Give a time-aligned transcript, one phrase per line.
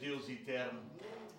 [0.00, 0.80] Deus eterno.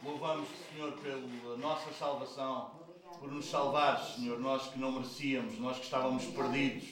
[0.03, 2.71] Louvamos, Senhor, pela nossa salvação,
[3.19, 6.83] por nos salvar, Senhor, nós que não merecíamos, nós que estávamos perdidos,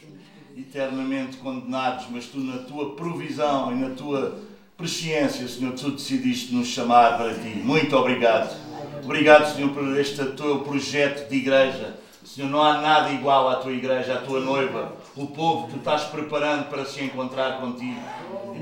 [0.58, 4.42] eternamente condenados, mas tu, na tua provisão e na tua
[4.76, 7.58] presciência, Senhor, tu decidiste nos chamar para ti.
[7.58, 8.56] Muito obrigado.
[9.04, 12.00] Obrigado, Senhor, por este teu projeto de igreja.
[12.24, 15.78] Senhor, não há nada igual à tua igreja, à tua noiva, o povo que tu
[15.78, 18.02] estás preparando para se encontrar contigo.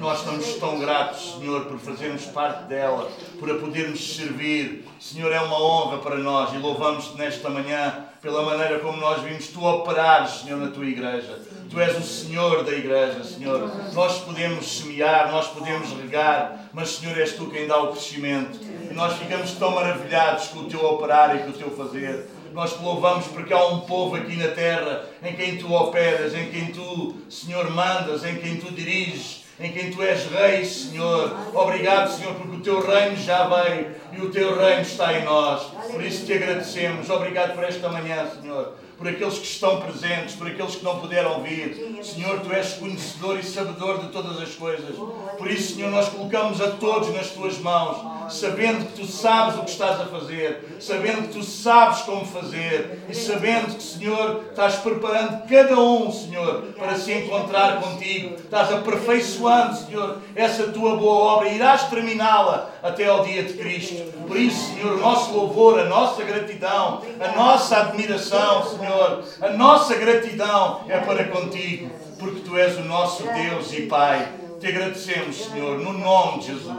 [0.03, 3.09] Nós estamos tão gratos, Senhor, por fazermos parte dela,
[3.39, 4.85] por a podermos servir.
[4.99, 9.47] Senhor, é uma honra para nós e louvamos-te nesta manhã pela maneira como nós vimos
[9.47, 11.39] tu operar, Senhor, na tua igreja.
[11.69, 13.71] Tu és o Senhor da igreja, Senhor.
[13.93, 18.59] Nós podemos semear, nós podemos regar, mas, Senhor, és tu quem dá o crescimento.
[18.61, 22.73] E nós ficamos tão maravilhados com o teu operar e com o teu fazer nós
[22.73, 26.67] te louvamos porque há um povo aqui na terra em quem tu operas, em quem
[26.67, 31.35] tu, Senhor, mandas, em quem tu diriges, em quem tu és rei, Senhor.
[31.53, 35.63] Obrigado, Senhor, porque o teu reino já veio e o teu reino está em nós.
[35.91, 37.09] Por isso te agradecemos.
[37.09, 41.41] Obrigado por esta manhã, Senhor por aqueles que estão presentes, por aqueles que não puderam
[41.41, 41.99] vir.
[42.03, 44.95] Senhor, tu és conhecedor e sabedor de todas as coisas.
[45.37, 49.63] Por isso, Senhor, nós colocamos a todos nas tuas mãos, sabendo que tu sabes o
[49.63, 54.75] que estás a fazer, sabendo que tu sabes como fazer e sabendo que, Senhor, estás
[54.75, 58.35] preparando cada um, Senhor, para se encontrar contigo.
[58.35, 64.13] Estás aperfeiçoando, Senhor, essa tua boa obra e irás terminá-la até ao dia de Cristo.
[64.27, 69.49] Por isso, Senhor, o nosso louvor, a nossa gratidão, a nossa admiração, Senhor, Senhor, a
[69.53, 71.89] nossa gratidão é para contigo,
[72.19, 74.29] porque tu és o nosso Deus e Pai.
[74.59, 76.77] Te agradecemos, Senhor, no nome de Jesus.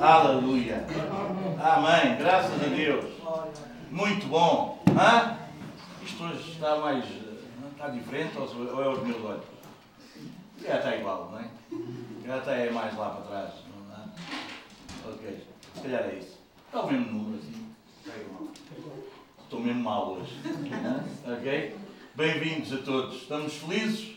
[0.00, 0.84] Aleluia.
[1.62, 2.16] Amém.
[2.16, 3.04] Graças a Deus.
[3.88, 4.82] Muito bom.
[4.98, 5.38] Hã?
[6.04, 7.04] Isto hoje está mais.
[7.04, 9.44] Está diferente ou é os meus olhos?
[10.60, 11.48] Já está igual, não é?
[12.26, 13.52] Já está é mais lá para trás.
[13.88, 15.14] Não é?
[15.14, 15.46] Ok.
[15.76, 16.38] Se calhar é isso.
[16.66, 17.68] Está o mesmo número assim.
[18.04, 18.51] Está igual.
[19.52, 20.32] Estou mesmo mal hoje.
[21.30, 21.76] ok?
[22.14, 23.16] Bem-vindos a todos.
[23.16, 24.16] Estamos felizes?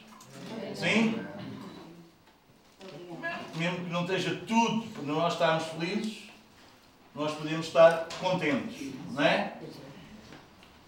[0.73, 1.19] Sim?
[3.57, 6.29] Mesmo que não esteja tudo para nós estarmos felizes,
[7.13, 9.57] nós podemos estar contentes, não é?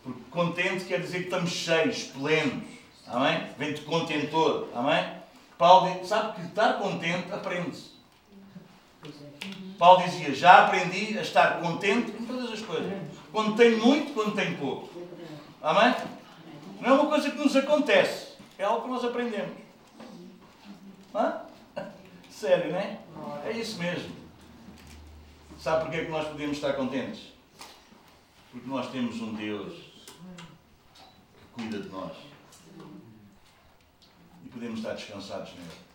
[0.02, 2.64] Porque contente quer dizer que estamos cheios, plenos.
[3.06, 3.50] Amém?
[3.58, 4.70] Vem de contentor.
[4.74, 5.12] Amém?
[5.58, 7.98] Paulo sabe que estar contente aprende-se.
[9.78, 12.94] Paulo dizia: Já aprendi a estar contente em todas as coisas.
[13.32, 14.90] Quando tenho muito, quando tenho pouco.
[15.62, 15.96] Amém?
[16.80, 18.34] Não é uma coisa que nos acontece.
[18.58, 19.58] É algo que nós aprendemos.
[21.14, 21.42] Hã?
[22.30, 23.00] Sério, não é?
[23.46, 24.16] É isso mesmo.
[25.60, 27.34] Sabe porquê é que nós podemos estar contentes?
[28.52, 32.14] Porque nós temos um Deus que cuida de nós.
[34.46, 35.88] E podemos estar descansados nele.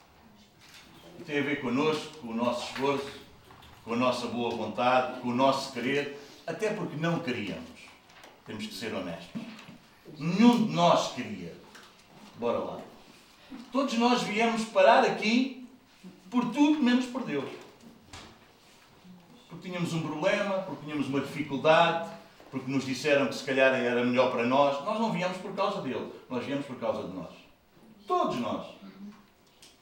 [1.20, 3.10] E tem a ver connosco, com o nosso esforço,
[3.84, 7.80] com a nossa boa vontade, com o nosso querer, até porque não queríamos.
[8.46, 9.40] Temos que ser honestos.
[10.18, 11.54] Nenhum de nós queria.
[12.36, 12.80] Bora lá.
[13.70, 15.68] Todos nós viemos parar aqui
[16.30, 17.48] por tudo menos por Deus.
[19.48, 22.10] Porque tínhamos um problema, porque tínhamos uma dificuldade,
[22.50, 24.84] porque nos disseram que se calhar era melhor para nós.
[24.84, 27.30] Nós não viemos por causa dele, nós viemos por causa de nós.
[28.06, 28.66] Todos nós.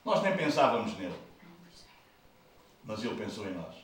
[0.05, 1.15] Nós nem pensávamos nele.
[2.85, 3.81] Mas ele pensou em nós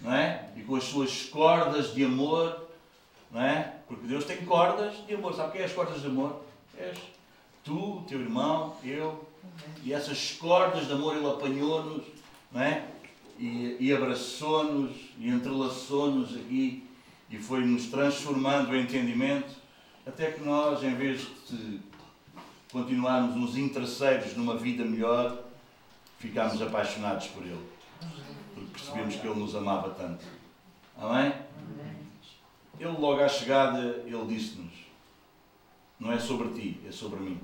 [0.00, 0.48] não é?
[0.56, 2.68] E com as suas cordas de amor,
[3.30, 3.74] não é?
[3.88, 5.34] Porque Deus tem cordas de amor.
[5.34, 6.42] Sabe o que é as cordas de amor?
[6.78, 6.98] És
[7.64, 9.26] tu, teu irmão, eu.
[9.82, 12.04] E essas cordas de amor Ele apanhou-nos,
[12.54, 12.84] é?
[13.38, 16.86] E, e abraçou-nos e entrelaçou-nos aqui
[17.28, 19.52] e foi-nos transformando o entendimento
[20.06, 21.80] até que nós, em vez de
[22.70, 25.42] continuarmos uns interesseiros numa vida melhor,
[26.18, 27.74] ficámos apaixonados por Ele
[28.74, 30.24] percebemos que Ele nos amava tanto.
[30.98, 31.32] Amém?
[32.78, 34.72] Ele, logo à chegada, Ele disse-nos:
[35.98, 37.40] Não é sobre ti, é sobre mim.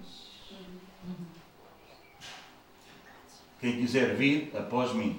[3.60, 5.18] Quem quiser vir após mim,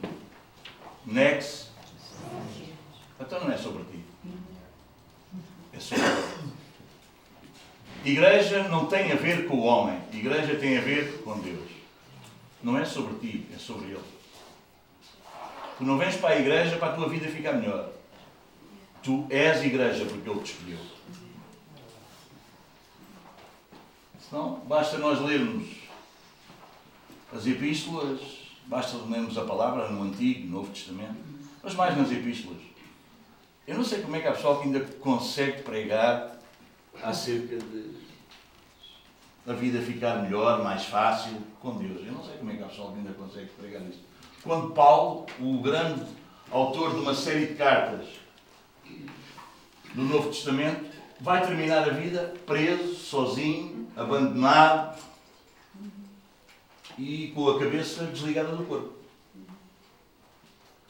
[1.06, 1.68] negue-se.
[3.20, 4.04] Então não é sobre ti.
[5.74, 6.52] É sobre Ele.
[8.04, 10.00] Igreja não tem a ver com o homem.
[10.12, 11.70] Igreja tem a ver com Deus.
[12.64, 14.21] Não é sobre ti, é sobre Ele.
[15.82, 17.90] Tu não vens para a igreja para a tua vida ficar melhor.
[19.02, 20.78] Tu és igreja porque Ele te escolheu.
[24.20, 25.70] Senão, basta nós lermos
[27.34, 28.20] as epístolas,
[28.68, 31.18] basta lermos a palavra no Antigo, no Novo Testamento,
[31.64, 32.62] mas mais nas epístolas.
[33.66, 36.38] Eu não sei como é que há pessoal que ainda consegue pregar
[37.02, 37.96] acerca de
[39.48, 42.06] a vida ficar melhor, mais fácil com Deus.
[42.06, 44.11] Eu não sei como é que há pessoal que ainda consegue pregar isso
[44.44, 46.06] quando Paulo, o grande
[46.52, 48.08] autor de uma série de cartas
[49.94, 50.90] do Novo Testamento,
[51.20, 54.98] vai terminar a vida preso, sozinho, abandonado
[56.98, 58.94] e com a cabeça desligada do corpo.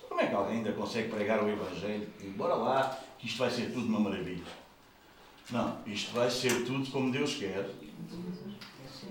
[0.07, 2.07] Como é que alguém ainda consegue pregar o Evangelho?
[2.21, 4.43] E bora lá, que isto vai ser tudo uma maravilha.
[5.49, 7.69] Não, isto vai ser tudo como Deus quer.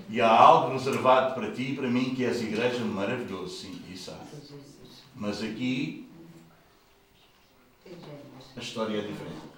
[0.09, 3.80] E há algo reservado para ti e para mim que és igreja maravilhoso, sim.
[5.21, 6.09] Mas aqui
[8.57, 9.51] a história é diferente.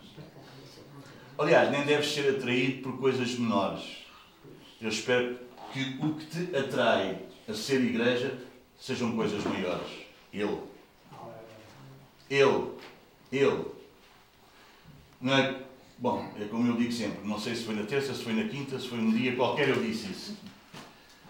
[1.39, 3.99] Aliás, nem deves ser atraído por coisas menores.
[4.81, 5.39] Eu espero
[5.73, 8.37] que o que te atrai a ser igreja
[8.77, 9.87] sejam coisas maiores.
[10.33, 10.59] Ele.
[12.29, 12.71] Ele.
[13.31, 13.65] Ele.
[15.21, 15.63] Não é?
[15.97, 18.49] Bom, é como eu digo sempre, não sei se foi na terça, se foi na
[18.49, 20.37] quinta, se foi no dia qualquer, eu disse isso.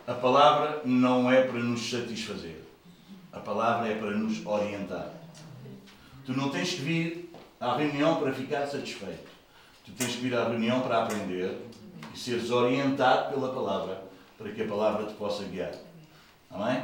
[0.07, 2.62] A palavra não é para nos satisfazer.
[3.33, 5.11] A palavra é para nos orientar.
[6.25, 9.31] Tu não tens que vir à reunião para ficar satisfeito.
[9.85, 11.59] Tu tens que vir à reunião para aprender
[12.15, 14.03] e seres orientado pela palavra,
[14.37, 15.73] para que a palavra te possa guiar.
[16.51, 16.83] Amém?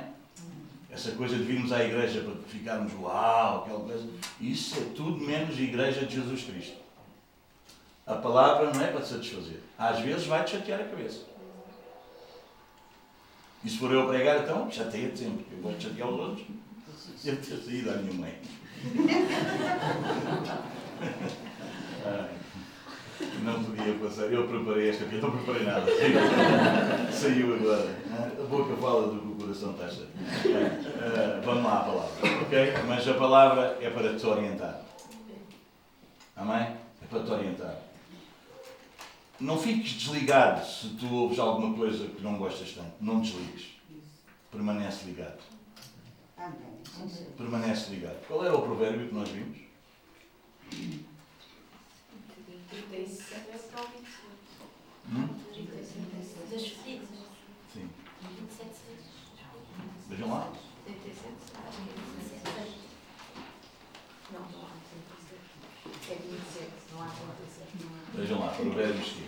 [0.90, 4.08] Essa coisa de virmos à igreja para ficarmos uau, aquela coisa,
[4.40, 6.78] isso é tudo menos igreja de Jesus Cristo.
[8.06, 9.60] A palavra não é para te satisfazer.
[9.78, 11.20] Às vezes vai-te chatear a cabeça.
[13.64, 15.44] E se for eu a pregar, então chateia-te sempre.
[15.52, 16.46] Eu vou chatear os outros.
[17.16, 18.34] Sempre ter saído à minha mãe.
[23.42, 24.32] Não podia passar.
[24.32, 25.86] Eu preparei esta aqui, não preparei nada.
[27.12, 27.96] Saiu agora.
[28.38, 30.06] A boca fala do que o coração está cheio.
[30.06, 32.74] Uh, vamos lá à palavra, ok?
[32.86, 34.80] Mas a palavra é para te orientar.
[36.36, 36.62] Amém?
[37.02, 37.87] É para te orientar.
[39.40, 42.92] Não fiques desligado se tu ouves alguma coisa que não gostas tanto.
[43.00, 43.66] Não desligues.
[44.50, 45.38] Permanece ligado.
[47.36, 48.26] Permanece ligado.
[48.26, 49.58] Qual era o provérbio que nós vimos?
[55.10, 55.28] Hum?
[57.72, 57.88] Sim.
[60.08, 60.52] Vejam lá.
[68.14, 69.18] Vejam lá, Provérbios 5.
[69.18, 69.27] Qual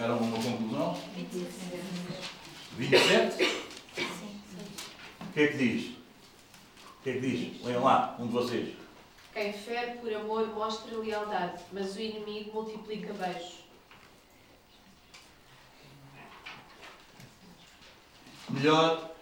[0.00, 0.98] Chegaram a uma conclusão?
[2.78, 3.42] 27?
[5.20, 5.90] O que é que diz?
[5.90, 7.62] O que é que diz?
[7.62, 8.74] Leiam lá, um de vocês.
[9.34, 13.60] Quem fere por amor mostra lealdade, mas o inimigo multiplica beijos.
[18.48, 19.14] Melhor,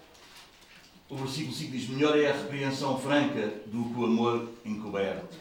[1.11, 5.37] o versículo 5 diz: melhor é a repreensão franca do que o amor encoberto.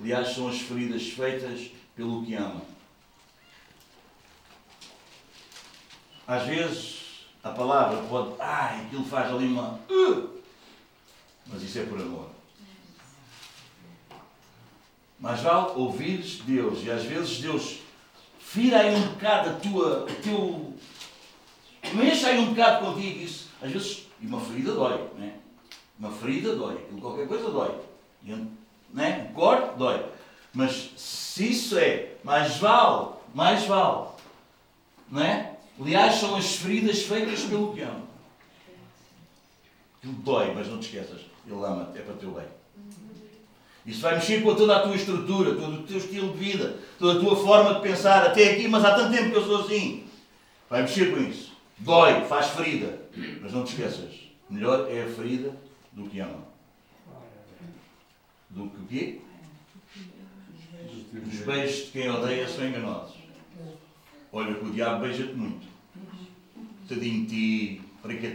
[0.00, 2.73] Aliás, são as feridas feitas pelo que ama.
[6.26, 8.34] Às vezes, a palavra pode.
[8.40, 9.78] Ai, aquilo faz ali uma.
[9.90, 10.30] Uh!
[11.46, 12.30] Mas isso é por amor.
[15.20, 16.82] Mas vale ouvires Deus.
[16.82, 17.78] E às vezes Deus
[18.38, 20.74] fira aí um bocado a tua, o teu.
[21.92, 23.20] Mexa aí um bocado contigo.
[23.20, 24.06] Isso, às vezes.
[24.20, 25.08] E uma ferida dói.
[25.18, 25.34] Né?
[25.98, 26.76] Uma ferida dói.
[27.00, 27.74] Qualquer coisa dói.
[28.92, 29.28] Né?
[29.30, 30.04] Um corte dói.
[30.52, 34.08] Mas se isso é, mais vale, mais vale.
[35.10, 35.53] Não é?
[35.80, 38.02] Aliás, são as feridas feitas pelo que ama.
[39.98, 41.22] Aquilo dói, mas não te esqueças.
[41.46, 42.46] Ele ama-te, é para o teu bem.
[43.86, 47.18] Isso vai mexer com toda a tua estrutura, todo o teu estilo de vida, toda
[47.18, 48.24] a tua forma de pensar.
[48.24, 50.06] Até aqui, mas há tanto tempo que eu sou assim.
[50.70, 51.52] Vai mexer com isso.
[51.78, 52.98] Dói, faz ferida.
[53.42, 54.14] Mas não te esqueças.
[54.48, 55.54] Melhor é a ferida
[55.92, 56.44] do que ama.
[58.48, 59.20] Do que o quê?
[61.14, 63.23] Os beijos de quem odeia são enganosos.
[64.34, 65.64] Olha que o diabo beija-te muito.
[66.88, 67.82] Tadinho de ti,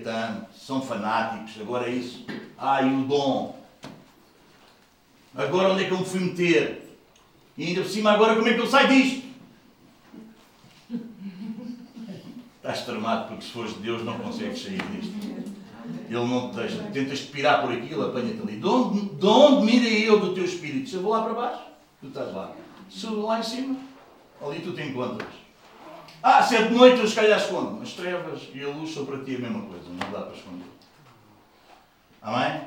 [0.01, 2.25] tanto, são fanáticos, agora é isso.
[2.57, 3.61] Ai, o dom.
[5.35, 6.97] Agora onde é que eu me fui meter?
[7.57, 9.27] E ainda por cima agora como é que eu saio disto?
[12.55, 15.13] Estás tramado porque se fores de Deus não consegues sair disto.
[16.07, 16.81] Ele não te deixa.
[16.93, 18.55] Tentas te pirar por aquilo, apanha-te ali.
[18.55, 20.89] De onde, de onde mirei eu do teu espírito?
[20.89, 21.63] Se eu vou lá para baixo,
[21.99, 22.55] tu estás lá.
[22.89, 23.75] Se eu lá em cima,
[24.41, 25.48] ali tu te encontras.
[26.21, 27.81] Ah, se é de noite eu se calhar escondo.
[27.81, 29.85] As trevas e a luz são para ti a mesma coisa.
[29.89, 30.67] Não dá para esconder.
[32.21, 32.61] Amém?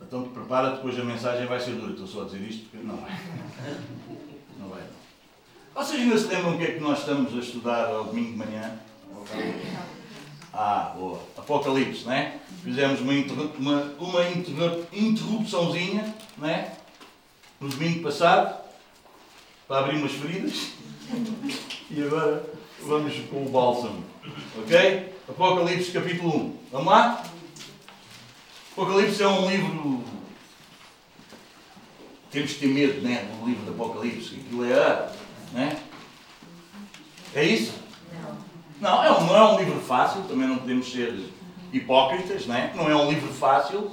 [0.00, 1.92] Então prepara-te, depois a mensagem vai ser dura.
[1.92, 3.20] Estou só a dizer isto porque não vai.
[4.58, 4.82] Não vai.
[5.74, 8.38] Vocês ainda se lembram o que é que nós estamos a estudar ao domingo de
[8.38, 8.78] manhã?
[10.52, 11.20] Ah, boa.
[11.36, 12.38] Apocalipse, não é?
[12.62, 13.12] Fizemos uma,
[13.58, 16.76] uma, uma interrup interrupçãozinha, não é?
[17.62, 18.60] no domingo passado
[19.68, 20.72] para abrir umas feridas
[21.90, 22.44] e agora
[22.80, 24.04] vamos com o bálsamo.
[24.58, 25.14] Ok?
[25.28, 26.56] Apocalipse capítulo 1.
[26.72, 27.24] Vamos lá?
[28.72, 30.04] Apocalipse é um livro.
[32.30, 33.28] Temos que ter medo, né?
[33.38, 34.36] Do livro do Apocalipse.
[34.36, 35.12] Aquilo é.
[35.52, 35.78] Né?
[37.34, 37.74] É isso?
[38.80, 41.14] Não, é um, não é um livro fácil, também não podemos ser
[41.72, 42.72] hipócritas, né?
[42.74, 43.92] não é um livro fácil,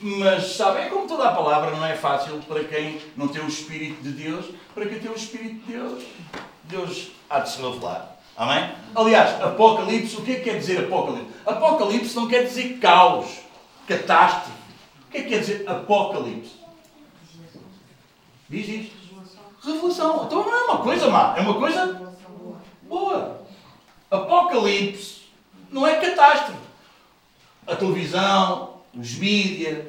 [0.00, 3.48] mas sabem, é como toda a palavra não é fácil para quem não tem o
[3.48, 6.04] Espírito de Deus, para quem tem o Espírito de Deus,
[6.68, 8.16] Deus há de se revelar.
[8.36, 8.70] Amém?
[8.94, 11.32] Aliás, Apocalipse, o que é que quer dizer Apocalipse?
[11.44, 13.26] Apocalipse não quer dizer caos,
[13.86, 14.52] catástrofe.
[15.08, 16.52] O que é que quer dizer Apocalipse?
[18.48, 18.98] Diz isto.
[19.64, 20.24] Revelação.
[20.24, 22.14] Então não é uma coisa má, é uma coisa
[22.82, 23.42] boa.
[24.10, 25.22] Apocalipse
[25.70, 26.60] não é catástrofe.
[27.66, 29.84] A televisão, os mídias,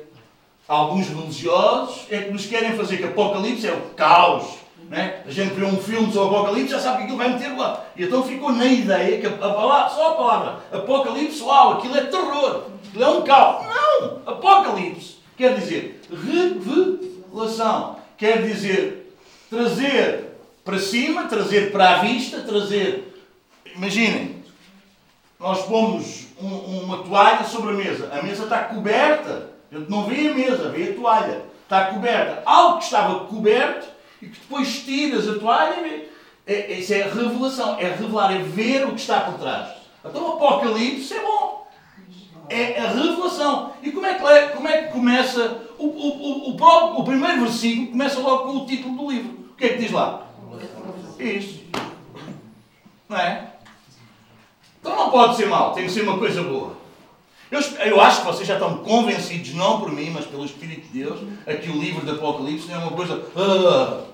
[0.67, 4.58] alguns religiosos é que nos querem fazer que Apocalipse é o caos.
[4.89, 5.21] Né?
[5.25, 7.85] A gente vê um filme sobre Apocalipse já sabe que aquilo vai meter lá.
[7.95, 12.05] E então ficou na ideia que a palavra, só a palavra Apocalipse, uau, aquilo é
[12.05, 13.67] terror, aquilo é um caos.
[13.67, 14.21] Não!
[14.25, 19.15] Apocalipse quer dizer revelação, quer dizer
[19.47, 20.25] trazer
[20.65, 23.09] para cima, trazer para a vista, trazer
[23.75, 24.43] Imaginem,
[25.39, 28.09] nós pomos um, uma toalha sobre a mesa.
[28.11, 29.51] A mesa está coberta.
[29.71, 31.43] A gente não vê a mesa, vê a toalha.
[31.63, 32.41] Está coberta.
[32.45, 33.87] Algo que estava coberto
[34.21, 36.09] e que depois tiras a toalha e vê.
[36.45, 37.77] É, isso é revelação.
[37.79, 39.69] É revelar, é ver o que está por trás.
[40.03, 41.67] Então o Apocalipse é bom.
[42.49, 43.73] É a revelação.
[43.83, 45.61] E como é que, é, como é que começa?
[45.77, 49.49] O, o, o, o primeiro versículo começa logo com o título do livro.
[49.51, 50.27] O que é que diz lá?
[51.19, 51.63] Isso.
[53.07, 53.53] Não é?
[54.79, 56.77] Então não pode ser mal, tem que ser uma coisa boa.
[57.51, 60.99] Eu, eu acho que vocês já estão convencidos, não por mim, mas pelo Espírito de
[60.99, 63.15] Deus, a que o livro do Apocalipse não é uma coisa.
[63.15, 64.08] Uh,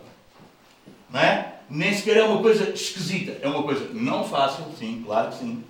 [1.15, 1.53] não é?
[1.69, 3.37] Nem sequer é uma coisa esquisita.
[3.41, 5.63] É uma coisa não fácil, sim, claro que sim.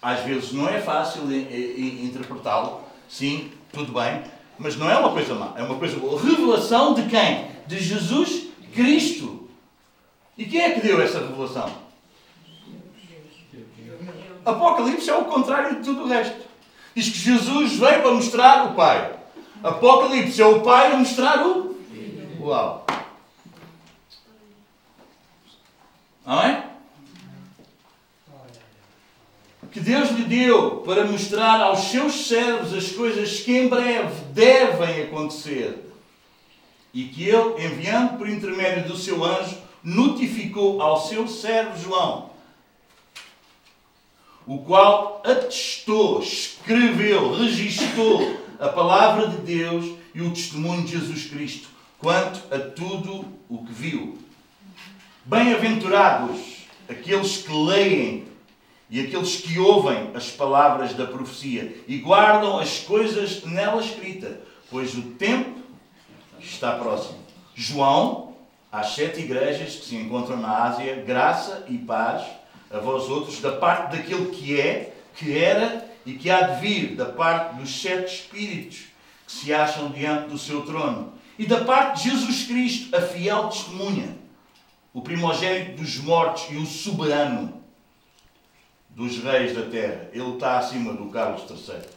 [0.00, 4.22] Às vezes não é fácil interpretá-lo, sim, tudo bem,
[4.56, 6.22] mas não é uma coisa má, é uma coisa boa.
[6.22, 7.48] Revelação de quem?
[7.66, 9.48] De Jesus Cristo.
[10.38, 11.68] E quem é que deu essa revelação?
[14.44, 16.38] Apocalipse é o contrário de tudo o resto.
[16.94, 19.12] Diz que Jesus veio para mostrar o Pai.
[19.60, 21.76] Apocalipse é o Pai a mostrar o.
[22.40, 22.86] Uau!
[26.28, 26.68] É?
[29.70, 35.02] Que Deus lhe deu para mostrar aos seus servos as coisas que em breve devem
[35.02, 35.78] acontecer.
[36.92, 42.28] E que ele, enviando por intermédio do seu anjo, notificou ao seu servo João
[44.48, 51.68] o qual atestou, escreveu, registou a palavra de Deus e o testemunho de Jesus Cristo
[51.98, 54.18] quanto a tudo o que viu.
[55.28, 58.24] Bem-aventurados aqueles que leem
[58.88, 64.38] e aqueles que ouvem as palavras da profecia e guardam as coisas nela escritas,
[64.70, 65.60] pois o tempo
[66.40, 67.18] está próximo.
[67.54, 68.36] João,
[68.72, 72.26] às sete igrejas que se encontram na Ásia, graça e paz
[72.70, 76.96] a vós outros, da parte daquele que é, que era e que há de vir,
[76.96, 78.78] da parte dos sete Espíritos
[79.26, 83.48] que se acham diante do seu trono, e da parte de Jesus Cristo, a fiel
[83.48, 84.16] testemunha,
[84.98, 87.62] o primogênito dos mortos e o soberano
[88.90, 90.10] dos reis da terra.
[90.12, 91.88] Ele está acima do Carlos III.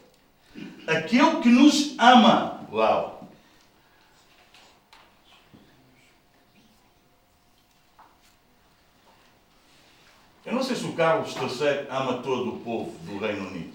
[0.85, 2.63] Aquele que nos ama.
[2.71, 3.27] Uau!
[10.45, 13.73] Eu não sei se o Carlos III ama todo o povo do Reino Unido.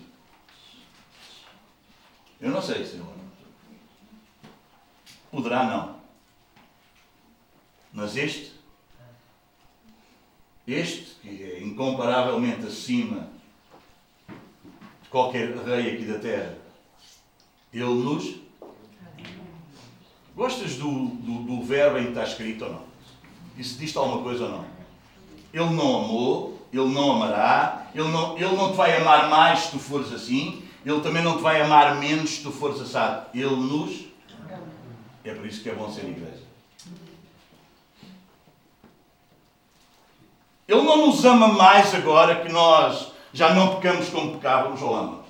[2.41, 3.11] Eu não sei se ele ama.
[5.33, 5.97] Poderá não.
[7.93, 8.56] Mas este,
[10.67, 13.29] este, que é incomparavelmente acima
[15.03, 16.59] de qualquer rei aqui da terra,
[17.73, 18.37] ele nos.
[20.35, 22.83] Gostas do, do, do verbo em que está escrito ou não?
[23.57, 24.65] Isso diz-te alguma coisa ou não?
[25.53, 29.71] Ele não amou, ele não amará, ele não, ele não te vai amar mais se
[29.71, 33.27] tu fores assim, ele também não te vai amar menos se tu fores assado.
[33.35, 34.07] Ele nos.
[35.25, 36.46] É por isso que é bom ser igreja.
[40.67, 45.25] Ele não nos ama mais agora que nós já não pecamos como pecávamos ou ama.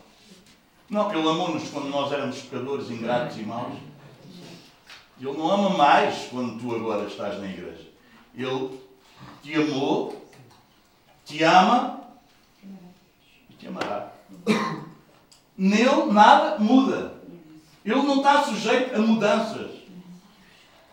[0.89, 3.75] Não, Ele amou-nos quando nós éramos pecadores, ingratos e maus.
[5.21, 7.87] Ele não ama mais quando tu agora estás na igreja.
[8.35, 8.81] Ele
[9.43, 10.27] te amou
[11.27, 12.01] te ama
[13.51, 14.13] e te amará.
[15.59, 17.15] Nele nada muda.
[17.85, 19.73] Ele não está sujeito a mudanças.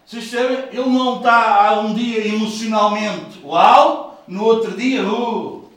[0.05, 0.69] Vocês percebem?
[0.71, 5.69] Ele não está há um dia emocionalmente uau, no outro dia, uh.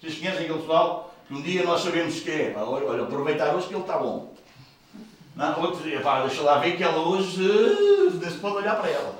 [0.00, 3.74] Vocês conhecem aquele pessoal que um dia nós sabemos que é, olha, aproveitar hoje que
[3.74, 4.34] ele está bom.
[5.34, 8.76] Não, outro dia, pá, deixa lá ver que ela hoje uh, nem se pode olhar
[8.76, 9.18] para ela.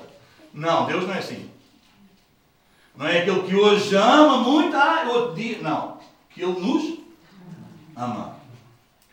[0.53, 1.49] Não, Deus não é assim.
[2.95, 5.59] Não é aquele que hoje ama muito, ah, outro dia.
[5.61, 5.97] Não.
[6.29, 6.99] Que Ele nos
[7.95, 8.35] ama.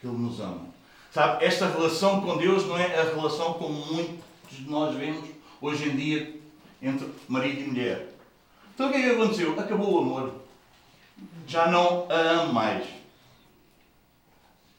[0.01, 0.67] Que Ele nos ama.
[1.13, 4.19] Sabe, esta relação com Deus não é a relação como muitos
[4.51, 5.25] de nós vemos
[5.61, 6.41] hoje em dia
[6.83, 8.06] entre marido e mulher.
[8.77, 9.59] Então o que é que aconteceu?
[9.59, 10.35] Acabou o amor.
[11.47, 12.87] Já não a amo mais.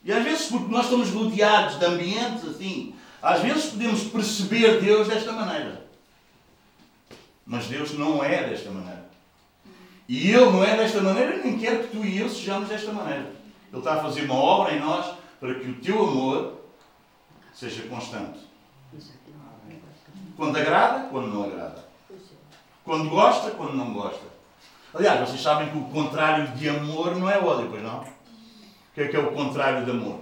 [0.03, 5.07] E às vezes, porque nós estamos rodeados de ambientes assim, às vezes podemos perceber Deus
[5.07, 5.83] desta maneira.
[7.43, 9.09] Mas Deus não é desta maneira.
[10.07, 13.33] E Ele não é desta maneira, nem quer que tu e eu sejamos desta maneira.
[13.71, 16.61] Ele está a fazer uma obra em nós para que o teu amor
[17.51, 18.41] seja constante.
[20.35, 21.87] Quando agrada, quando não agrada.
[22.87, 24.25] Quando gosta, quando não gosta.
[24.93, 27.99] Aliás, vocês sabem que o contrário de amor não é ódio, pois não?
[27.99, 28.05] O
[28.95, 30.21] que é que é o contrário de amor?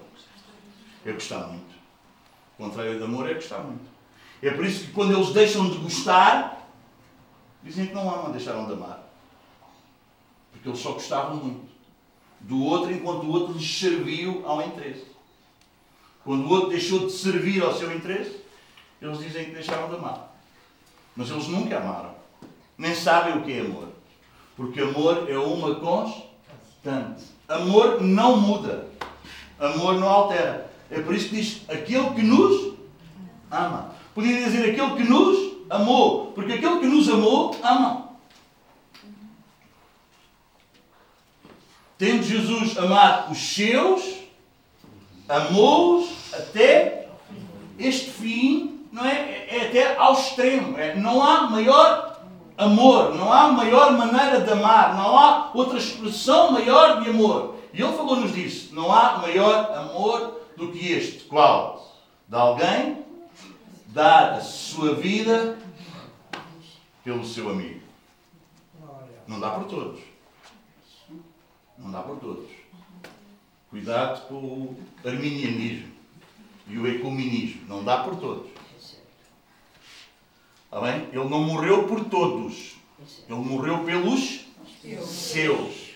[1.05, 1.75] É gostar muito.
[2.57, 3.85] O contrário de amor é gostar muito.
[4.41, 6.55] É por isso que quando eles deixam de gostar,
[7.65, 9.03] Dizem que não amam, deixaram de amar.
[10.51, 11.67] Porque eles só gostavam muito
[12.39, 15.07] do outro enquanto o outro lhes serviu ao interesse.
[16.23, 18.39] Quando o outro deixou de servir ao seu interesse,
[19.01, 20.35] eles dizem que deixaram de amar.
[21.15, 22.14] Mas eles nunca amaram.
[22.77, 23.89] Nem sabem o que é amor.
[24.55, 27.23] Porque amor é uma constante.
[27.47, 28.87] Amor não muda.
[29.59, 30.69] Amor não altera.
[30.89, 32.73] É por isso que diz aquele que nos
[33.49, 33.95] ama.
[34.13, 38.05] Podia dizer aquele que nos amou, porque aquele que nos amou, ama.
[41.97, 44.01] Tendo Jesus amado os seus,
[45.27, 47.07] amou-os até
[47.79, 49.47] este fim, não é?
[49.49, 50.77] É até ao extremo.
[50.77, 52.04] É, não há maior
[52.57, 57.55] amor, não há maior maneira de amar, não há outra expressão maior de amor.
[57.73, 58.73] E ele falou-nos disso.
[58.73, 61.25] Não há maior amor do que este.
[61.25, 61.93] Qual?
[62.27, 63.03] De alguém
[63.87, 65.57] dar a sua vida
[67.03, 67.81] pelo seu amigo.
[69.27, 69.99] Não dá por todos.
[71.77, 72.45] Não dá por todos.
[73.69, 75.91] Cuidado com o arminianismo
[76.67, 77.61] e o ecumenismo.
[77.67, 78.49] Não dá por todos.
[80.75, 81.07] Está bem?
[81.13, 82.75] Ele não morreu por todos.
[83.29, 84.41] Ele morreu pelos
[85.07, 85.91] seus.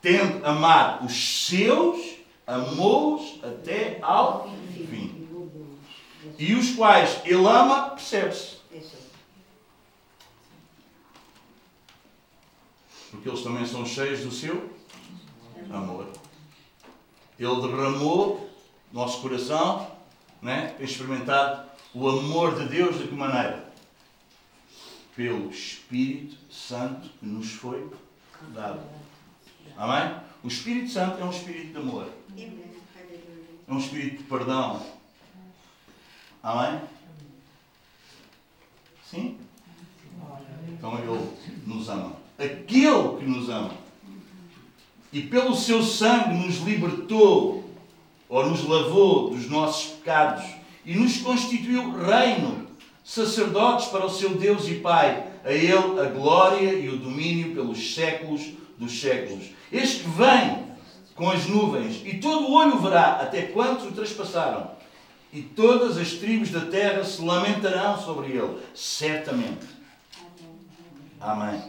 [0.00, 4.48] Tendo amar os seus, amou-os até ao
[4.88, 5.28] fim.
[6.38, 8.58] E os quais ele ama, percebe-se.
[13.10, 14.70] Porque eles também são cheios do seu
[15.72, 16.06] amor.
[17.36, 18.48] Ele derramou
[18.92, 19.90] no nosso coração,
[20.40, 20.76] né?
[20.78, 23.72] experimentado o amor de Deus de que maneira?
[25.16, 27.90] Pelo Espírito Santo que nos foi
[28.54, 28.80] dado.
[29.78, 30.20] Amém?
[30.44, 32.10] O Espírito Santo é um espírito de amor.
[32.36, 34.86] É um espírito de perdão.
[36.42, 36.82] Amém?
[39.10, 39.38] Sim?
[40.68, 42.12] Então Ele nos ama.
[42.38, 43.72] Aquele que nos ama.
[45.10, 47.64] E pelo seu sangue nos libertou,
[48.28, 50.44] ou nos lavou dos nossos pecados,
[50.86, 52.66] e nos constituiu reino,
[53.04, 55.26] sacerdotes para o seu Deus e Pai.
[55.44, 59.50] A Ele a glória e o domínio pelos séculos dos séculos.
[59.70, 60.64] Este vem
[61.14, 64.76] com as nuvens, e todo o olho verá até quantos o trespassaram
[65.36, 69.66] e todas as tribos da terra se lamentarão sobre ele, certamente.
[71.20, 71.60] Amém.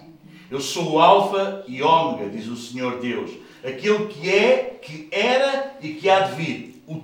[0.50, 5.76] Eu sou o Alfa e Ômega, diz o Senhor Deus, aquele que é, que era
[5.82, 7.02] e que há de vir, o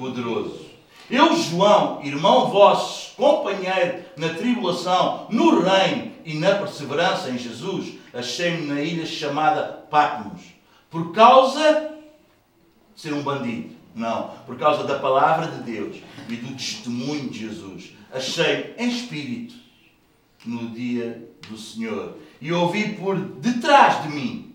[0.00, 0.70] Todo-Poderoso.
[1.10, 8.66] Eu, João, irmão vosso, companheiro na tribulação, no reino e na perseverança em Jesus, achei-me
[8.66, 10.42] na ilha chamada Patmos,
[10.88, 11.92] por causa
[12.94, 15.96] de ser um bandido não, por causa da palavra de Deus
[16.28, 17.92] e do testemunho de Jesus.
[18.12, 19.54] Achei em espírito
[20.46, 24.54] no dia do Senhor e ouvi por detrás de mim,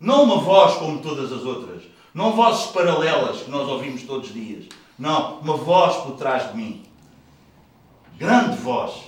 [0.00, 1.82] não uma voz como todas as outras,
[2.18, 4.64] não vozes paralelas que nós ouvimos todos os dias,
[4.98, 6.82] não, uma voz por trás de mim,
[8.18, 9.04] grande voz,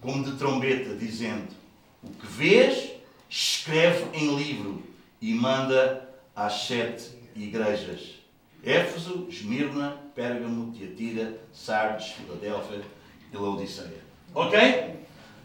[0.00, 1.48] como de trombeta, dizendo:
[2.02, 2.92] O que vês,
[3.28, 4.82] escreve em livro
[5.20, 8.14] e manda às sete igrejas
[8.64, 12.80] Éfeso, Esmirna, Pérgamo, Tiatira, Sardes, Filadélfia
[13.30, 14.02] e Laodiceia.
[14.34, 14.58] Ok?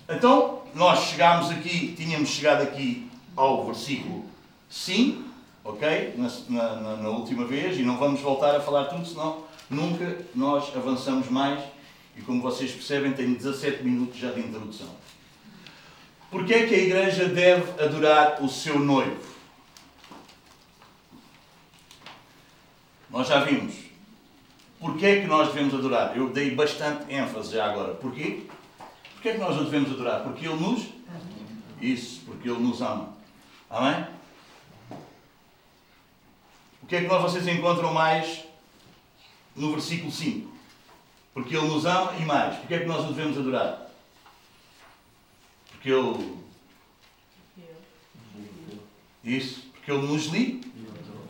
[0.08, 4.24] Então, nós chegámos aqui, tínhamos chegado aqui ao versículo
[4.70, 5.23] 5,
[5.64, 6.16] ok?
[6.18, 10.76] Na, na, na, última vez, e não vamos voltar a falar tudo, senão nunca nós
[10.76, 11.64] avançamos mais
[12.16, 14.90] E como vocês percebem, tenho 17 minutos já de introdução.
[16.30, 19.34] Porquê é que a igreja deve adorar o seu noivo?
[23.10, 23.76] Nós já vimos.
[24.80, 26.18] Porquê é que nós devemos adorar?
[26.18, 27.94] Eu dei bastante ênfase já agora.
[27.94, 28.48] Porquê?
[29.14, 30.24] Porquê é que nós o devemos adorar?
[30.24, 30.88] Porque Ele nos...
[31.80, 33.14] Isso, porque Ele nos ama.
[33.70, 34.06] Amém?
[36.84, 38.44] O que é que nós vocês encontram mais
[39.56, 40.52] no versículo 5?
[41.34, 42.58] Porque Ele nos ama e mais.
[42.58, 43.90] Porquê é que nós o devemos adorar?
[45.72, 46.44] Porque Ele...
[49.24, 50.62] Isso, porque Ele nos li.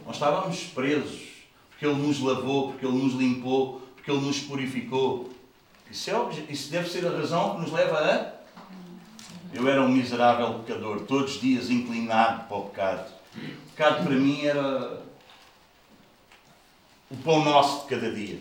[0.05, 1.33] Nós estávamos presos
[1.83, 5.29] porque Ele nos lavou, porque Ele nos limpou, porque Ele nos purificou.
[5.91, 8.33] Isso, é, isso deve ser a razão que nos leva a.
[9.53, 13.11] Eu era um miserável pecador, todos os dias inclinado para o pecado.
[13.35, 15.02] O pecado para mim era
[17.13, 18.39] o pão nosso de cada dia.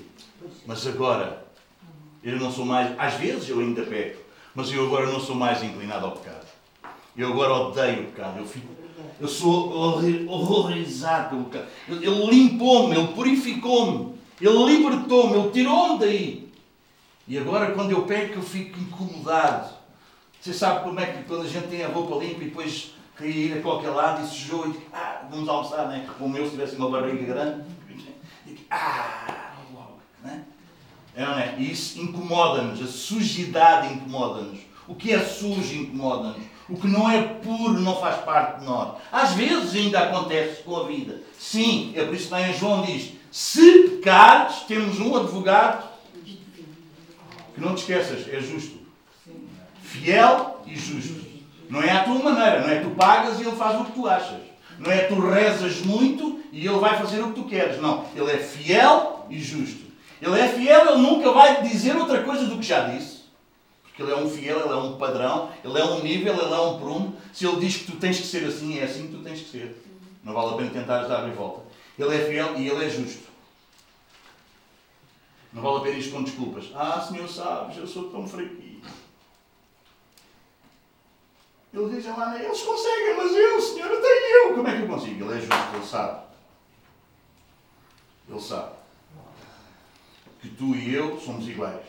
[0.67, 1.47] Mas agora,
[2.25, 2.99] eu não sou mais.
[2.99, 4.23] Às vezes eu ainda peco,
[4.55, 6.47] mas eu agora não sou mais inclinado ao pecado.
[7.17, 8.39] Eu agora odeio o pecado.
[8.39, 8.83] Eu fico
[9.21, 9.73] eu sou
[10.27, 11.69] horrorizado pelo pecado.
[11.89, 16.53] Ele limpou-me, Ele purificou-me, Ele libertou-me, Ele tirou-me daí.
[17.29, 19.75] E agora, quando eu peco, eu fico incomodado.
[20.41, 23.55] Você sabe como é que quando a gente tem a roupa limpa e depois queria
[23.55, 26.05] ir a qualquer lado e sujou e ah, vamos almoçar, né?
[26.19, 27.63] Como eu se tivesse uma barriga grande.
[28.53, 30.45] Digo, ah, logo, né?
[31.15, 31.57] É, não é?
[31.59, 34.61] Isso incomoda-nos, a sujidade incomoda-nos.
[34.87, 36.43] O que é sujo incomoda-nos.
[36.69, 38.97] O que não é puro não faz parte de nós.
[39.11, 41.23] Às vezes ainda acontece com a vida.
[41.39, 45.89] Sim, é por isso que em João diz: se pecares, temos um advogado
[47.55, 48.79] que não te esqueças, é justo.
[49.83, 51.23] Fiel e justo.
[51.69, 54.09] Não é à tua maneira, não é tu pagas e ele faz o que tu
[54.09, 54.52] achas.
[54.83, 57.81] Não é tu rezas muito e ele vai fazer o que tu queres.
[57.81, 59.87] Não, ele é fiel e justo.
[60.21, 63.23] Ele é fiel, ele nunca vai dizer outra coisa do que já disse.
[63.85, 66.61] Porque ele é um fiel, ele é um padrão, ele é um nível, ele é
[66.61, 67.17] um prumo.
[67.33, 69.51] Se ele diz que tu tens que ser assim, é assim que tu tens que
[69.51, 69.85] ser.
[70.25, 71.63] Não vale a pena tentar dar em volta.
[71.97, 73.29] Ele é fiel e ele é justo.
[75.53, 76.65] Não vale a pena ir com desculpas.
[76.75, 78.62] Ah, Senhor, sabes, eu sou tão fraquinho.
[81.73, 84.55] Ele diz lá, eles conseguem, mas eu, Senhor, até eu.
[84.55, 85.25] Como é que eu consigo?
[85.25, 86.23] Ele é justo, ele sabe.
[88.29, 88.83] Ele sabe
[90.43, 91.87] que tu e eu somos iguais.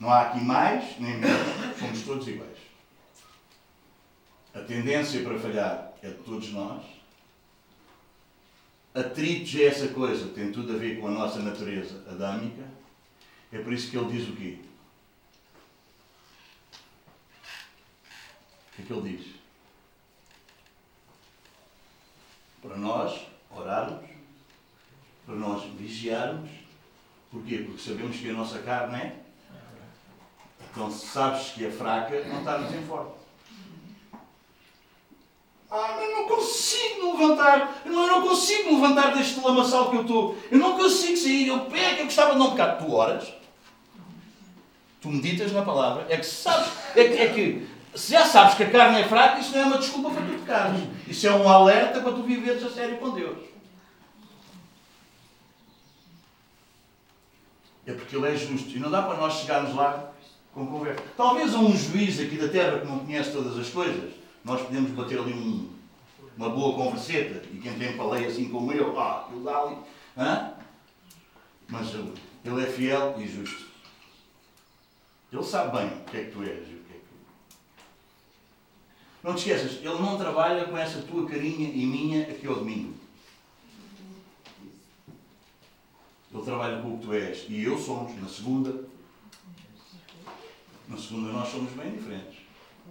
[0.00, 2.56] Não há aqui mais nem menos, somos todos iguais.
[4.54, 6.82] A tendência para falhar é de todos nós.
[8.94, 12.62] Atritos é essa coisa, tem tudo a ver com a nossa natureza adâmica.
[13.52, 14.58] É por isso que ele diz o quê?
[18.74, 19.34] O que é que ele diz?
[22.60, 24.10] Para nós orarmos,
[25.24, 26.50] para nós vigiarmos.
[27.30, 27.58] Porquê?
[27.58, 29.24] Porque sabemos que a nossa carne é
[30.74, 33.12] então, se sabes que é fraca, não estás em forte.
[35.70, 37.80] Ah, mas não consigo levantar.
[37.84, 40.36] Eu não, não consigo levantar deste lamaçal que eu estou.
[40.50, 41.46] Eu não consigo sair.
[41.46, 42.78] Eu pego, eu gostava de não pecar.
[42.78, 43.32] Tu oras.
[45.00, 46.06] Tu meditas na palavra.
[46.08, 46.72] É que sabes.
[46.96, 49.64] É que, é que se já sabes que a carne é fraca, isso não é
[49.66, 50.80] uma desculpa para tu pecares.
[51.06, 53.38] Isso é um alerta para tu viveres a sério com Deus.
[57.86, 58.70] É porque Ele é justo.
[58.70, 60.12] E não dá para nós chegarmos lá
[60.52, 61.02] com conversa.
[61.16, 64.12] Talvez a um juiz aqui da terra que não conhece todas as coisas,
[64.44, 65.70] nós podemos bater ali um,
[66.36, 69.76] uma boa converseta e quem tem paleia assim como eu, ah, ele dá ali.
[70.16, 70.52] Hã?
[71.68, 73.66] Mas ele é fiel e justo.
[75.32, 76.73] Ele sabe bem o que é que tu és.
[79.24, 82.92] Não te esqueças, ele não trabalha com essa tua carinha e minha aqui ao domingo.
[86.30, 87.46] Ele trabalha com o que tu és.
[87.48, 88.84] E eu somos, na segunda,
[90.86, 92.40] na segunda nós somos bem diferentes.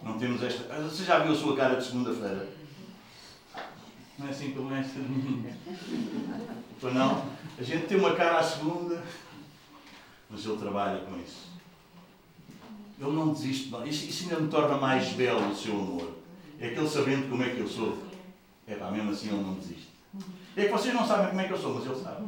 [0.02, 0.74] Não temos esta.
[0.74, 2.50] Ah, você já viu a sua cara de segunda-feira?
[4.18, 5.56] Não é assim que começa a minha.
[6.82, 7.30] Pois não?
[7.60, 9.04] A gente tem uma cara à segunda,
[10.32, 11.48] mas ele trabalha com isso.
[13.00, 13.72] Ele não desiste.
[13.86, 16.23] Isso, isso ainda me torna mais belo o seu amor.
[16.60, 17.98] É que ele sabendo como é que eu sou.
[18.68, 19.90] É pá, mesmo assim ele não desiste.
[20.56, 22.26] É que vocês não sabem como é que eu sou, mas ele sabe.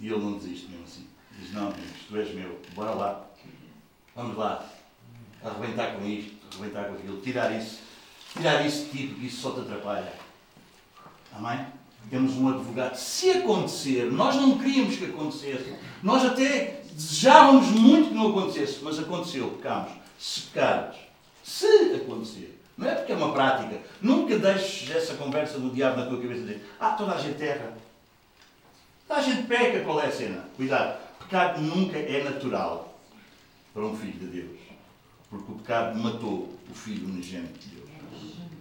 [0.00, 1.06] E ele não desiste mesmo assim.
[1.38, 1.72] Diz, não,
[2.08, 3.26] tu és meu, bora lá.
[4.14, 4.64] Vamos lá,
[5.42, 7.80] arrebentar com isto, arrebentar com aquilo, tirar isso,
[8.32, 10.12] tirar isso de ti, porque isso só te atrapalha.
[11.32, 11.66] Amém?
[12.08, 12.94] Temos um advogado.
[12.94, 19.00] Se acontecer, nós não queríamos que acontecesse, nós até desejávamos muito que não acontecesse, mas
[19.00, 19.92] aconteceu, pecamos.
[20.16, 20.96] Se pecares,
[21.42, 26.06] se acontecer, não é porque é uma prática, nunca deixes essa conversa do diabo na
[26.06, 27.72] tua cabeça dizer, ah, toda a gente erra.
[29.06, 30.44] Toda a gente peca, qual é a cena?
[30.56, 32.98] Cuidado, pecado nunca é natural.
[33.72, 34.58] para um filho de Deus.
[35.28, 37.88] Porque o pecado matou o filho unigênito de Deus.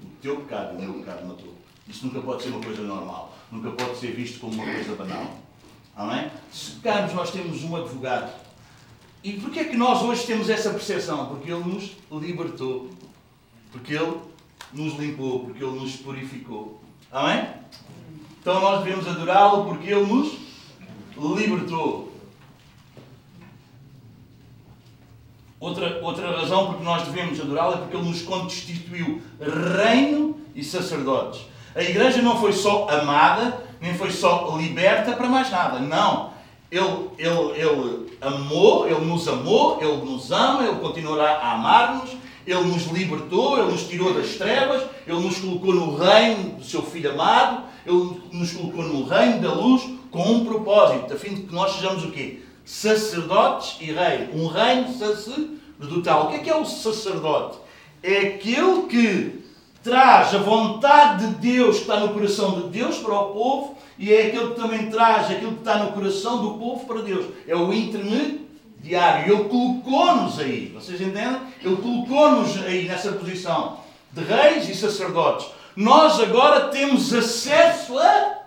[0.04, 1.54] O teu pecado e o meu pecado matou.
[1.88, 3.36] Isso nunca pode ser uma coisa normal.
[3.52, 5.38] Nunca pode ser visto como uma coisa banal.
[5.96, 6.32] Amém?
[6.52, 8.34] Se pecarmos, nós temos um advogado.
[9.24, 11.28] E porquê é que nós hoje temos essa percepção?
[11.28, 12.90] Porque Ele nos libertou.
[13.74, 14.18] Porque Ele
[14.72, 15.42] nos limpou.
[15.42, 16.82] Porque Ele nos purificou.
[17.12, 17.46] Amém?
[18.40, 20.38] Então nós devemos adorá-lo porque Ele nos
[21.18, 22.14] libertou.
[25.60, 31.42] Outra, outra razão porque nós devemos adorá-lo é porque Ele nos constituiu reino e sacerdotes.
[31.76, 35.80] A igreja não foi só amada, nem foi só liberta para mais nada.
[35.80, 36.32] Não.
[36.70, 42.12] Ele, ele, ele amou, Ele nos amou, Ele nos ama, Ele continuará a amar-nos,
[42.46, 46.82] Ele nos libertou, Ele nos tirou das trevas, Ele nos colocou no reino do Seu
[46.82, 51.42] Filho amado, Ele nos colocou no reino da luz com um propósito, a fim de
[51.44, 52.40] que nós sejamos o quê?
[52.66, 54.30] Sacerdotes e rei.
[54.34, 56.26] Um reino sacerdotal.
[56.26, 57.58] O que é que é o sacerdote?
[58.02, 59.44] É aquele que
[59.84, 64.14] traz a vontade de Deus que está no coração de Deus para o povo e
[64.14, 67.26] é aquele que também traz aquilo que está no coração do povo para Deus.
[67.48, 68.44] É o intermediário.
[68.84, 70.68] Ele colocou-nos aí.
[70.68, 71.40] Vocês entendem?
[71.62, 73.80] Ele colocou-nos aí nessa posição
[74.12, 75.48] de reis e sacerdotes.
[75.76, 78.40] Nós agora temos acesso a.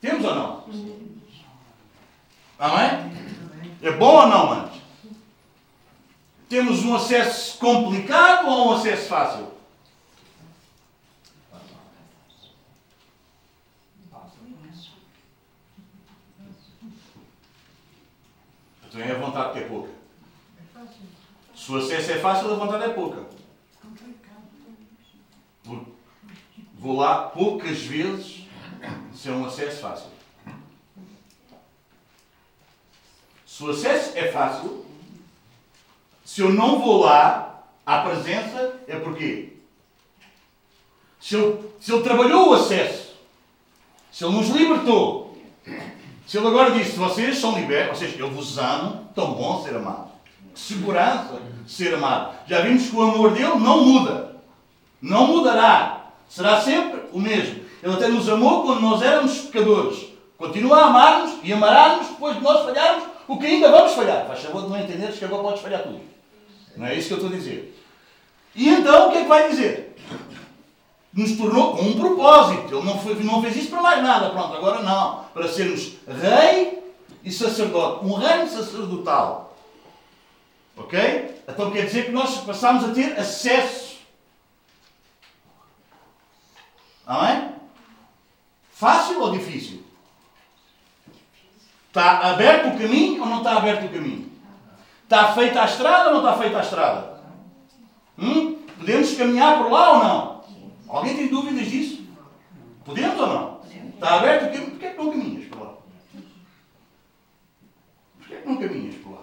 [0.00, 0.64] Temos ou não?
[2.58, 3.12] Amém?
[3.82, 4.80] É bom ou não, antes?
[6.48, 9.55] Temos um acesso complicado ou um acesso fácil?
[19.02, 19.90] A vontade que é pouca.
[21.54, 23.24] Se acesso é fácil, a vontade é pouca.
[26.78, 28.46] Vou lá poucas vezes
[29.14, 30.10] se é um acesso fácil.
[33.46, 34.86] Se o acesso é fácil,
[36.24, 39.54] se eu não vou lá à presença, é porquê?
[41.20, 43.14] Se ele, se ele trabalhou o acesso,
[44.12, 45.25] se ele nos libertou,
[46.26, 50.08] se ele agora disse, vocês são libertos, vocês, eu vos amo, tão bom ser amado.
[50.52, 52.34] Que segurança ser amado.
[52.46, 54.36] Já vimos que o amor dele não muda.
[55.00, 56.06] Não mudará.
[56.28, 57.64] Será sempre o mesmo.
[57.82, 60.06] Ele até nos amou quando nós éramos pecadores.
[60.36, 64.26] Continua a amar-nos e amará-nos depois de nós falharmos o que ainda vamos falhar.
[64.26, 66.00] Faz favor de não entenderes que agora podes falhar tudo.
[66.76, 67.80] Não é isso que eu estou a dizer.
[68.54, 69.96] E então o que é que vai dizer?
[71.16, 72.76] Nos tornou com um propósito.
[72.76, 74.28] Ele não, foi, não fez isso para mais nada.
[74.30, 75.24] Pronto, agora não.
[75.32, 76.78] Para sermos rei
[77.24, 78.04] e sacerdote.
[78.04, 79.56] Um reino sacerdotal.
[80.76, 81.42] Ok?
[81.48, 83.96] Então quer dizer que nós passamos a ter acesso.
[87.06, 87.52] Amém?
[88.72, 89.82] Fácil ou difícil?
[91.88, 94.30] Está aberto o caminho ou não está aberto o caminho?
[95.04, 97.20] Está feita a estrada ou não está feita a estrada?
[98.18, 98.56] Hum?
[98.76, 100.35] Podemos caminhar por lá ou não?
[100.88, 102.06] Alguém tem dúvidas disso?
[102.84, 103.60] Podemos ou não?
[103.94, 104.70] Está aberto o caminho?
[104.70, 105.74] Porquê que não caminhas por lá?
[108.18, 109.22] Porquê que não caminhas por lá?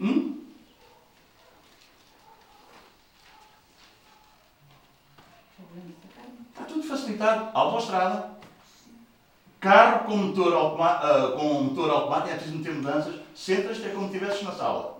[0.00, 0.44] Hum?
[6.50, 7.50] Está tudo facilitado.
[7.52, 8.38] Autostrada.
[9.60, 13.20] Carro com motor, uh, com motor automático, é preciso meter mudanças.
[13.34, 14.98] Sentas-te é como se estivesses na sala.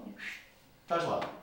[0.82, 1.37] Estás lá.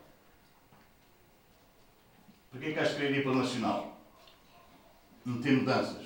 [2.55, 3.97] Porquê é que has de querer ir para o Nacional?
[5.25, 6.05] Meter mudanças.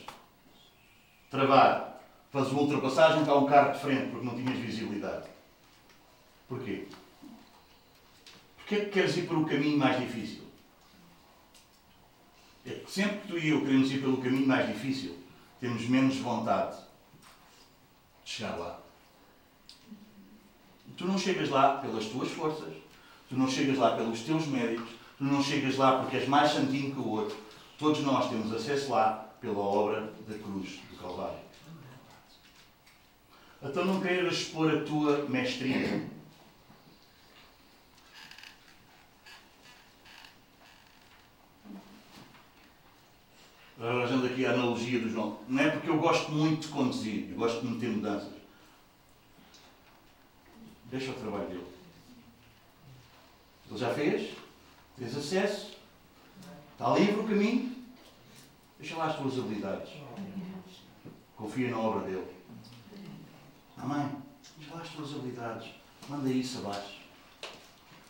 [1.29, 2.01] Travar.
[2.31, 5.27] Fazes uma ultrapassagem, está um carro de frente porque não tinhas visibilidade.
[6.47, 6.87] Porquê?
[8.57, 10.43] Porquê é que queres ir por um caminho mais difícil?
[12.65, 15.19] É que sempre que tu e eu queremos ir pelo caminho mais difícil,
[15.59, 16.77] temos menos vontade
[18.25, 18.79] de chegar lá.
[20.97, 22.73] Tu não chegas lá pelas tuas forças,
[23.29, 26.93] tu não chegas lá pelos teus méritos, tu não chegas lá porque és mais santinho
[26.93, 27.37] que o outro.
[27.77, 31.39] Todos nós temos acesso lá pela obra da cruz do Calvário.
[33.61, 36.07] Então não queiras expor a tua mestria.
[43.77, 45.39] Arranjando aqui a analogia do João.
[45.47, 48.33] Não é porque eu gosto muito de conduzir, eu gosto de meter mudanças.
[50.85, 51.67] Deixa o trabalho dele.
[53.69, 54.31] Ele já fez,
[54.99, 55.77] tens acesso,
[56.73, 57.75] está livre o caminho.
[58.77, 59.89] Deixa lá as tuas habilidades.
[61.35, 62.27] Confia na obra dele.
[63.77, 64.09] Amém?
[64.57, 65.69] Deixa lá as tuas habilidades.
[66.07, 66.99] Manda isso abaixo.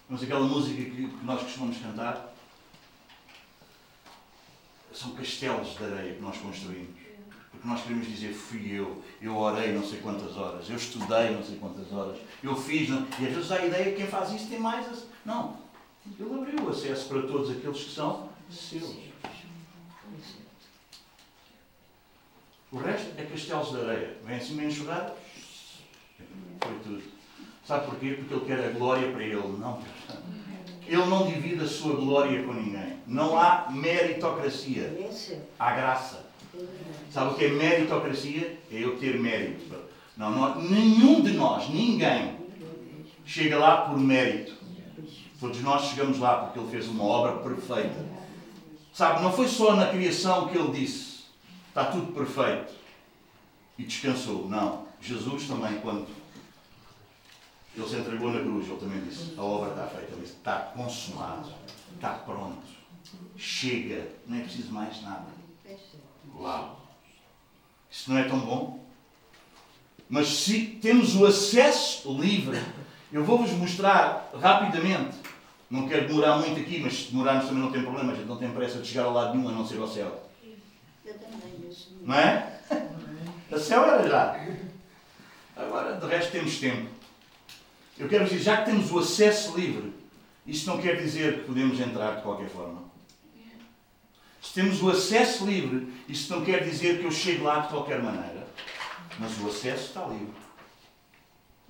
[0.08, 2.34] Mas aquela música que nós costumamos cantar
[4.91, 6.97] são castelos de areia que nós construímos.
[7.52, 11.43] Porque nós queremos dizer, fui eu, eu orei não sei quantas horas, eu estudei não
[11.43, 12.89] sei quantas horas, eu fiz.
[12.89, 13.08] Não...
[13.19, 15.08] E às vezes a ideia que quem faz isso tem mais.
[15.25, 15.68] Não.
[16.19, 18.95] Ele abriu acesso para todos aqueles que são seus.
[22.71, 24.17] O resto é castelos de areia.
[24.23, 25.13] Vem assim meio enxugado.
[26.62, 27.03] Foi tudo.
[27.65, 28.13] Sabe porquê?
[28.13, 29.35] Porque ele quer a glória para ele.
[29.35, 29.81] Não,
[30.85, 32.97] ele não divide a sua glória com ninguém.
[33.05, 34.95] Não há meritocracia.
[35.57, 36.25] Há graça.
[37.12, 38.59] Sabe o que é meritocracia?
[38.71, 39.75] É eu ter mérito.
[40.17, 42.35] Não, não, nenhum de nós, ninguém,
[43.25, 44.58] chega lá por mérito.
[45.39, 48.06] Todos nós chegamos lá porque ele fez uma obra perfeita.
[48.93, 51.23] Sabe, não foi só na criação que ele disse:
[51.69, 52.73] está tudo perfeito
[53.78, 54.49] e descansou.
[54.49, 54.88] Não.
[55.02, 56.08] Jesus também, quando
[57.75, 60.12] ele se entregou na cruz, ele também disse: a obra está feita.
[60.12, 61.54] Ele disse: está consumado,
[61.95, 62.67] está pronto,
[63.38, 65.28] chega, não é preciso mais nada.
[66.36, 66.82] Uau!
[67.89, 68.86] Isso não é tão bom?
[70.10, 72.62] Mas se temos o acesso livre,
[73.12, 75.18] eu vou-vos mostrar rapidamente.
[75.69, 78.38] Não quero demorar muito aqui, mas se demorarmos também não tem problema, a gente não
[78.38, 80.29] tem pressa de chegar ao lado nenhum a não ser ao céu.
[82.01, 82.60] Não é?
[83.51, 84.47] A céu era já.
[85.55, 86.88] Agora, de resto, temos tempo.
[87.97, 89.91] Eu quero dizer, já que temos o acesso livre,
[90.45, 92.84] isso não quer dizer que podemos entrar de qualquer forma.
[94.41, 98.01] Se temos o acesso livre, isso não quer dizer que eu chego lá de qualquer
[98.01, 98.47] maneira.
[99.17, 100.34] Mas o acesso está livre.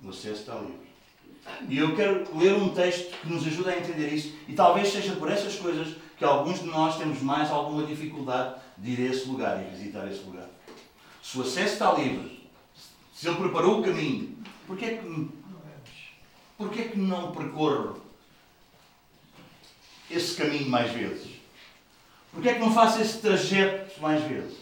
[0.04, 0.89] O acesso está livre.
[1.68, 4.34] E eu quero ler um texto que nos ajuda a entender isso.
[4.48, 8.90] E talvez seja por essas coisas que alguns de nós temos mais alguma dificuldade de
[8.90, 10.48] ir a esse lugar e visitar esse lugar.
[11.22, 12.48] Se o acesso está livre,
[13.14, 14.36] se ele preparou o caminho,
[14.66, 15.28] porquê é que,
[16.56, 18.00] porquê é que não percorro
[20.10, 21.40] esse caminho mais vezes?
[22.32, 24.58] Porquê é que não faço esse trajeto mais vezes?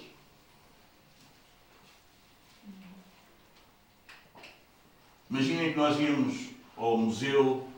[5.31, 7.69] Imaginem que nós íamos ao museu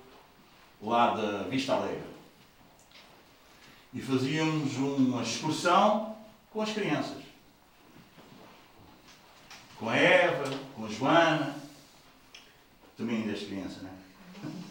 [0.80, 2.10] lá da Vista Alegre
[3.92, 6.16] e fazíamos uma excursão
[6.52, 7.18] com as crianças.
[9.76, 11.56] Com a Eva, com a Joana,
[12.96, 13.92] também ainda as crianças, não é?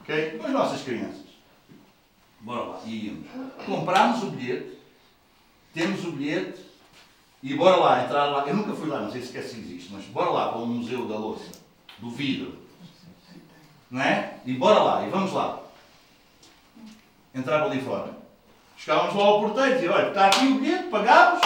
[0.00, 0.38] Ok?
[0.38, 1.26] Com as nossas crianças.
[2.40, 3.26] Bora lá, íamos.
[3.66, 4.78] Comprámos o bilhete,
[5.74, 6.64] temos o bilhete
[7.42, 8.46] e bora lá, entrar lá.
[8.46, 11.06] Eu nunca fui lá, não sei se se existe, mas bora lá para o Museu
[11.06, 11.50] da Louça,
[11.98, 12.67] do vidro.
[13.90, 14.34] Não é?
[14.44, 15.60] E bora lá, e vamos lá.
[17.34, 18.12] Entrava ali fora.
[18.76, 21.40] Chegávamos lá ao porteiro e dizia, olha, está aqui o bilhete, pagámos,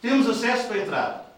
[0.00, 1.30] temos acesso para entrar.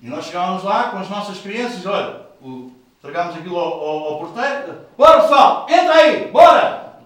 [0.00, 4.18] E nós chegávamos lá com as nossas crianças, olha, o, tragámos aquilo ao, ao, ao
[4.18, 7.00] porteiro, bora pessoal, entra aí, bora!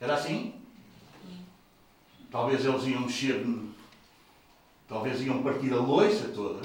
[0.00, 0.54] Era assim?
[2.30, 3.44] Talvez eles iam mexer,
[4.88, 6.62] talvez iam partir a loiça toda,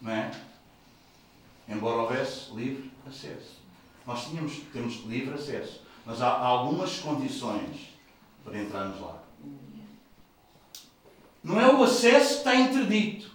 [0.00, 0.30] não é?
[1.68, 3.62] Embora houvesse livre acesso.
[4.06, 7.94] Nós tínhamos, temos livre acesso, mas há algumas condições
[8.44, 9.22] para entrarmos lá.
[11.42, 13.32] Não é o acesso que está interdito.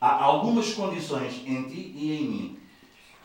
[0.00, 2.58] Há algumas condições em ti e em mim.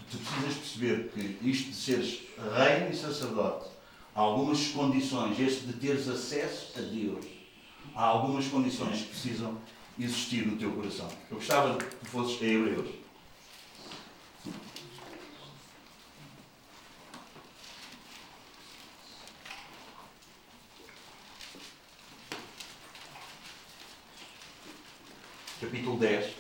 [0.10, 2.22] Tu precisas perceber que isto de seres
[2.56, 3.78] rei e sacerdote
[4.18, 7.24] Há algumas condições, este de teres acesso a Deus,
[7.94, 9.56] há algumas condições que precisam
[10.00, 11.08] existir no teu coração.
[11.30, 12.90] Eu gostava que fosses a Hebreus.
[25.68, 26.34] Capítulo 10.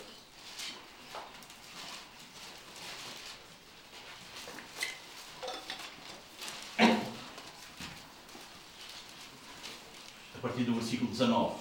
[10.42, 11.56] partir do versículo 19.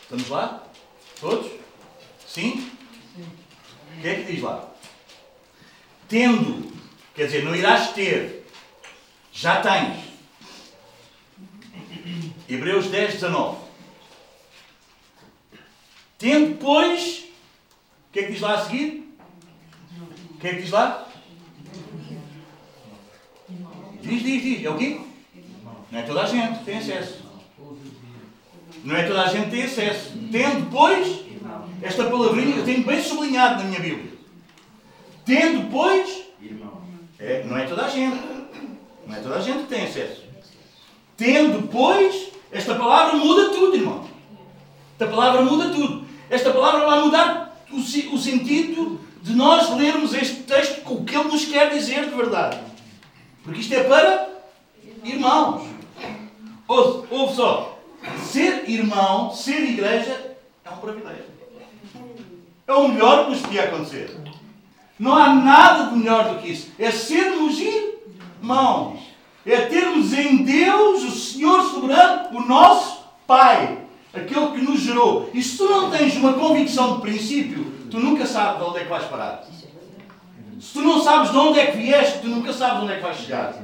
[0.00, 0.66] Estamos lá?
[1.20, 1.52] Todos?
[2.26, 2.72] Sim?
[3.98, 4.76] O que é que diz lá?
[6.16, 6.72] Tendo,
[7.14, 8.46] quer dizer, não irás ter,
[9.30, 9.98] já tens.
[12.48, 13.58] Hebreus 10, 19.
[16.16, 17.24] Tendo, pois,
[18.08, 19.14] o que é que diz lá a seguir?
[20.30, 21.06] O que é que diz lá?
[24.00, 24.64] Diz, diz, diz.
[24.64, 24.98] É o quê?
[25.92, 27.24] Não é toda a gente tem acesso.
[28.82, 30.12] Não é toda a gente tem acesso.
[30.32, 31.26] Tendo, pois,
[31.82, 34.15] esta palavrinha eu tenho bem sublinhado na minha Bíblia.
[35.26, 36.22] Tendo, pois,
[37.18, 38.16] é, não é toda a gente.
[39.06, 40.22] Não é toda a gente que tem acesso.
[41.16, 44.06] Tendo, pois, esta palavra muda tudo, irmão.
[44.92, 46.06] Esta palavra muda tudo.
[46.30, 51.16] Esta palavra vai mudar o, o sentido de nós lermos este texto com o que
[51.16, 52.60] ele nos quer dizer de verdade.
[53.42, 54.28] Porque isto é para
[55.02, 55.66] irmãos.
[56.68, 57.78] Ouve, ouve só.
[58.22, 61.24] Ser irmão, ser igreja, é um privilégio.
[62.68, 64.16] É o melhor que nos podia acontecer.
[64.98, 66.70] Não há nada de melhor do que isso.
[66.78, 69.00] É sermos irmãos.
[69.44, 73.78] É termos em Deus, o Senhor soberano, o nosso Pai.
[74.12, 75.30] Aquele que nos gerou.
[75.34, 78.82] E se tu não tens uma convicção de princípio, tu nunca sabes de onde é
[78.84, 79.44] que vais parar.
[80.58, 83.02] Se tu não sabes de onde é que vieste, tu nunca sabes onde é que
[83.02, 83.54] vais chegar.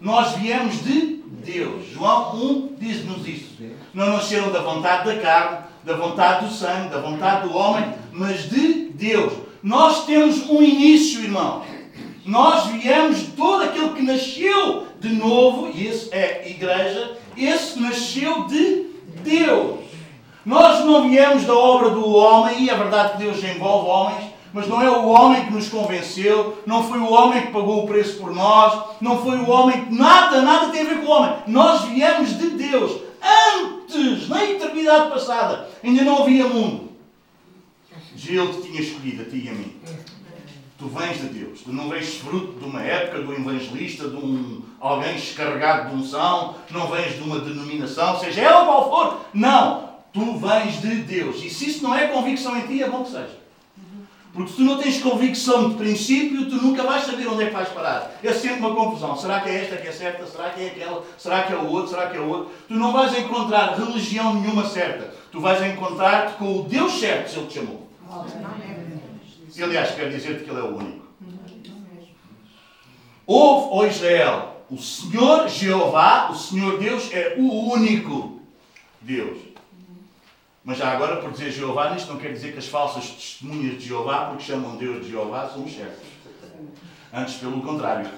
[0.00, 1.88] Nós viemos de Deus.
[1.90, 3.56] João 1 diz-nos isso.
[3.94, 8.48] Não nasceram da vontade da carne, da vontade do sangue, da vontade do homem, mas
[8.50, 9.32] de Deus.
[9.62, 11.62] Nós temos um início, irmão.
[12.26, 18.44] Nós viemos de todo aquele que nasceu de novo, e esse é igreja, esse nasceu
[18.44, 18.86] de
[19.22, 19.80] Deus.
[20.44, 24.66] Nós não viemos da obra do homem, e é verdade que Deus envolve homens, mas
[24.66, 28.18] não é o homem que nos convenceu, não foi o homem que pagou o preço
[28.18, 29.94] por nós, não foi o homem que.
[29.94, 31.34] Nada, nada tem a ver com o homem.
[31.46, 33.00] Nós viemos de Deus.
[33.54, 36.91] Antes, na eternidade passada, ainda não havia mundo.
[38.28, 39.76] Ele te tinha escolhido, a ti e a mim.
[40.78, 41.60] Tu vens de Deus.
[41.60, 46.02] Tu não vens fruto de uma época, de um evangelista, de um alguém descarregado de
[46.02, 49.20] unção, não vens de uma denominação, seja ela qual for.
[49.32, 49.92] Não.
[50.12, 51.42] Tu vens de Deus.
[51.42, 53.42] E se isso não é convicção em ti, é bom que seja.
[54.32, 57.52] Porque se tu não tens convicção de princípio, tu nunca vais saber onde é que
[57.52, 58.10] vais parar.
[58.22, 59.16] É sempre uma confusão.
[59.16, 60.26] Será que é esta que é certa?
[60.26, 61.04] Será que é aquela?
[61.18, 61.90] Será que é o outro?
[61.90, 62.50] Será que é o outro?
[62.66, 65.14] Tu não vais encontrar religião nenhuma certa.
[65.30, 67.81] Tu vais encontrar-te com o Deus certo, se Ele te chamou.
[69.54, 71.06] E aliás, quer dizer-te que Ele é o único.
[73.26, 78.40] Ouve, ó Israel, o Senhor Jeová, o Senhor Deus, é o único
[79.00, 79.38] Deus.
[80.64, 83.88] Mas já agora, por dizer Jeová, isto não quer dizer que as falsas testemunhas de
[83.88, 86.06] Jeová, porque chamam Deus de Jeová, são certos.
[87.12, 88.10] Antes, pelo contrário.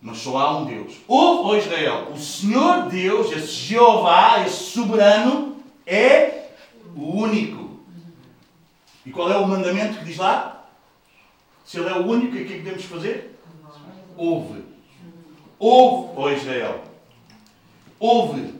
[0.00, 0.94] Mas só há um Deus.
[1.06, 5.56] Ouve, ó Israel, o Senhor Deus, esse Jeová, esse soberano,
[5.86, 6.47] é
[6.96, 7.80] o único.
[9.04, 10.68] E qual é o mandamento que diz lá?
[11.64, 13.38] Se ele é o único, o que é que devemos fazer?
[14.16, 14.64] Ouve.
[15.58, 16.82] Ouve, ó Israel.
[17.98, 18.54] Ouve.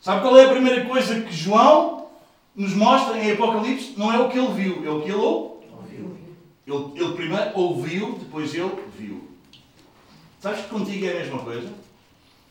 [0.00, 2.08] Sabe qual é a primeira coisa que João
[2.54, 3.94] nos mostra em Apocalipse?
[3.96, 6.16] Não é o que ele viu, é o que ele ouviu.
[6.66, 9.28] Ele, ele primeiro ouviu, depois ele viu.
[10.40, 11.72] Sabes que contigo é a mesma coisa?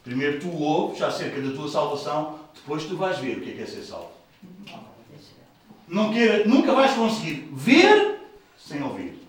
[0.04, 3.62] Primeiro tu ouves acerca da tua salvação, depois tu vais ver o que é, que
[3.62, 4.15] é ser salvo.
[5.88, 8.20] Não queira, nunca vais conseguir ver
[8.58, 9.20] sem ouvir.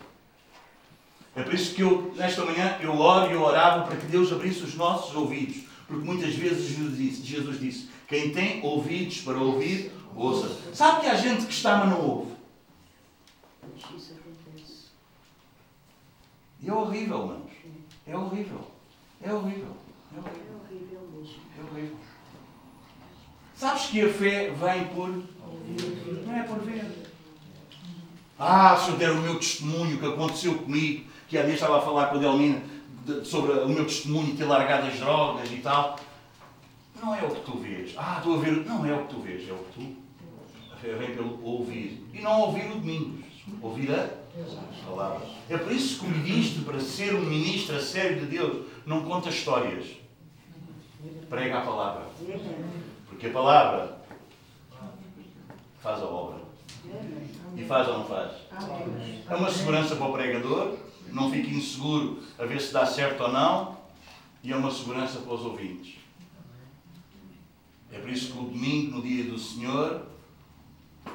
[1.35, 4.31] É por isso que eu, nesta manhã, eu oro e eu orava para que Deus
[4.31, 5.57] abrisse os nossos ouvidos.
[5.87, 10.49] Porque muitas vezes Jesus disse, Jesus disse quem tem ouvidos para ouvir, ouça.
[10.73, 12.31] Sabe que há gente que está, mas não ouve?
[16.59, 17.51] E é horrível, manos.
[18.05, 18.71] É horrível.
[19.21, 19.77] É horrível.
[20.15, 20.57] É horrível.
[21.57, 21.97] É horrível.
[23.55, 25.09] Sabes que a fé vem por.
[26.25, 26.85] Não é por ver.
[28.39, 31.81] Ah, se eu der o meu testemunho que aconteceu comigo, que há dias estava a
[31.81, 32.61] falar com a Delmina
[33.23, 35.97] sobre o meu testemunho ter largado as drogas e tal.
[37.01, 37.93] Não é o que tu vês.
[37.97, 38.65] Ah, estou a ver.
[38.65, 40.07] Não é o que tu vês, é o que tu.
[40.81, 42.05] Vem pelo ouvir.
[42.13, 43.23] E não ouvir o domingo.
[43.61, 44.09] Ouvir a
[44.85, 45.27] palavra.
[45.49, 48.67] É por isso que me diste para ser um ministro a sério de Deus.
[48.85, 49.85] Não conta histórias.
[51.29, 52.05] Prega a palavra.
[53.09, 53.96] Porque a palavra
[55.87, 56.39] faz a obra.
[57.55, 58.31] E faz ou não faz?
[59.29, 60.77] É uma segurança para o pregador.
[61.13, 63.77] Não fique inseguro a ver se dá certo ou não.
[64.43, 65.95] E é uma segurança para os ouvintes.
[67.91, 70.01] É por isso que o domingo, no dia do Senhor,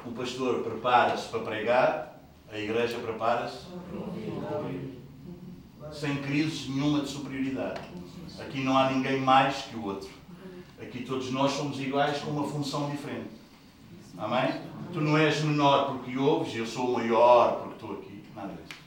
[0.05, 2.19] o pastor prepara-se para pregar,
[2.51, 4.99] a igreja prepara-se para ouvir.
[5.91, 7.81] Sem crise nenhuma de superioridade.
[8.39, 10.09] Aqui não há ninguém mais que o outro.
[10.81, 13.42] Aqui todos nós somos iguais com uma função diferente.
[14.17, 14.61] Amém?
[14.91, 18.23] Tu não és menor porque ouves, eu sou maior porque estou aqui.
[18.35, 18.79] Nada disso.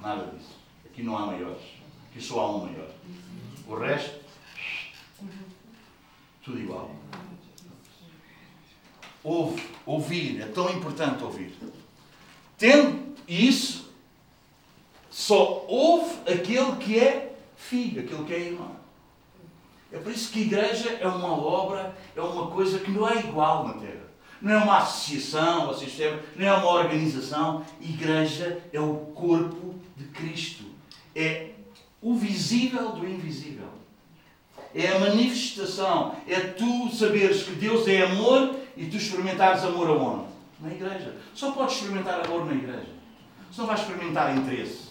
[0.00, 0.56] Nada disso.
[0.86, 1.62] Aqui não há maiores.
[2.10, 2.90] Aqui só há um maior.
[3.66, 4.18] O resto
[6.48, 6.90] tudo igual.
[9.22, 11.54] Ouve, ouvir, é tão importante ouvir.
[12.56, 13.92] Tendo isso,
[15.10, 18.77] só ouve aquele que é filho, aquele que é irmão.
[19.92, 23.18] É por isso que a igreja é uma obra, é uma coisa que não é
[23.18, 24.08] igual na Terra.
[24.40, 26.20] Não é uma associação, vocês percebem?
[26.36, 27.64] Não é uma organização.
[27.80, 30.64] Igreja é o corpo de Cristo.
[31.14, 31.50] É
[32.00, 33.78] o visível do invisível
[34.74, 40.28] é a manifestação, é tu saberes que Deus é amor e tu experimentares amor aonde?
[40.60, 41.16] Na igreja.
[41.34, 42.88] Só podes experimentar amor na igreja.
[43.50, 44.88] Só vais experimentar interesse.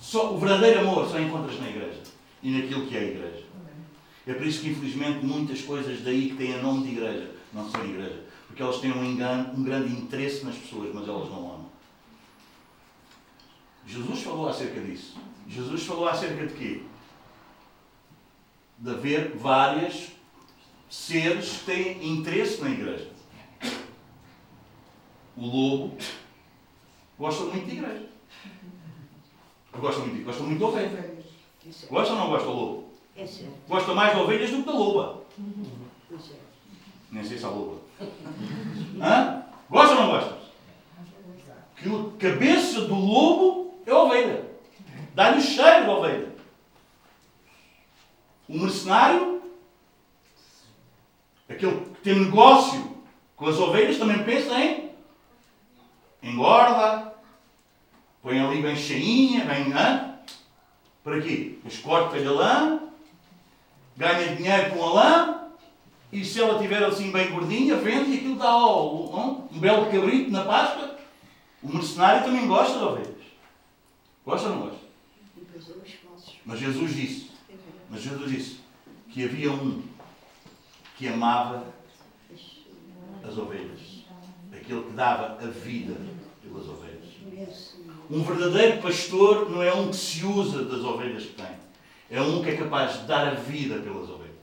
[0.00, 2.00] Só, o verdadeiro amor só encontras na igreja
[2.42, 3.44] e naquilo que é a igreja.
[4.26, 7.68] É por isso que, infelizmente, muitas coisas daí que têm a nome de igreja não
[7.70, 8.24] são igreja.
[8.46, 11.70] Porque elas têm um, engano, um grande interesse nas pessoas, mas elas não amam.
[13.86, 15.16] Jesus falou acerca disso.
[15.48, 16.82] Jesus falou acerca de quê?
[18.78, 20.12] De haver várias
[20.88, 23.10] seres que têm interesse na igreja.
[25.36, 25.96] O lobo
[27.18, 28.08] gosta muito de igreja.
[29.72, 31.22] Gosta muito, gosta muito de ovelha.
[31.88, 32.79] Gosta ou não gosta do lobo?
[33.68, 35.22] Gosta mais de ovelhas do que da loba.
[37.10, 37.80] Nem sei se há loba.
[39.00, 39.42] Hã?
[39.68, 40.38] Gosta ou não gosta?
[41.76, 44.50] Que a cabeça do lobo é ovelha.
[45.14, 46.34] Dá-lhe o cheiro de ovelha.
[48.48, 49.42] O mercenário,
[51.48, 52.96] aquele que tem negócio
[53.36, 54.90] com as ovelhas, também pensa em
[56.22, 57.14] engorda,
[58.22, 59.72] põe ali bem cheinha, bem.
[59.72, 60.18] Hã?
[61.02, 61.58] Para quê?
[61.62, 62.89] Depois corta-lhe a lã,
[63.96, 65.40] ganha dinheiro com a lã,
[66.12, 70.30] e se ela estiver assim bem gordinha, vende e aquilo dá um, um belo cabrito
[70.30, 70.98] na Páscoa.
[71.62, 73.20] O mercenário também gosta de ovelhas.
[74.24, 74.80] Gosta ou não gosta?
[76.44, 77.30] Mas Jesus disse,
[77.88, 78.60] mas Jesus disse
[79.10, 79.82] que havia um
[80.96, 81.64] que amava
[83.22, 84.04] as ovelhas.
[84.52, 85.96] Aquele que dava a vida
[86.42, 86.90] pelas ovelhas.
[88.10, 91.59] Um verdadeiro pastor não é um que se usa das ovelhas que tem.
[92.10, 94.34] É um que é capaz de dar a vida pelas ovelhas.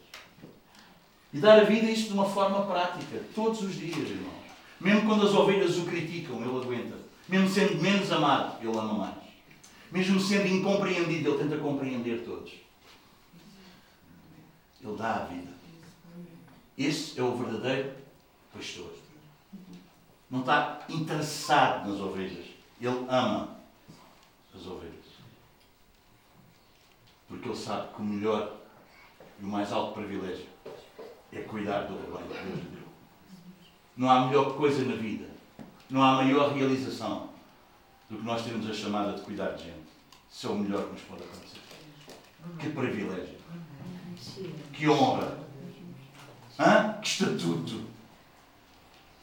[1.33, 4.47] E dar a vida isto de uma forma prática, todos os dias, irmãos.
[4.79, 6.95] Mesmo quando as ovelhas o criticam, ele aguenta.
[7.27, 9.15] Mesmo sendo menos amado, ele ama mais.
[9.91, 12.53] Mesmo sendo incompreendido, ele tenta compreender todos.
[14.81, 15.51] Ele dá a vida.
[16.77, 17.91] Esse é o verdadeiro
[18.53, 18.93] pastor.
[20.29, 22.45] Não está interessado nas ovelhas.
[22.79, 23.57] Ele ama
[24.55, 25.06] as ovelhas.
[27.27, 28.57] Porque ele sabe que o melhor
[29.39, 30.45] e o mais alto privilégio
[31.31, 32.87] é cuidar do rebanho que Deus deu.
[33.95, 35.27] Não há melhor coisa na vida,
[35.89, 37.29] não há maior realização
[38.09, 39.87] do que nós termos a chamada de cuidar de gente.
[40.31, 41.59] Isso é o melhor que nos pode acontecer.
[42.59, 43.37] Que privilégio.
[44.71, 45.37] Que honra.
[46.59, 46.93] Hã?
[47.01, 47.81] Que estatuto.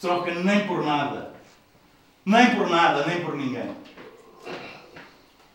[0.01, 1.35] Troca nem por nada.
[2.27, 3.75] Nem por nada, nem por ninguém.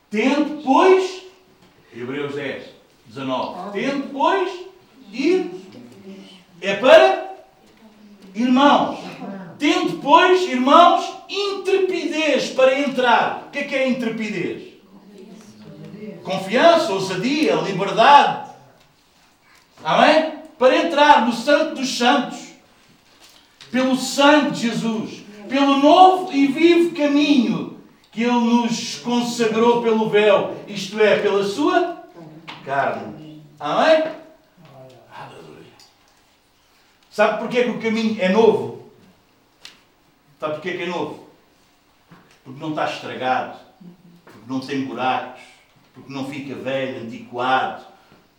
[0.09, 1.09] Tente, pois,
[1.99, 2.63] Hebreus 10,
[3.07, 3.71] 19.
[3.73, 4.49] Tente, pois,
[5.11, 5.51] ir.
[6.61, 7.35] É para
[8.33, 8.99] irmãos.
[9.57, 13.47] Tente, pois, irmãos, intrepidez para entrar.
[13.47, 14.69] O que é que é intrepidez?
[16.23, 18.49] Confiança, ousadia, liberdade.
[19.83, 20.39] Amém?
[20.57, 22.39] Para entrar no Santo dos Santos,
[23.71, 27.68] pelo sangue de Jesus, pelo novo e vivo caminho
[28.20, 32.03] que Ele nos consagrou pelo véu, isto é, pela sua
[32.65, 33.41] carne.
[33.57, 34.11] Amém?
[35.09, 35.72] Aleluia.
[37.09, 38.91] Sabe porquê que o caminho é novo?
[40.38, 41.30] Sabe porquê que é novo?
[42.43, 43.57] Porque não está estragado,
[44.26, 45.41] porque não tem buracos,
[45.93, 47.86] porque não fica velho, antiquado.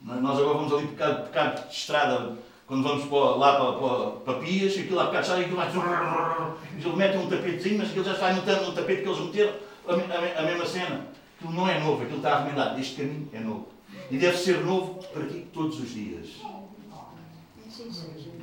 [0.02, 4.40] Nós agora vamos ali por bocado de estrada, quando vamos para, lá para, para, para
[4.40, 5.70] Pias, aquilo lá bocado sai, aquilo vai.
[6.76, 9.92] Eles metem um tapetezinho, mas aquilo já está notando no tapete que eles meteram, a,
[9.92, 11.06] a, a, mesma cena.
[11.36, 12.78] Aquilo não é novo, aquilo está remendado.
[12.78, 13.68] Este caminho é novo.
[14.10, 16.28] E deve ser novo para ti todos os dias.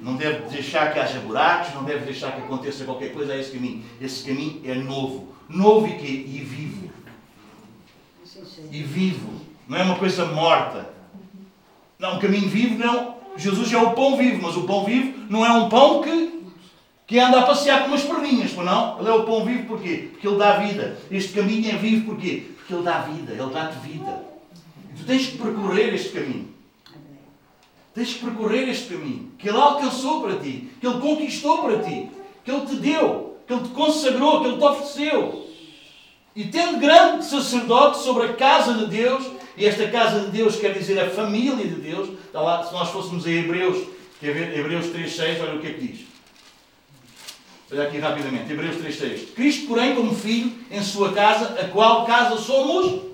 [0.01, 3.51] Não deve deixar que haja buracos, não deve deixar que aconteça qualquer coisa a esse
[3.51, 3.83] caminho.
[3.99, 5.33] Esse caminho é novo.
[5.49, 5.91] Novo e?
[5.91, 6.89] E vivo.
[8.71, 9.41] E vivo.
[9.67, 10.89] Não é uma coisa morta.
[11.99, 13.17] Não, um caminho vivo não.
[13.35, 16.36] Jesus é o pão vivo, mas o pão vivo não é um pão que,
[17.07, 18.99] que anda a passear com umas perninhas, não?
[18.99, 20.09] Ele é o pão vivo porquê?
[20.11, 20.97] Porque ele dá vida.
[21.09, 22.43] Este caminho é vivo porquê?
[22.57, 24.25] Porque ele dá vida, ele dá-te vida.
[24.93, 26.49] E tu tens que percorrer este caminho.
[27.95, 32.09] Tens que percorrer este caminho que ele alcançou para ti, que ele conquistou para ti,
[32.43, 35.47] que ele te deu, que ele te consagrou, que ele te ofereceu.
[36.35, 40.73] E tendo grande sacerdote sobre a casa de Deus, e esta casa de Deus quer
[40.73, 42.09] dizer a família de Deus.
[42.09, 43.87] Está lá, se nós fôssemos a Hebreus,
[44.21, 46.16] Hebreus 3,6, olha o que é que diz.
[47.69, 49.33] Olha aqui rapidamente, Hebreus 3,6.
[49.33, 53.07] Cristo, porém, como filho, em sua casa, a qual casa somos?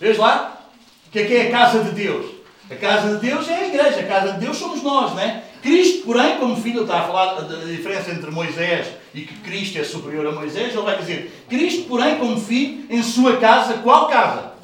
[0.00, 0.66] Vês lá?
[1.06, 2.26] O que é que é a casa de Deus?
[2.70, 5.44] A casa de Deus é a igreja, a casa de Deus somos nós, não é?
[5.62, 9.84] Cristo, porém, como filho, está a falar da diferença entre Moisés e que Cristo é
[9.84, 14.54] superior a Moisés, ele vai dizer: Cristo, porém, como filho, em sua casa, qual casa?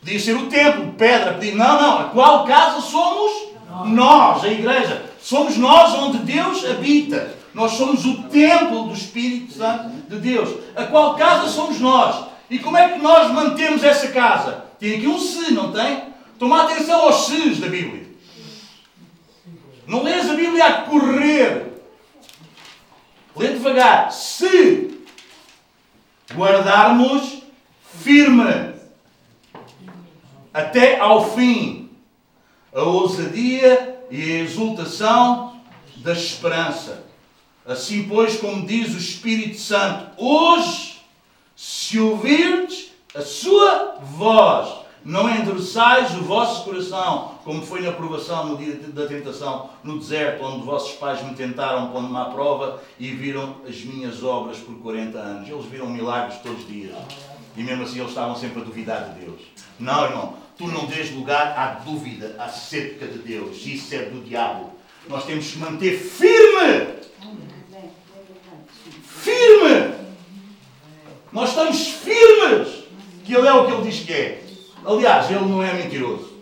[0.00, 1.54] Podia ser o templo, pedra, podia...
[1.54, 1.98] Não, não.
[2.00, 3.53] A qual casa somos
[3.86, 5.10] nós, a igreja.
[5.20, 7.34] Somos nós onde Deus habita.
[7.52, 10.58] Nós somos o templo do Espírito Santo de Deus.
[10.76, 12.26] A qual casa somos nós.
[12.50, 14.64] E como é que nós mantemos essa casa?
[14.78, 16.04] Tem aqui um se, não tem?
[16.38, 18.04] Toma atenção aos se's da Bíblia.
[19.86, 21.72] Não lês a Bíblia a correr.
[23.36, 24.12] Lê devagar.
[24.12, 25.00] Se
[26.34, 27.42] guardarmos
[28.02, 28.74] firme
[30.52, 31.83] até ao fim
[32.74, 35.60] a ousadia e a exultação
[35.96, 37.04] da esperança.
[37.64, 41.00] Assim, pois, como diz o Espírito Santo, hoje,
[41.56, 48.56] se ouvirdes a sua voz, não endureçais o vosso coração, como foi na provação no
[48.56, 53.56] dia da tentação no deserto, onde vossos pais me tentaram pondo-me à prova e viram
[53.68, 55.48] as minhas obras por 40 anos.
[55.48, 56.96] Eles viram milagres todos os dias.
[57.56, 59.40] E mesmo assim eles estavam sempre a duvidar de Deus.
[59.78, 63.64] Não, irmão, tu não dês lugar à dúvida acerca de Deus.
[63.64, 64.72] Isso é do diabo.
[65.08, 66.94] Nós temos que manter firme.
[69.02, 69.94] Firme.
[71.32, 72.84] Nós estamos firmes
[73.24, 74.44] que Ele é o que Ele diz que é.
[74.84, 76.34] Aliás, ele não é mentiroso.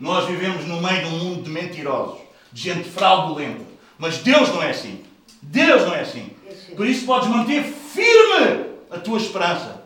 [0.00, 2.18] Nós vivemos no meio de um mundo de mentirosos,
[2.52, 3.64] de gente fraudulenta.
[3.96, 5.04] Mas Deus não é assim.
[5.40, 6.30] Deus não é assim.
[6.76, 9.84] Por isso podes manter firme a tua esperança.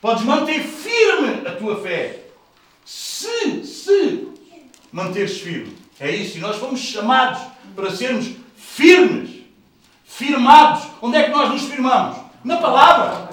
[0.00, 2.25] Podes manter firme a tua fé.
[2.86, 4.28] Se, se
[4.92, 5.76] manteres firme.
[5.98, 6.38] É isso.
[6.38, 7.42] E nós fomos chamados
[7.74, 9.30] para sermos firmes.
[10.04, 10.84] Firmados.
[11.02, 12.16] Onde é que nós nos firmamos?
[12.44, 13.28] Na palavra.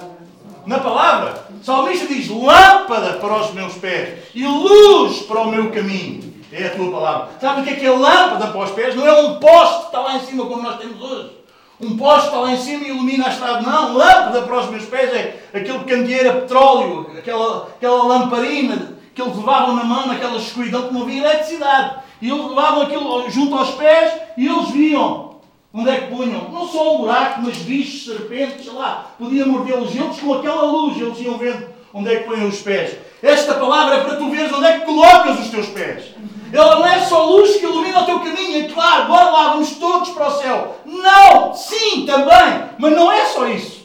[0.66, 1.48] Na palavra.
[1.62, 6.34] O salmista diz: lâmpada para os meus pés e luz para o meu caminho.
[6.52, 7.30] É a tua palavra.
[7.40, 8.96] Sabe o que é que é lâmpada para os pés?
[8.96, 11.32] Não é um poste que está lá em cima como nós temos hoje.
[11.80, 13.62] Um poste está lá em cima e ilumina a estrada.
[13.62, 19.22] Não, lâmpada para os meus pés é aquele candeeiro a petróleo, aquela, aquela lamparina que
[19.22, 21.96] eles levavam na mão naquela escuridão que não havia eletricidade.
[22.22, 25.34] E eles levavam aquilo junto aos pés e eles viam.
[25.74, 26.50] Onde é que punham?
[26.52, 29.08] Não só um buraco, mas bichos, serpentes, sei lá.
[29.18, 29.96] Podia mordê-los.
[29.96, 32.98] Eles com aquela luz, eles iam vendo onde é que põem os pés.
[33.22, 36.06] Esta palavra é para tu veres onde é que colocas os teus pés.
[36.52, 38.66] Ela não é só luz que ilumina o teu caminho.
[38.66, 40.78] É claro, bora lá, vamos todos para o céu.
[40.86, 41.54] Não!
[41.56, 42.70] Sim, também.
[42.78, 43.84] Mas não é só isso.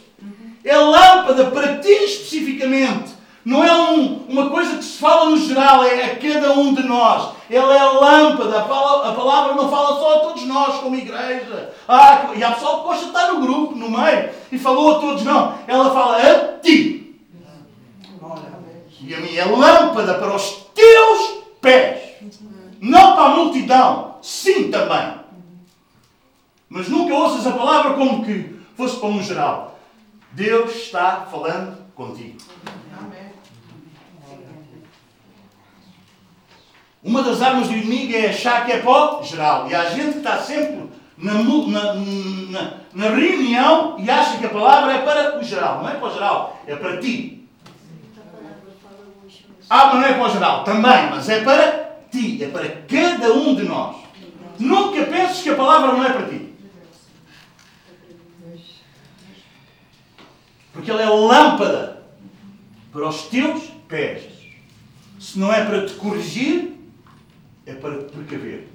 [0.64, 3.17] É lâmpada para ti especificamente.
[3.48, 6.82] Não é um, uma coisa que se fala no geral, é a cada um de
[6.82, 7.32] nós.
[7.48, 8.58] Ela é a lâmpada.
[8.58, 11.72] A palavra, não fala só a todos nós, como igreja.
[11.88, 15.00] Ah, e há pessoal que gosta de estar no grupo, no meio, e falou a
[15.00, 15.22] todos.
[15.24, 15.54] Não.
[15.66, 17.18] Ela fala a ti.
[19.00, 22.18] E a minha é lâmpada para os teus pés.
[22.78, 24.16] Não para a multidão.
[24.20, 25.14] Sim, também.
[26.68, 29.78] Mas nunca ouças a palavra como que fosse para um geral.
[30.32, 32.36] Deus está falando contigo.
[37.02, 39.68] Uma das armas do inimigo é achar que é o geral.
[39.70, 44.50] E há gente que está sempre na, na, na, na, reunião e acha que a
[44.50, 45.82] palavra é para o geral.
[45.82, 47.48] Não é para o geral, é para ti.
[49.70, 50.64] Ah, mas não é para o geral.
[50.64, 52.42] Também, mas é para ti.
[52.42, 53.96] É para cada um de nós.
[54.58, 56.48] Nunca penses que a palavra não é para ti.
[60.72, 62.02] Porque ela é lâmpada
[62.92, 64.24] para os teus pés.
[65.20, 66.77] Se não é para te corrigir,
[67.68, 68.66] é para te precaver.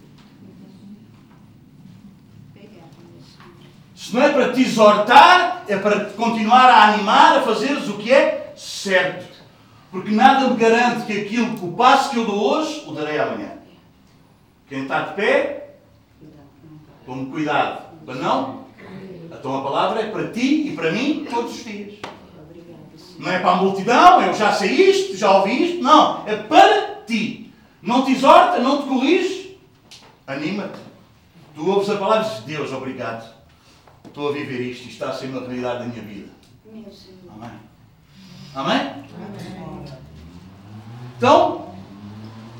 [3.96, 7.98] Se não é para te exortar, é para te continuar a animar a fazeres o
[7.98, 9.34] que é certo.
[9.90, 13.18] Porque nada me garante que aquilo que o passo que eu dou hoje, o darei
[13.18, 13.54] amanhã.
[14.70, 15.76] Quem está de pé,
[17.06, 18.66] tome cuidado para não.
[19.32, 21.96] Então a palavra é para ti e para mim todos os dias.
[23.18, 25.84] Não é para a multidão, eu já sei isto, já ouvi isto.
[25.84, 27.43] Não, é para ti.
[27.84, 29.60] Não te exorta, não te corrige,
[30.26, 30.80] anima-te.
[31.54, 33.30] Tu ouves a palavra e dizes, Deus, obrigado.
[34.06, 36.30] Estou a viver isto e está a ser uma realidade da minha vida.
[37.36, 37.60] Amém.
[38.56, 39.04] Amém?
[41.18, 41.74] Então,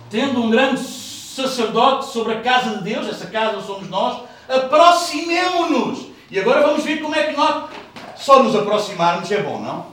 [0.10, 6.08] tendo um grande sacerdote sobre a casa de Deus, essa casa somos nós, aproximemo-nos.
[6.30, 7.70] E agora vamos ver como é que nós
[8.18, 9.93] só nos aproximarmos é bom, não?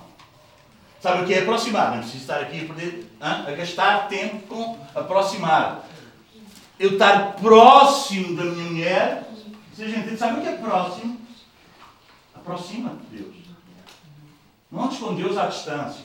[1.01, 1.93] Sabe o que é aproximar?
[1.93, 5.87] Não preciso estar aqui a, perder, a gastar tempo com aproximar.
[6.79, 9.31] Eu estar próximo da minha mulher.
[9.75, 11.19] Se a gente sabe o que é próximo?
[12.35, 13.35] Aproxima-te de Deus.
[14.71, 16.05] Não andes com Deus à distância.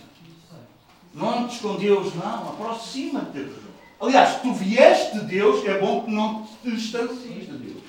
[1.13, 2.49] Não andes com Deus, não.
[2.49, 3.65] Aproxima-te de Deus.
[3.99, 7.83] Aliás, tu vieste de Deus, é bom que não te distancies de Deus.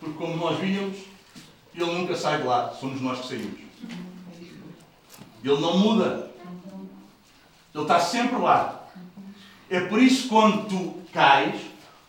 [0.00, 0.96] Porque como nós víamos,
[1.74, 2.72] Ele nunca sai de lá.
[2.72, 3.67] Somos nós que saímos.
[5.44, 6.30] Ele não muda.
[7.74, 8.88] Ele está sempre lá.
[9.70, 11.60] É por isso quando tu cais,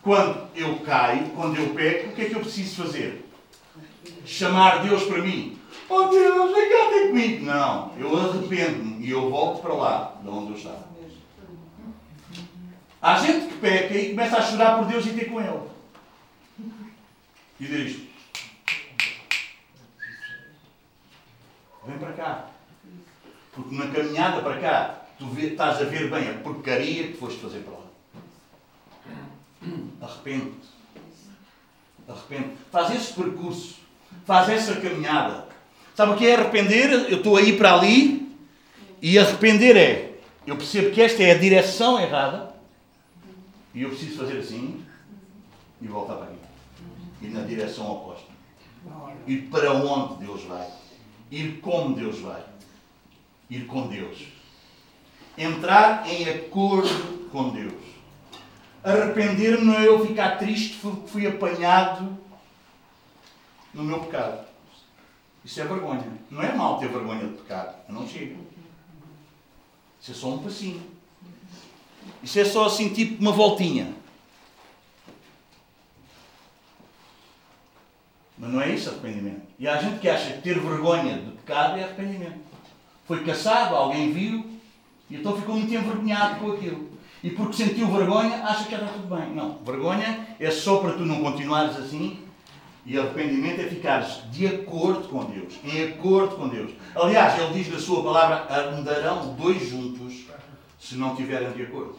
[0.02, 3.30] quando eu caio, quando eu peco, o que é que eu preciso fazer?
[4.26, 5.60] Chamar Deus para mim.
[5.90, 7.46] Oh Deus, ter comigo.
[7.46, 10.90] Não, eu arrependo-me e eu volto para lá, de onde eu estava.
[13.02, 15.60] Há gente que peca e começa a chorar por Deus e ter com Ele.
[17.60, 18.02] E diz:
[21.86, 22.46] Vem para cá.
[23.54, 27.39] Porque na caminhada para cá, tu vê, estás a ver bem a porcaria que foste
[27.39, 27.80] fazer para lá.
[30.02, 30.68] Arrepende-te.
[32.08, 32.56] Arrepende.
[32.72, 33.76] Faz esse percurso.
[34.26, 35.47] Faz essa caminhada.
[35.95, 36.91] Sabe o que é arrepender?
[37.10, 38.36] Eu estou a ir para ali
[39.02, 40.20] e arrepender é.
[40.47, 42.56] Eu percebo que esta é a direção errada
[43.74, 44.84] e eu preciso fazer assim
[45.82, 46.38] e voltar para aqui.
[47.22, 48.30] Ir na direção oposta.
[49.28, 50.68] Ir para onde Deus vai.
[51.30, 52.43] Ir como Deus vai.
[53.50, 54.28] Ir com Deus.
[55.38, 57.74] Entrar em acordo com Deus.
[58.84, 62.18] Arrepender-me não é eu ficar triste porque fui apanhado
[63.74, 64.45] no meu pecado.
[65.43, 66.06] Isso é vergonha.
[66.30, 67.76] Não é mal ter vergonha de pecado.
[67.88, 68.38] Eu não chego.
[70.02, 70.82] Isso é só um passinho.
[72.24, 73.93] Isso é só assim, tipo uma voltinha.
[78.38, 79.41] Mas não é isso arrependimento.
[79.58, 82.39] E há gente que acha que ter vergonha de pecado é arrependimento.
[83.10, 84.45] Foi caçado, alguém viu,
[85.10, 86.91] e então ficou muito envergonhado com aquilo.
[87.24, 89.34] E porque sentiu vergonha, acha que está tudo bem.
[89.34, 92.20] Não, vergonha é só para tu não continuares assim.
[92.86, 95.55] E arrependimento é ficares de acordo com Deus.
[95.64, 96.72] Em acordo com Deus.
[96.95, 98.45] Aliás, ele diz na sua palavra:
[98.78, 100.28] andarão dois juntos
[100.80, 101.95] se não estiverem de acordo.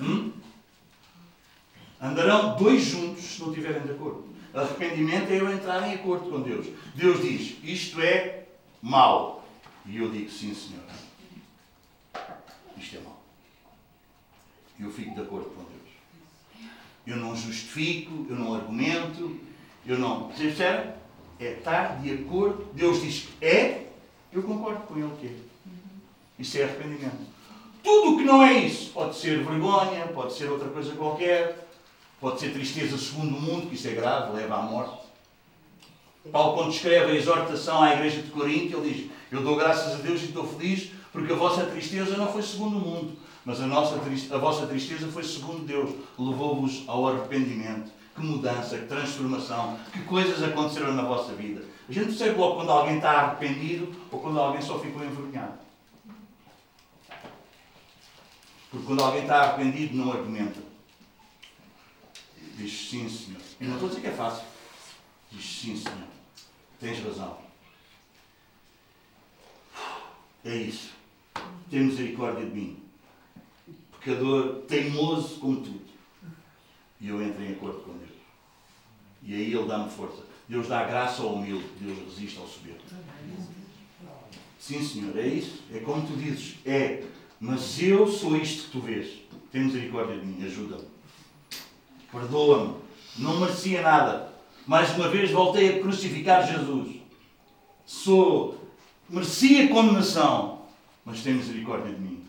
[0.00, 0.32] Hum?
[2.00, 4.31] Andarão dois juntos se não estiverem de acordo.
[4.54, 6.66] Arrependimento é eu entrar em acordo com Deus.
[6.94, 8.44] Deus diz: Isto é
[8.82, 9.44] mau.
[9.86, 10.82] E eu digo: Sim, Senhor.
[12.76, 13.22] Isto é mau.
[14.78, 16.70] Eu fico de acordo com Deus.
[17.06, 19.38] Eu não justifico, eu não argumento,
[19.86, 20.28] eu não.
[20.28, 20.92] Vocês percebem?
[21.40, 22.68] É estar de acordo.
[22.74, 23.86] Deus diz que é,
[24.32, 25.52] eu concordo com Ele que é.
[26.60, 27.32] É arrependimento.
[27.82, 31.61] Tudo o que não é isso pode ser vergonha, pode ser outra coisa qualquer,
[32.22, 35.02] pode ser tristeza segundo o mundo, que isso é grave, leva à morte.
[36.30, 39.96] Paulo, quando escreve a exortação à igreja de Corinto, ele diz: Eu dou graças a
[39.96, 43.66] Deus e estou feliz, porque a vossa tristeza não foi segundo o mundo, mas a,
[43.66, 43.96] nossa,
[44.30, 45.90] a vossa tristeza foi segundo Deus.
[46.16, 47.90] Levou-vos ao arrependimento.
[48.14, 51.64] Que mudança, que transformação, que coisas aconteceram na vossa vida.
[51.88, 55.54] A gente percebe logo quando alguém está arrependido ou quando alguém só ficou envergonhado.
[58.70, 60.71] Porque quando alguém está arrependido, não argumenta.
[62.56, 63.40] Diz sim, senhor.
[63.60, 64.44] E não estou dizer que é fácil.
[65.30, 66.08] Diz sim, senhor.
[66.78, 67.38] Tens razão.
[70.44, 70.90] É isso.
[71.70, 72.82] Tem misericórdia de mim.
[73.92, 75.82] Pecador teimoso como tudo.
[77.00, 78.10] E eu entro em acordo com Deus.
[79.22, 80.22] E aí Ele dá-me força.
[80.48, 81.64] Deus dá graça ao humilde.
[81.80, 82.80] Deus resiste ao soberbo.
[84.58, 85.62] Sim, Senhor, é isso.
[85.72, 86.56] É como tu dizes.
[86.66, 87.04] É.
[87.40, 89.20] Mas eu sou isto que tu vês.
[89.50, 90.44] Tem misericórdia de mim.
[90.44, 90.91] Ajuda-me.
[92.12, 92.76] Perdoa-me.
[93.16, 94.30] Não merecia nada.
[94.66, 96.96] Mais uma vez voltei a crucificar Jesus.
[97.86, 98.58] Sou.
[99.08, 100.62] Merecia condenação.
[101.04, 102.24] Mas tem misericórdia de mim.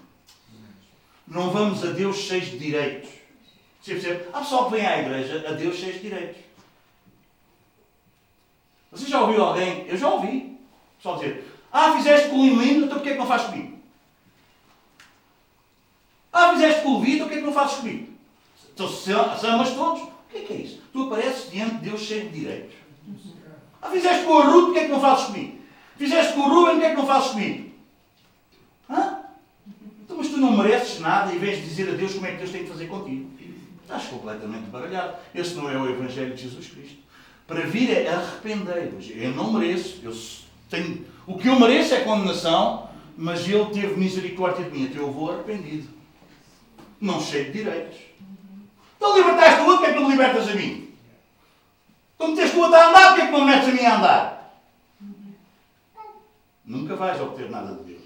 [1.28, 3.10] Não vamos a Deus cheios de direitos.
[3.82, 4.30] Você percebe?
[4.34, 6.42] Há pessoal que vem à igreja a Deus cheios de direitos.
[8.92, 9.86] Você já ouviu alguém?
[9.88, 10.58] Eu já ouvi.
[11.02, 13.78] Só dizer: Ah, fizeste com o lindo, então porquê é que não fazes comigo?
[16.32, 18.13] Ah, fizeste com o vidro, então porquê é que não fazes comigo?
[18.74, 20.82] Então, se amas todos, o que é que é isso?
[20.92, 22.76] Tu apareces diante de Deus cheio de direitos.
[23.82, 25.58] Ah, fizeste com a Ruth, porquê é que não fazes comigo?
[25.98, 27.72] Fizeste com o Ruben, porquê é que não fazes comigo?
[28.90, 29.20] Hã?
[30.04, 32.52] Então, mas tu não mereces nada e vens dizer a Deus como é que Deus
[32.52, 33.30] tem que fazer contigo.
[33.84, 35.18] Estás completamente baralhado.
[35.36, 36.98] Esse não é o Evangelho de Jesus Cristo.
[37.46, 39.10] Para vir é arrependei-vos.
[39.14, 40.00] Eu não mereço.
[40.04, 40.14] Eu
[40.70, 41.06] tenho...
[41.28, 44.86] O que eu mereço é condenação, mas Ele teve misericórdia de mim.
[44.86, 45.90] Então eu vou arrependido.
[47.00, 47.98] Não cheio de direitos.
[49.04, 50.94] Então libertaste o outro, porque é que não me libertas a mim?
[52.16, 53.98] Então meteste o outro a andar, porque é que não me metes a mim a
[53.98, 54.54] andar?
[56.64, 58.04] Nunca vais obter nada de Deus.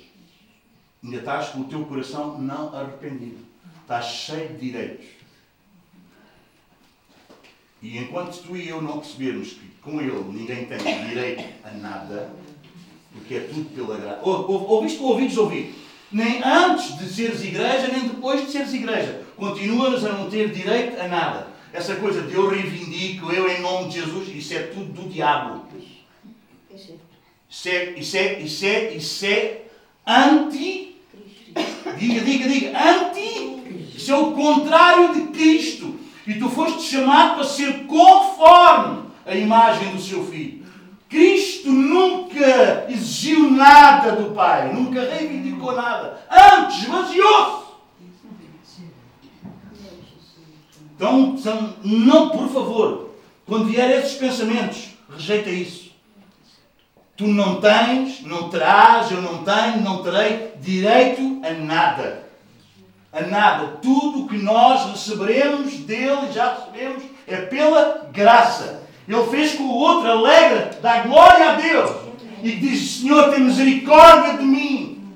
[1.03, 3.45] Ainda estás com o teu coração não arrependido.
[3.79, 5.05] Estás cheio de direitos.
[7.79, 12.33] E enquanto tu e eu não percebermos que com Ele ninguém tem direito a nada,
[13.13, 14.21] porque é tudo pela graça.
[14.23, 15.75] Ouviste com ouvidos ouvir.
[16.11, 19.26] Nem antes de seres igreja, nem depois de seres igreja.
[19.37, 21.47] Continuas a não ter direito a nada.
[21.71, 25.65] Essa coisa de eu reivindico, eu em nome de Jesus, isso é tudo do diabo.
[27.49, 29.61] Isso é, isso é, isso é, isso é
[30.05, 30.95] anti.
[31.97, 32.71] Diga, diga, diga.
[32.77, 33.93] Anti.
[33.95, 35.99] Isso é o contrário de Cristo.
[36.25, 40.65] E tu foste chamado para ser conforme a imagem do seu filho.
[41.07, 46.25] Cristo nunca exigiu nada do Pai, nunca reivindicou nada.
[46.29, 47.66] Antes, esvaziou-se.
[50.97, 51.37] Então,
[51.83, 53.11] não, por favor,
[53.45, 55.91] quando vier esses pensamentos, rejeita isso.
[57.15, 62.27] Tu não tens, não terás, eu não tenho, não terei direito a nada.
[63.13, 63.77] A nada.
[63.81, 68.83] Tudo o que nós receberemos dele, já recebemos, é pela graça.
[69.07, 72.07] Ele fez com o outro, alegra, dá glória a Deus.
[72.43, 75.13] E diz: Senhor, tem misericórdia de mim.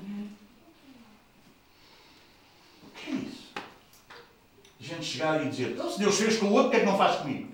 [2.82, 3.52] O que é isso?
[5.02, 6.86] Gente chegar e dizer: Então, se Deus fez com o outro, o que é que
[6.86, 7.48] não faz comigo?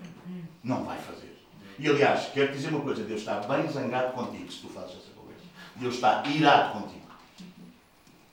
[0.63, 1.35] Não vai fazer.
[1.79, 5.11] E aliás, quero dizer uma coisa: Deus está bem zangado contigo se tu fazes essa
[5.15, 5.39] coisa.
[5.75, 6.99] Deus está irado contigo.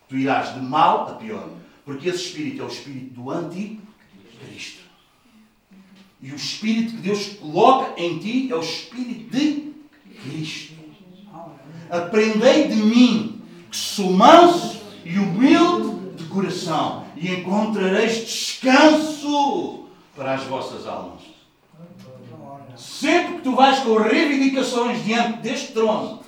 [0.09, 1.49] Tu irás de mal a pior.
[1.85, 4.83] Porque esse espírito é o espírito do anticristo.
[6.21, 9.75] E o espírito que Deus coloca em ti é o espírito de
[10.23, 10.75] Cristo.
[11.89, 13.41] Aprendei de mim,
[13.71, 21.23] que sou manso e humilde de coração, e encontrareis descanso para as vossas almas.
[22.77, 26.23] Sempre que tu vais com reivindicações diante deste trono,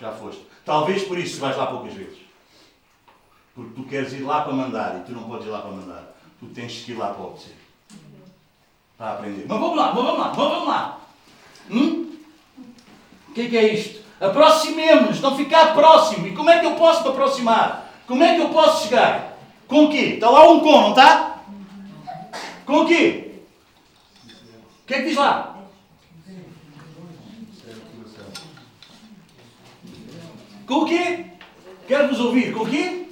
[0.00, 0.42] já foste.
[0.64, 2.18] Talvez por isso vais lá poucas vezes.
[3.54, 6.16] Porque tu queres ir lá para mandar e tu não podes ir lá para mandar.
[6.40, 7.56] Tu tens que ir lá para obedecer.
[8.98, 9.44] Para aprender.
[9.46, 11.00] Mas vamos lá, vamos lá, vamos lá.
[11.70, 12.16] Hum?
[13.28, 14.02] O que é que é isto?
[14.20, 16.26] Aproximemos-nos, não ficar próximo.
[16.26, 17.83] E como é que eu posso me aproximar?
[18.06, 19.38] Como é que eu posso chegar?
[19.66, 20.14] Com o quê?
[20.14, 21.42] Está lá um com, não está?
[22.66, 23.40] Com o quê?
[24.82, 25.66] O que é que diz lá?
[30.66, 31.26] Com o quê?
[31.88, 32.52] Quero-vos ouvir.
[32.52, 33.08] Com o quê?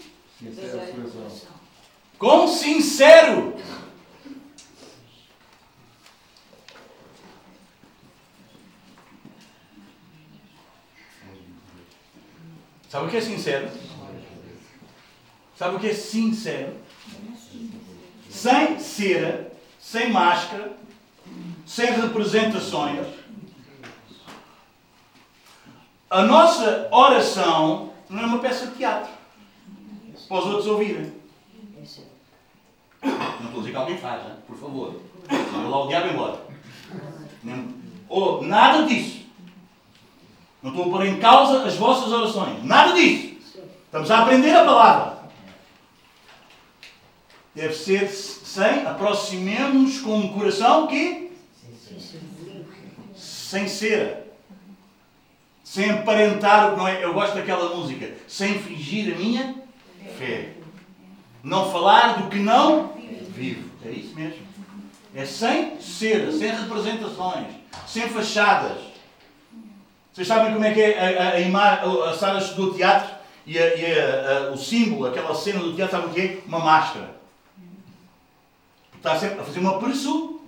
[2.18, 3.54] Com sincero.
[12.88, 13.81] Sabe o que é sincero?
[15.62, 16.74] Sabe o que é sincero?
[18.28, 20.72] Sem cera, sem máscara,
[21.64, 23.06] sem representações.
[26.10, 29.12] A nossa oração não é uma peça de teatro
[30.28, 31.12] para os outros ouvirem.
[33.00, 33.12] Não
[33.44, 34.38] estou a dizer que alguém faz, né?
[34.44, 35.00] por favor.
[35.30, 36.40] Manda lá o diabo embora.
[38.08, 39.26] Ou, nada disso.
[40.60, 42.64] Não estou a pôr em causa as vossas orações.
[42.64, 43.36] Nada disso.
[43.84, 45.21] Estamos a aprender a palavra.
[47.54, 51.32] Deve ser sem aproximemos com um coração que
[53.14, 54.32] sem ser.
[55.62, 57.04] Sem aparentar não é.
[57.04, 58.10] Eu gosto daquela música.
[58.26, 59.54] Sem fingir a minha
[60.18, 60.54] fé.
[61.42, 62.94] Não falar do que não
[63.34, 63.70] vivo.
[63.84, 64.40] É isso mesmo.
[65.14, 67.48] É sem ser, sem representações,
[67.86, 68.78] sem fachadas.
[70.10, 73.14] Vocês sabem como é que é a, a, a, a Sara estudou teatro
[73.46, 76.38] e, a, e o símbolo, aquela cena do teatro, sabe o que é?
[76.46, 77.21] Uma máscara.
[79.02, 80.40] Está sempre a fazer uma pessoa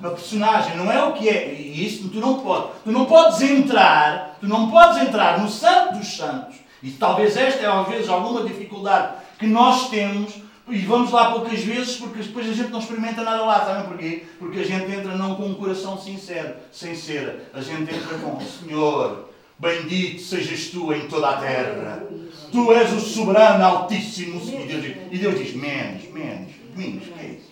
[0.00, 1.52] uma personagem, não é o que é.
[1.52, 2.70] E isso tu não podes.
[2.84, 6.56] Tu não podes entrar, tu não podes entrar no santo dos santos.
[6.82, 10.32] E talvez esta é às vezes alguma dificuldade que nós temos
[10.68, 14.24] e vamos lá poucas vezes porque depois a gente não experimenta nada lá, sabem porquê?
[14.38, 17.50] Porque a gente entra não com um coração sincero, ser.
[17.52, 22.04] A gente entra com Senhor, bendito sejas tu em toda a terra.
[22.52, 24.40] Tu és o soberano altíssimo.
[24.40, 27.47] E Deus diz, e Deus diz menos, menos, menos, que é isso?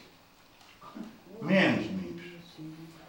[1.46, 1.86] Menos,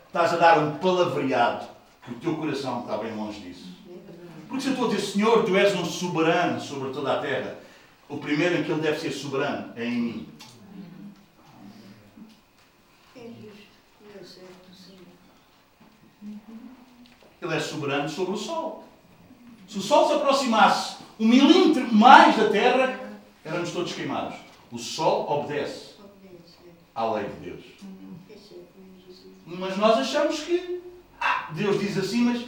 [0.06, 1.68] estás a dar um palavreado
[2.06, 3.76] que o teu coração está bem longe disso.
[4.48, 7.58] Porque se eu estou a dizer, Senhor, tu és um soberano sobre toda a terra,
[8.08, 10.30] o primeiro em que ele deve ser soberano é em mim.
[17.42, 18.88] Ele é soberano sobre o sol.
[19.68, 23.00] Se o sol se aproximasse um milímetro mais da terra,
[23.44, 24.38] éramos todos queimados.
[24.72, 25.96] O sol obedece
[26.94, 27.97] à lei de Deus.
[29.48, 30.82] Mas nós achamos que
[31.20, 32.46] ah, Deus diz assim, mas,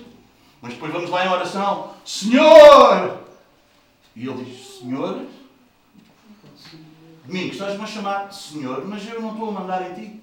[0.62, 3.24] mas depois vamos lá em oração: Senhor!
[4.16, 5.26] E ele diz: Senhor?
[7.26, 10.20] Domingos, estás-me a chamar Senhor, mas eu não estou a mandar em ti.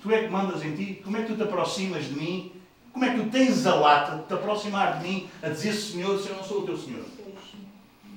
[0.00, 1.02] Tu é que mandas em ti.
[1.04, 2.52] Como é que tu te aproximas de mim?
[2.92, 6.18] Como é que tu tens a lata de te aproximar de mim a dizer Senhor
[6.18, 7.04] se eu não sou o teu Senhor?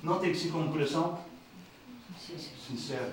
[0.02, 1.20] Não tem que ser com um coração
[2.68, 3.12] sincero.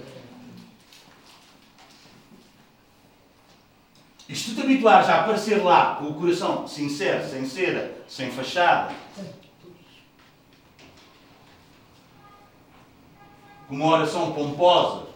[4.30, 8.30] E se tu te habituares a aparecer lá com o coração sincero, sem cera, sem
[8.30, 8.94] fachada,
[13.66, 15.08] com uma oração pomposa,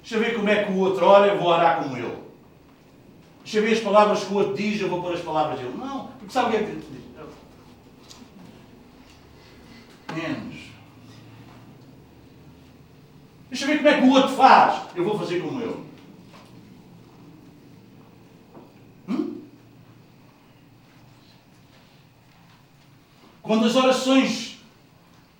[0.00, 2.22] deixa ver como é que o outro ora, eu vou orar como ele.
[3.42, 5.74] Deixa ver as palavras que o outro diz, eu vou pôr as palavras dele.
[5.76, 6.84] Não, porque sabe o que é que diz?
[10.14, 10.56] Menos.
[13.50, 15.91] Deixa ver como é que o outro faz, eu vou fazer como ele.
[23.42, 24.58] Quando as orações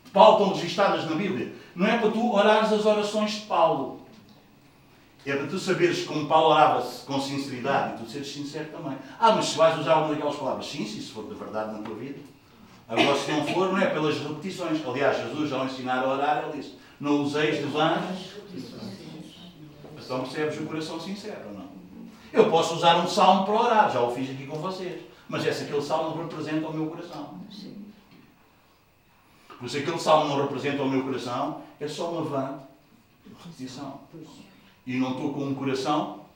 [0.04, 4.02] de Paulo estão registadas na Bíblia, não é para tu orares as orações de Paulo.
[5.24, 8.98] É para tu saberes como Paulo orava com sinceridade e tu seres sincero também.
[9.20, 11.78] Ah, mas se vais usar uma daquelas palavras, sim, se isso for de verdade na
[11.78, 12.18] tua vida.
[12.88, 14.84] Agora, se não for, não é pelas repetições.
[14.84, 18.32] Aliás, Jesus, ao ensinar a orar, ele disse: Não useis de vãs.
[20.04, 21.70] Então percebes o coração sincero, não?
[22.32, 25.00] Eu posso usar um salmo para orar, já o fiz aqui com vocês.
[25.32, 27.40] Mas esse aquele salmo representa o meu coração.
[29.58, 32.60] Por se aquele salmo não representa o meu coração, é só uma vã
[33.42, 34.02] repetição.
[34.86, 36.26] E não estou com um coração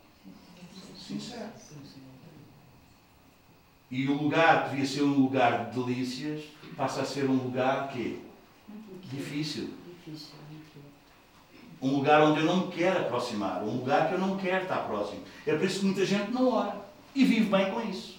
[0.97, 1.51] sincero.
[3.91, 6.45] E o lugar que devia ser um lugar de delícias
[6.75, 8.19] passa a ser um lugar que
[9.03, 9.75] difícil.
[11.79, 14.87] Um lugar onde eu não me quero aproximar, um lugar que eu não quero estar
[14.87, 15.21] próximo.
[15.45, 16.81] É por isso que muita gente não ora
[17.13, 18.16] e vive bem com isso.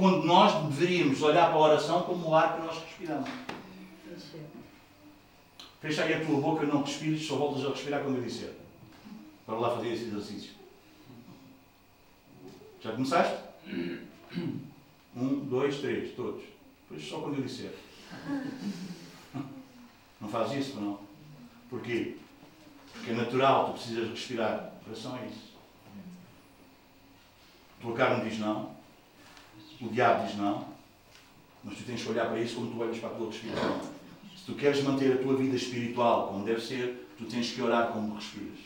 [0.00, 3.28] Quando nós deveríamos olhar para a oração como o ar que nós respiramos.
[5.78, 8.54] Fecha aí a tua boca, não respires, só voltas a respirar quando eu disser.
[9.44, 10.52] Para lá fazer esse exercício.
[12.80, 13.44] Já começaste?
[15.14, 16.44] Um, dois, três, todos.
[16.88, 17.74] Depois só quando eu disser.
[20.18, 20.98] Não faz isso, não?
[21.68, 22.16] Porquê?
[22.94, 24.72] Porque é natural, tu precisas respirar.
[24.82, 25.50] A oração é isso.
[27.78, 28.79] A tua carne diz não.
[29.80, 30.68] O diabo diz não.
[31.64, 33.80] Mas tu tens que olhar para isso como tu olhas para a tua respiração.
[34.36, 37.88] Se tu queres manter a tua vida espiritual como deve ser, tu tens que orar
[37.88, 38.58] como respiras.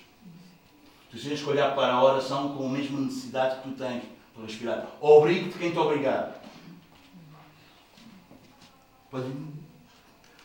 [1.10, 4.02] Tu tens que olhar para a oração com a mesma necessidade que tu tens
[4.34, 4.86] para respirar.
[5.00, 6.40] Obrigo-te quem te obrigar.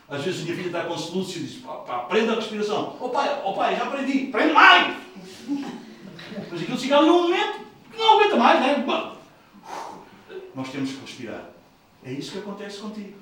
[0.08, 2.96] Às vezes a minha filha está com soluço e diz, aprenda a respiração.
[3.00, 4.96] Oh pai, oh pai, já aprendi, aprende mais!
[6.50, 7.60] Mas aquilo chega ali um momento
[7.90, 8.84] que não aguenta mais, né?
[10.54, 11.50] Nós temos que respirar.
[12.04, 13.18] É isso que acontece contigo.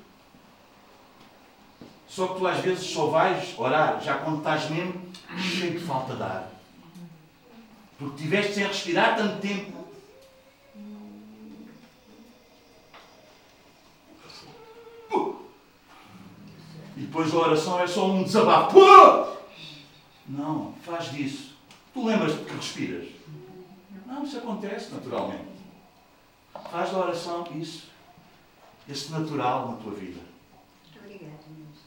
[2.07, 4.99] Só que tu às vezes só vais orar já quando estás mesmo
[5.37, 6.51] cheio de falta de ar.
[7.97, 9.79] Porque tiveste sem respirar tanto tempo.
[16.97, 18.79] E depois a oração é só um desabafo.
[20.27, 21.55] Não, faz disso.
[21.93, 23.07] Tu lembras-te que respiras?
[24.05, 25.48] Não, isso acontece naturalmente.
[26.71, 27.89] Faz da oração isso.
[28.87, 30.19] Esse natural na tua vida.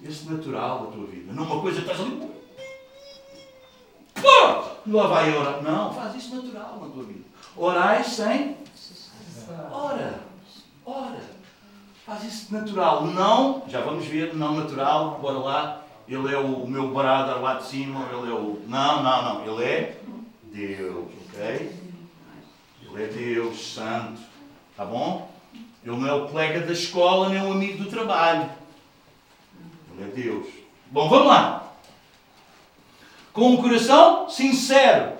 [0.02, 1.32] Esse natural da tua vida.
[1.32, 2.30] Não uma coisa que estás ali.
[4.14, 4.72] Pô!
[4.86, 5.62] Lá vai orar.
[5.62, 7.24] Não, faz isso natural na tua vida.
[7.56, 8.56] Orai sem.
[9.70, 10.20] Ora.
[10.84, 11.20] Ora.
[12.04, 13.06] Faz isso natural.
[13.06, 15.82] Não, já vamos ver, não natural, bora lá.
[16.08, 18.60] Ele é o, meu brother lá de cima, ele é o.
[18.66, 19.46] Não, não, não.
[19.46, 20.00] Ele é
[20.44, 21.72] Deus, ok?
[22.82, 24.20] Ele é Deus Santo.
[24.76, 25.30] Tá bom?
[25.84, 28.50] Ele não é o colega da escola, nem o amigo do trabalho.
[29.98, 30.46] Ele é Deus.
[30.90, 31.74] Bom, vamos lá.
[33.32, 35.12] Com um coração sincero,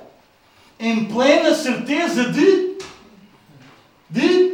[0.79, 2.77] em plena certeza de.
[4.11, 4.53] de.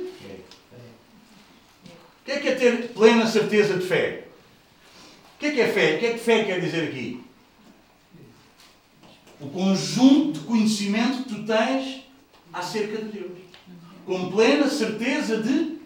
[2.20, 4.24] O que é que é ter plena certeza de fé?
[5.36, 5.96] O que é que é fé?
[5.96, 7.24] O que é que fé quer dizer aqui?
[9.40, 12.02] O conjunto de conhecimento que tu tens
[12.52, 13.47] acerca de Deus.
[14.08, 15.76] Com plena certeza de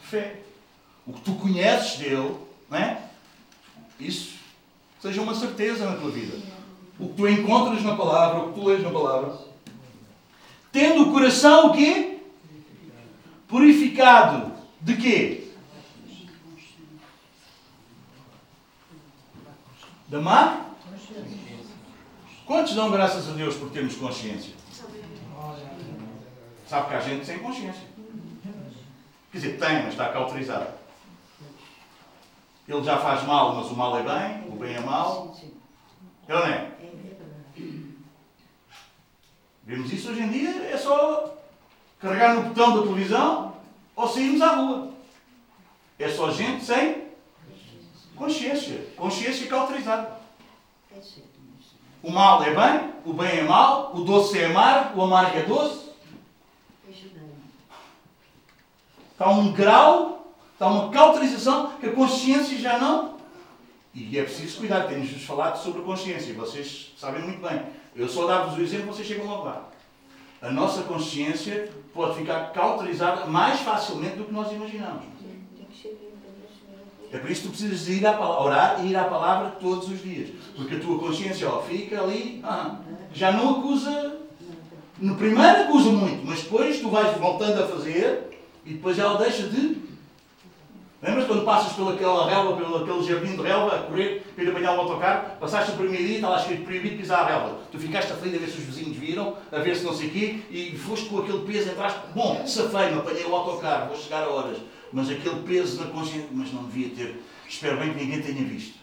[0.00, 0.40] fé.
[1.06, 2.34] O que tu conheces dele,
[2.70, 3.02] não é?
[4.00, 4.38] Isso
[4.98, 6.38] seja uma certeza na tua vida.
[6.98, 9.38] O que tu encontras na palavra, o que tu lês na palavra.
[10.72, 12.20] Tendo o coração o quê?
[13.46, 14.54] Purificado.
[14.80, 15.48] De quê?
[20.08, 20.70] Da má?
[22.46, 24.54] Quantos dão graças a Deus por termos consciência?
[26.66, 27.84] Sabe que há gente sem consciência.
[29.30, 30.66] Quer dizer, tem, mas está cauterizado.
[32.66, 35.36] Ele já faz mal, mas o mal é bem, o bem é mal.
[36.26, 36.70] É ou não é?
[39.62, 41.36] Vemos isso hoje em dia, é só
[42.00, 43.54] carregar no botão da televisão
[43.94, 44.92] ou sairmos à rua.
[45.98, 47.06] É só gente sem
[48.16, 48.86] consciência.
[48.96, 50.18] Consciência cauterizada.
[52.02, 55.42] O mal é bem, o bem é mal, o doce é amargo, o amargo é
[55.42, 55.85] doce.
[59.16, 63.16] Está um grau, está uma cauterização que a consciência já não.
[63.94, 67.62] E é preciso cuidar, temos-vos falado sobre a consciência, vocês sabem muito bem.
[67.94, 69.70] Eu só dar-vos o exemplo, vocês chegam logo lá.
[70.42, 75.04] A nossa consciência pode ficar cauterizada mais facilmente do que nós imaginamos.
[77.10, 79.52] É por isso que tu precisas de ir à palavra, orar e ir à palavra
[79.58, 80.28] todos os dias.
[80.54, 82.80] Porque a tua consciência ó, fica ali, ah,
[83.14, 84.18] já não acusa.
[84.98, 88.35] No primeiro acusa muito, mas depois tu vais voltando a fazer
[88.66, 89.86] e depois ela deixa de.
[91.02, 94.76] Lembras quando passas pelaquela relva, pelo aquele jardim de relva, a correr para ir apanhar
[94.76, 97.58] o autocarro, passaste o primeiro dia e está lá escrito proibido pisar a relva.
[97.70, 100.10] Tu ficaste aflito a ver se os vizinhos viram, a ver se não sei o
[100.10, 104.28] quê, e foste com aquele peso, entraste, bom, safei-me, apanhei o autocarro, vou chegar a
[104.30, 104.56] horas
[104.92, 107.20] mas aquele peso na consciência, mas não devia ter.
[107.48, 108.76] Espero bem que ninguém tenha visto.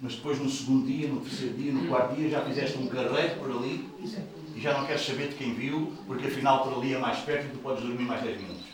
[0.00, 3.36] Mas depois, no segundo dia, no terceiro dia, no quarto dia, já fizeste um carreiro
[3.36, 3.88] por ali
[4.54, 7.46] e já não queres saber de quem viu, porque afinal por ali é mais perto
[7.46, 8.64] e tu podes dormir mais 10 minutos.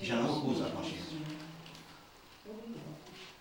[0.00, 1.02] E já não acusa a consciência.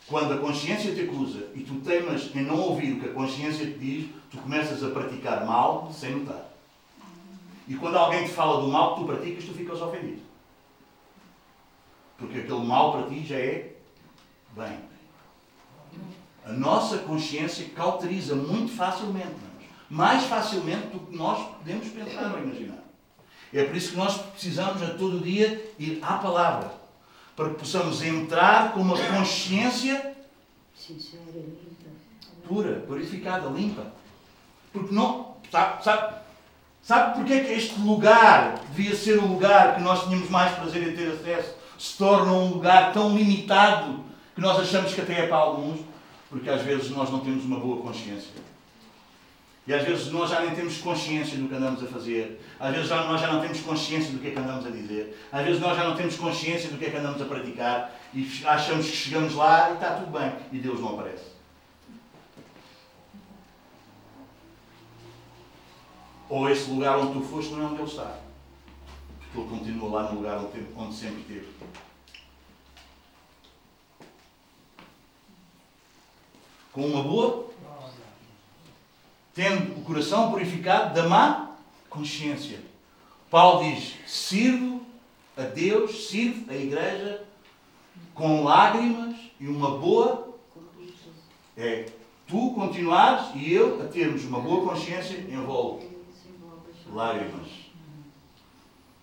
[0.08, 3.66] Quando a consciência te acusa e tu temas em não ouvir o que a consciência
[3.66, 6.52] te diz, tu começas a praticar mal sem notar.
[7.66, 10.22] E quando alguém te fala do mal que tu praticas, tu ficas ofendido.
[12.18, 13.74] Porque aquele mal para ti já é
[14.56, 14.80] bem.
[16.46, 19.51] A nossa consciência cauteriza muito facilmente,
[19.92, 22.80] mais facilmente do que nós podemos pensar ou imaginar.
[23.54, 26.72] É por isso que nós precisamos a todo dia ir à palavra,
[27.36, 30.16] para que possamos entrar com uma consciência
[32.48, 33.86] pura, purificada, limpa.
[34.72, 36.22] Porque não, sabe, sabe
[36.84, 40.88] Sabe porquê que este lugar, que devia ser o lugar que nós tínhamos mais prazer
[40.88, 44.00] em ter acesso, se torna um lugar tão limitado
[44.34, 45.82] que nós achamos que até é para alguns?
[46.30, 48.32] Porque às vezes nós não temos uma boa consciência.
[49.68, 52.42] E às vezes nós já nem temos consciência do que andamos a fazer.
[52.60, 55.28] Às vezes nós já não temos consciência do que é que andamos a dizer.
[55.32, 58.00] Às vezes nós já não temos consciência do que é que andamos a praticar.
[58.14, 60.34] E achamos que chegamos lá e está tudo bem.
[60.52, 61.26] E Deus não aparece.
[66.28, 68.18] Ou esse lugar onde tu foste não é onde ele está.
[69.20, 70.40] Porque ele continua lá no lugar
[70.76, 71.48] onde sempre esteve.
[76.72, 77.51] Com uma boa,
[79.34, 81.56] tendo o coração purificado da má
[81.90, 82.60] consciência.
[83.30, 84.82] Paulo diz: sirvo
[85.38, 87.24] a Deus, sirvo a igreja
[88.14, 90.30] com lágrimas e uma boa.
[91.58, 91.86] É
[92.28, 95.90] tu continuares e eu a termos uma boa consciência envolve
[96.94, 97.48] lágrimas.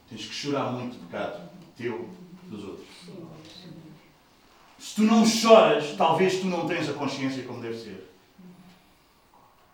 [0.09, 2.09] Tens que chorar muito pecado teu,
[2.45, 2.89] dos outros.
[4.79, 8.08] Se tu não choras, talvez tu não tens a consciência como deve ser.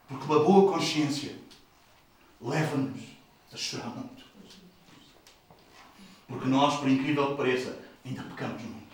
[0.09, 1.36] Porque uma boa consciência
[2.40, 3.00] leva-nos
[3.52, 4.24] a chorar muito.
[6.28, 8.84] Porque nós, por incrível que pareça, ainda pecamos muito.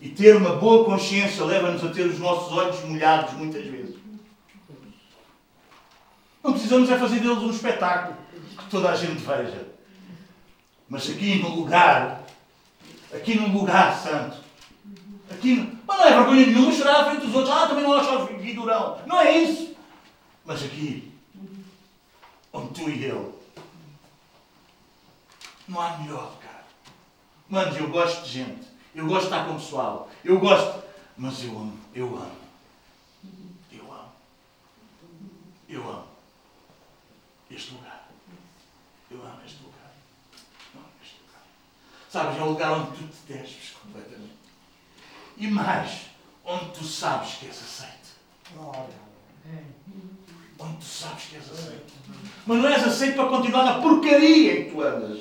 [0.00, 3.96] E ter uma boa consciência leva-nos a ter os nossos olhos molhados muitas vezes.
[6.42, 8.16] Não precisamos é fazer deles um espetáculo
[8.58, 9.68] que toda a gente veja.
[10.88, 12.24] Mas aqui no lugar,
[13.14, 14.41] aqui num lugar santo,
[15.34, 15.78] aqui.
[15.86, 17.54] Mas não é vergonha nenhuma chorar à frente dos outros.
[17.54, 19.00] Ah, também não achas vidurão.
[19.06, 19.74] Não é isso.
[20.44, 21.12] Mas aqui,
[22.52, 23.40] onde tu e eu,
[25.68, 26.64] não há melhor, cara.
[27.48, 28.66] Mano, eu gosto de gente.
[28.94, 30.10] Eu gosto de estar com o pessoal.
[30.24, 30.82] Eu gosto.
[31.16, 31.78] Mas eu amo.
[31.94, 32.36] Eu amo.
[33.72, 34.12] Eu amo.
[35.68, 36.08] Eu amo
[37.50, 38.08] este lugar.
[39.10, 39.92] Eu amo este lugar.
[40.74, 41.42] Eu amo este lugar.
[42.10, 43.71] Sabes, é o lugar onde tu te desves.
[45.42, 46.02] E mais,
[46.44, 48.12] onde tu sabes que és aceito.
[50.56, 51.92] Onde tu sabes que és aceito.
[52.46, 55.18] Mas não és aceito para continuar na porcaria em que tu andas.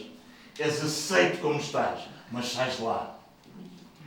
[0.59, 3.17] És aceito como estás, mas sais lá.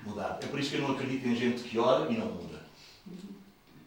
[0.06, 0.44] Mudado.
[0.44, 2.62] É por isso que eu não acredito em gente que ora e não muda.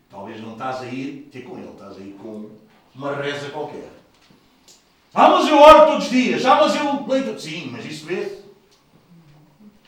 [0.10, 2.52] Talvez não estás a ir ter com ele, estás a ir com
[2.94, 3.90] uma reza qualquer.
[5.14, 6.46] Ah, mas eu oro todos os dias.
[6.46, 7.40] Ah, mas eu leio.
[7.40, 8.44] Sim, mas isso vê-se.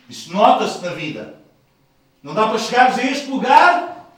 [0.07, 1.38] Isso nota-se na vida.
[2.21, 4.09] Não dá para chegares a este lugar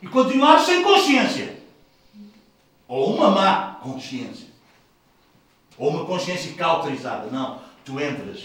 [0.00, 1.62] e continuar sem consciência.
[2.86, 4.48] Ou uma má consciência.
[5.76, 7.30] Ou uma consciência cauterizada.
[7.30, 7.60] Não.
[7.84, 8.44] Tu entras.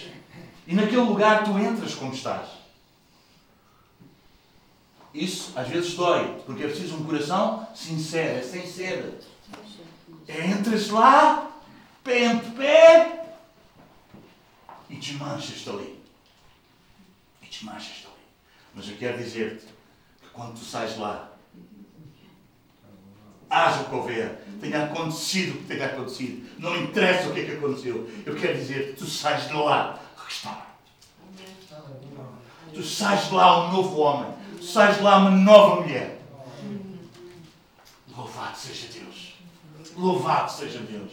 [0.66, 2.48] E naquele lugar tu entras como estás.
[5.12, 9.14] Isso às vezes dói, porque é preciso um coração sincero, é sincero.
[10.28, 11.50] Entras lá,
[12.04, 13.26] pé ante pé,
[14.88, 15.99] e desmanchas-te ali.
[17.60, 18.14] Desmanchas-te ali.
[18.74, 21.30] Mas eu quero dizer-te que quando tu sais lá,
[23.50, 27.44] haja o que houver, tenha acontecido o que tenha acontecido, não interessa o que é
[27.44, 30.70] que aconteceu, eu quero dizer, tu sais de lá restaurado.
[32.72, 36.18] Tu sais de lá um novo homem, tu sais de lá uma nova mulher.
[38.16, 39.34] Louvado seja Deus.
[39.96, 41.10] Louvado seja Deus.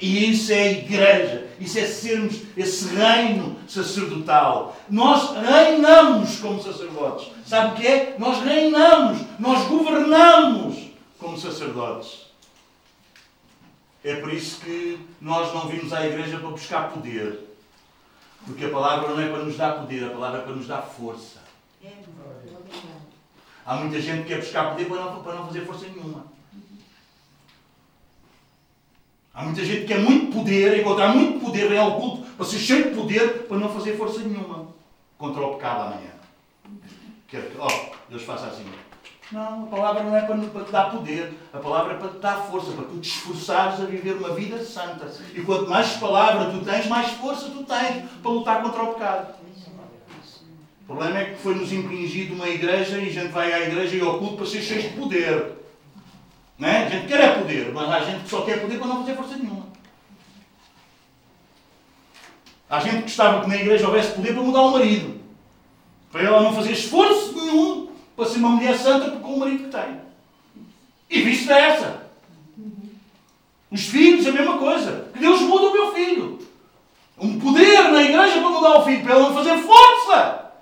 [0.00, 4.74] E isso é a igreja, isso é sermos esse reino sacerdotal.
[4.88, 7.30] Nós reinamos como sacerdotes.
[7.44, 8.16] Sabe o que é?
[8.18, 12.30] Nós reinamos, nós governamos como sacerdotes.
[14.02, 17.38] É por isso que nós não vimos à igreja para buscar poder.
[18.46, 20.80] Porque a palavra não é para nos dar poder, a palavra é para nos dar
[20.80, 21.40] força.
[23.66, 26.24] Há muita gente que quer buscar poder para não, para não fazer força nenhuma.
[29.40, 32.58] Há muita gente que quer muito poder, encontrar muito poder, vem ao culto para ser
[32.58, 34.68] cheio de poder, para não fazer força nenhuma
[35.16, 36.10] contra o pecado amanhã.
[37.26, 38.66] Quer que, oh, Deus faça assim.
[39.32, 42.18] Não, a palavra não é para, para te dar poder, a palavra é para te
[42.18, 45.10] dar força, para tu te esforçares a viver uma vida santa.
[45.34, 49.34] E quanto mais palavra tu tens, mais força tu tens para lutar contra o pecado.
[50.82, 54.00] O problema é que foi-nos impingido uma igreja e a gente vai à igreja e
[54.02, 55.59] ao culto para ser cheio de poder.
[56.60, 56.84] Não é?
[56.84, 59.36] A gente quer é poder, mas há gente só quer poder para não fazer força
[59.36, 59.66] nenhuma.
[62.68, 65.18] Há gente que gostava que na igreja houvesse poder para mudar o marido.
[66.12, 69.70] Para ela não fazer esforço nenhum para ser uma mulher santa com o marido que
[69.70, 70.00] tem.
[71.08, 72.02] E vice-versa.
[73.70, 75.08] Os filhos, a mesma coisa.
[75.14, 76.38] Que Deus muda o meu filho.
[77.18, 80.52] Um poder na igreja para mudar o filho, para ele não fazer força.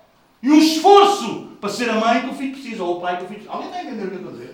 [0.42, 3.24] E um esforço para ser a mãe que o filho precisa, ou o pai que
[3.24, 3.52] o filho precisa.
[3.52, 4.47] Alguém está a entender o que eu estou a dizer?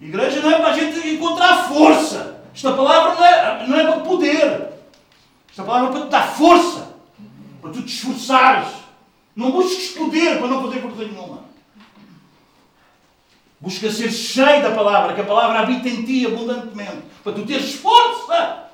[0.00, 2.42] Igreja não é para a gente encontrar força.
[2.54, 4.68] Esta palavra não é, não é para poder.
[5.50, 6.96] Esta palavra é para te dar força.
[7.60, 8.68] Para tu te esforçares.
[9.36, 11.40] Não busques poder para não fazer força nenhuma.
[13.60, 17.02] Busca ser cheio da palavra, que a palavra habita em ti abundantemente.
[17.22, 18.70] Para tu teres força.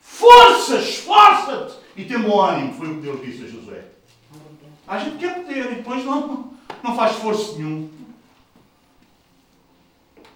[0.00, 1.74] Força, esforça-te.
[1.94, 3.84] E tem bom ânimo, foi o que Deus disse a Josué.
[4.88, 6.52] A gente quer poder e depois não,
[6.82, 7.90] não faz esforço nenhum.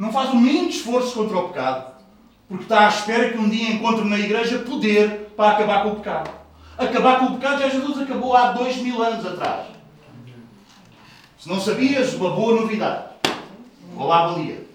[0.01, 1.93] Não faz o mínimo esforço contra o pecado.
[2.49, 5.97] Porque está à espera que um dia encontre na igreja poder para acabar com o
[5.97, 6.31] pecado.
[6.79, 9.67] Acabar com o pecado já Jesus acabou há dois mil anos atrás.
[11.39, 13.11] Se não sabias, uma boa novidade.
[13.95, 14.67] Olá, dia.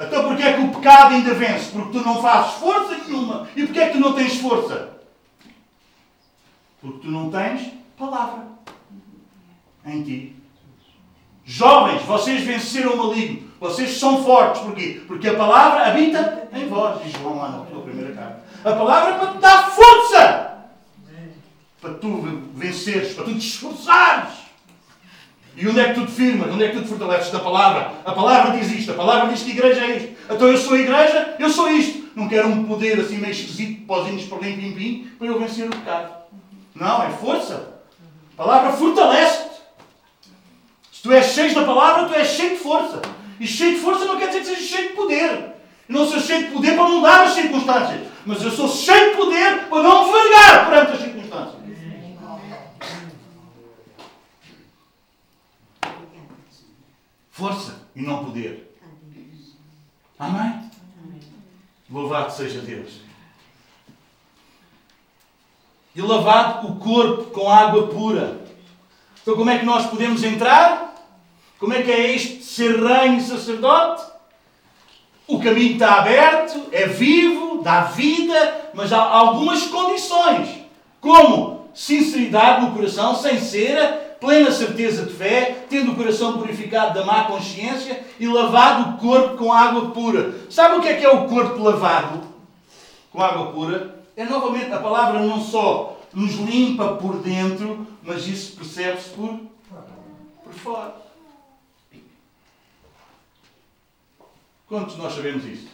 [0.00, 1.72] Então porquê é que o pecado ainda vence?
[1.72, 3.48] Porque tu não fazes força nenhuma.
[3.56, 4.96] E porquê é que tu não tens força?
[6.80, 8.46] Porque tu não tens palavra
[9.84, 10.36] em ti.
[11.44, 13.51] Jovens, vocês venceram o maligno.
[13.62, 14.60] Vocês são fortes.
[14.60, 15.00] Porquê?
[15.06, 18.42] Porque a palavra habita em vós, diz João lá na tua primeira carta.
[18.64, 20.52] A palavra é para te dar força.
[21.80, 24.34] Para tu venceres, para tu te esforçares.
[25.56, 26.50] E onde é que tu te firmas?
[26.52, 27.92] Onde é que tu te fortaleces da palavra?
[28.04, 30.08] A palavra diz isto, a palavra diz que a igreja é isto.
[30.28, 32.10] Então eu sou a igreja, eu sou isto.
[32.16, 35.68] Não quero um poder assim meio esquisito, pozinhos por lim, pim, pim, para eu vencer
[35.68, 36.12] o pecado.
[36.74, 37.74] Não, é força.
[38.36, 39.52] A palavra fortalece-te.
[40.92, 43.00] Se tu és cheio da palavra, tu és cheio de força.
[43.40, 45.52] E cheio de força não quer dizer que seja cheio de poder.
[45.88, 48.06] Eu não sou cheio de poder para mudar as circunstâncias.
[48.24, 51.62] Mas eu sou cheio de poder para não vergar perante as circunstâncias.
[57.30, 58.78] Força e não poder.
[60.18, 60.70] Amém?
[61.90, 63.00] Louvado seja Deus.
[65.94, 68.40] E lavado o corpo com água pura.
[69.20, 70.91] Então, como é que nós podemos entrar?
[71.62, 74.02] Como é que é isto ser reino sacerdote?
[75.28, 80.48] O caminho está aberto, é vivo, dá vida, mas há algumas condições.
[81.00, 87.06] Como sinceridade no coração, sem cera, plena certeza de fé, tendo o coração purificado da
[87.06, 90.34] má consciência e lavado o corpo com água pura.
[90.50, 92.22] Sabe o que é que é o corpo lavado
[93.12, 94.02] com água pura?
[94.16, 99.38] É novamente a palavra não só nos limpa por dentro, mas isso percebe-se por,
[100.42, 101.11] por fora.
[104.72, 105.68] Quantos nós sabemos isso?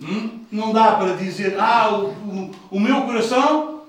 [0.00, 0.46] Hum?
[0.50, 3.82] Não dá para dizer, ah, o, o, o, meu coração,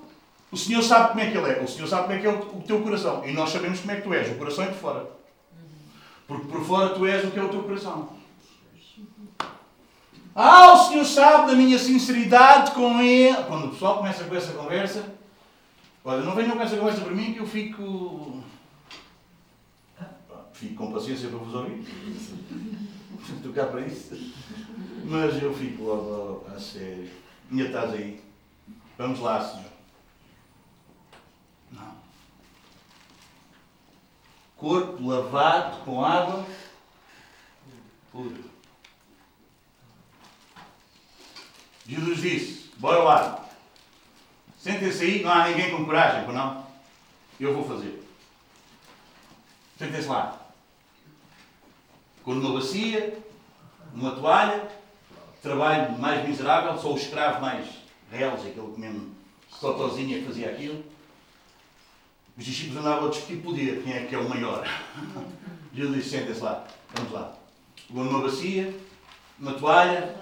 [0.51, 1.63] o Senhor sabe como é que ele é.
[1.63, 3.25] O Senhor sabe como é que é o, o teu coração.
[3.25, 4.29] E nós sabemos como é que tu és.
[4.29, 5.09] O coração é de fora.
[6.27, 8.09] Porque por fora tu és o que é o teu coração.
[10.35, 13.41] Ah, o Senhor sabe da minha sinceridade com Ele.
[13.43, 15.13] Quando o pessoal começa com essa conversa,
[16.03, 18.43] olha, não venham com essa conversa para mim que eu fico.
[20.51, 21.85] Fico com paciência para vos ouvir.
[23.55, 24.33] Cá para isso.
[25.03, 27.09] Mas eu fico logo a sério.
[27.49, 28.21] Minha estás aí.
[28.97, 29.71] Vamos lá, Senhor.
[31.71, 31.95] Não.
[34.55, 36.45] corpo lavado com água
[38.11, 38.35] pura.
[41.87, 43.49] Jesus disse: Bora lá.
[44.57, 46.65] Sentem-se aí, não há ninguém com coragem, não?
[47.39, 48.03] Eu vou fazer.
[49.77, 50.44] Sentem-se lá.
[52.25, 53.17] Com uma bacia,
[53.93, 54.67] uma toalha,
[55.43, 57.67] trabalho mais miserável, sou o escravo mais
[58.11, 59.11] reles, aquele que mesmo
[59.61, 60.83] totozinha fazia aquilo.
[62.35, 64.67] Os discípulos andavam a discutir poder, quem é que é o maior.
[65.71, 66.65] Jesus disse, sentem-se lá,
[66.95, 67.33] vamos lá.
[67.91, 68.75] Numa bacia,
[69.39, 70.15] uma toalha,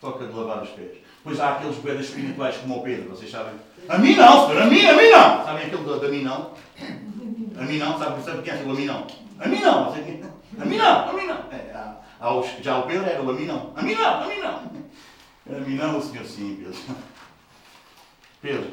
[0.00, 0.98] toca de lavar os pés.
[1.24, 3.54] Pois há aqueles bebedas espirituais como o Pedro, vocês sabem?
[3.88, 5.44] A mim não, senhor, a mim, a mim não!
[5.44, 6.54] Sabem aquele do, a mim não?
[7.58, 9.06] A mim não, sabe, sabe quem é o a mim não?
[9.38, 9.92] A mim não,
[10.58, 11.36] a mim não, a mim não.
[11.50, 13.72] É, há, há os, já o Pedro era o a mim não.
[13.76, 15.56] A mim não, a mim não.
[15.56, 16.96] A mim não, o senhor sim, Pedro.
[18.40, 18.70] Pedro,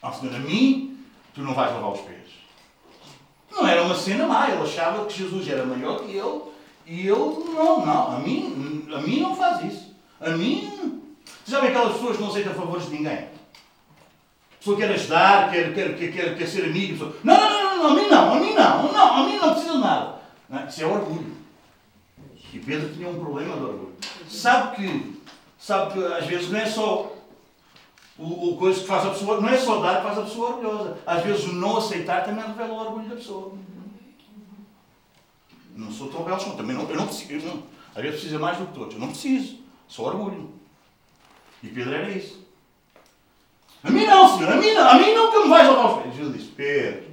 [0.00, 1.04] ao senhor, a mim,
[1.34, 2.30] tu não vais lavar os pés.
[3.50, 6.40] Não era uma cena má, ele achava que Jesus era maior que ele
[6.86, 9.94] e ele, não, não, a mim, a mim não faz isso.
[10.20, 11.02] A mim,
[11.44, 13.18] Sabem aquelas pessoas que não aceitam favores de ninguém?
[13.18, 13.28] A
[14.58, 16.92] pessoa quer ajudar, quer, quer, quer, quer, quer ser amigo.
[16.92, 17.16] Pessoa...
[17.24, 19.72] Não, não, não, não, a mim não, a mim não, não, a mim não precisa
[19.72, 20.21] de nada.
[20.52, 21.34] Não, isso é orgulho.
[22.52, 23.94] E Pedro tinha um problema de orgulho.
[24.28, 25.22] Sabe que,
[25.58, 27.16] sabe que às vezes não é só
[28.18, 30.50] o, o coisa que faz a pessoa, não é só dar que faz a pessoa
[30.50, 30.98] orgulhosa.
[31.06, 33.54] Às vezes o não aceitar também revela o orgulho da pessoa.
[35.74, 37.32] Não sou tão belo, também não, eu não preciso.
[37.32, 37.62] Eu não,
[37.94, 38.94] às vezes precisa mais do que todos.
[38.94, 39.56] Eu não preciso.
[39.88, 40.52] Só orgulho.
[41.62, 42.46] E Pedro era isso.
[43.82, 46.14] A mim não, senhor, a mim não, a mim não que me vais os pés.
[46.14, 47.04] Jesus disse, Pedro,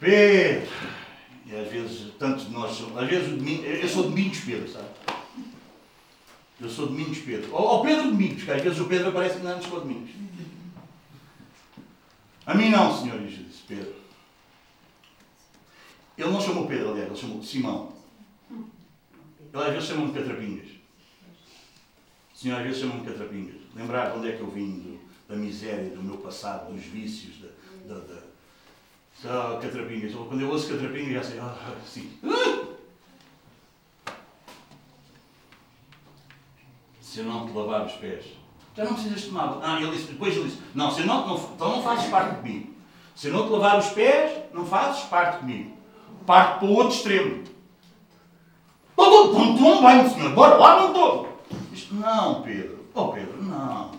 [0.00, 0.93] Pedro.
[1.60, 3.30] Às vezes, tantos de nós somos, às vezes
[3.82, 4.88] eu sou Domingos Pedro, sabe?
[6.60, 7.52] Eu sou Domingos Pedro.
[7.54, 10.10] Ou, ou Pedro Domingos, que às vezes o Pedro aparece ainda antes com o Domingos.
[12.46, 13.94] A mim não, senhor, Jesus disse, Pedro.
[16.16, 17.92] Ele não chamou Pedro, aliás, ele chamou Simão.
[18.50, 20.68] Ele às vezes chama-me Petrapinhas.
[22.34, 23.60] O Senhor às vezes chama-me Catrapingas.
[23.74, 27.36] Lembrar de onde é que eu vim, do, da miséria, do meu passado, dos vícios,
[27.40, 27.94] da.
[27.94, 28.23] da, da...
[29.22, 30.12] Oh, Catrapingas.
[30.12, 32.10] Quando eu ouço Catrapingas, já sei, oh, sim.
[37.00, 38.24] Se eu não te lavar os pés,
[38.76, 39.58] já não precisas tomar.
[39.62, 42.74] Ah, ele disse, depois ele disse, não, se não, não, então não fazes parte comigo.
[43.14, 45.76] Se eu não te lavar os pés, não fazes parte comigo.
[46.26, 47.44] Parte para o outro extremo.
[48.96, 50.32] Não tomo banho, senhor.
[50.32, 51.42] Bora lá, não estou.
[51.92, 52.84] Não, Pedro.
[52.94, 53.92] Oh, Pedro, não.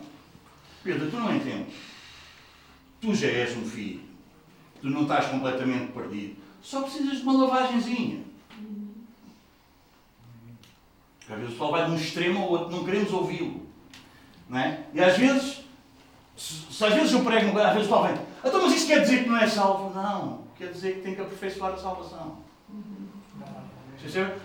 [0.84, 1.74] Pedro, tu não entendes.
[3.02, 4.05] Tu já és um filho.
[4.82, 6.36] Tu não estás completamente perdido.
[6.62, 8.24] Só precisas de uma lavagenzinha.
[11.30, 13.66] Às vezes o pessoal vai de um extremo ao outro, não queremos ouvi-lo.
[14.54, 14.84] É?
[14.94, 15.64] E às vezes,
[16.38, 19.02] se, se às vezes eu prego, às vezes o pessoal vem, então mas isso quer
[19.02, 19.92] dizer que não é salvo?
[19.96, 22.38] Não, quer dizer que tem que aperfeiçoar a salvação.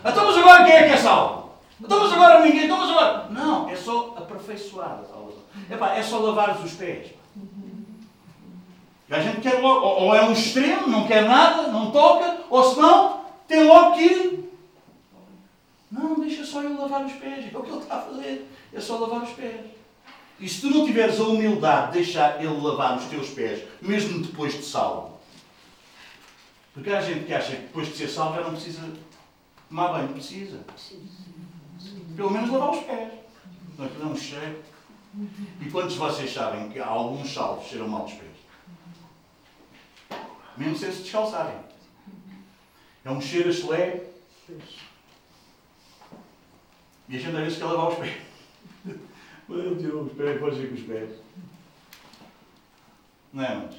[0.03, 1.41] Então mas agora quem é que é salvo?
[1.83, 3.27] Então, mas agora ninguém, então, mas agora.
[3.29, 5.41] Não, é só aperfeiçoar a salvação.
[5.69, 7.11] Epá, é só lavar os pés.
[9.11, 13.25] A gente quer logo, ou é um extremo, não quer nada, não toca, ou senão
[13.45, 14.49] tem logo que.
[15.91, 17.53] Não, deixa só ele lavar os pés.
[17.53, 18.49] É o que ele está a fazer.
[18.73, 19.65] É só lavar os pés.
[20.39, 24.21] E se tu não tiveres a humildade de deixar ele lavar os teus pés, mesmo
[24.21, 25.19] depois de salvo,
[26.73, 28.89] porque há gente que acha que depois de ser salvo já não precisa
[29.67, 30.07] tomar banho.
[30.07, 30.61] Precisa.
[32.15, 33.11] Pelo menos lavar os pés.
[33.77, 34.63] Não é um cheiro.
[35.59, 38.07] E quantos de vocês sabem que há alguns salvos cheiram mal
[40.57, 41.59] Mesmo se descalçarem.
[43.03, 44.03] É um cheiro a chulé.
[47.09, 48.21] E a gente às vezes quer lavar os pés.
[49.49, 51.19] Ele tirou os pés, pode ir com os pés.
[53.33, 53.75] Não é, mas?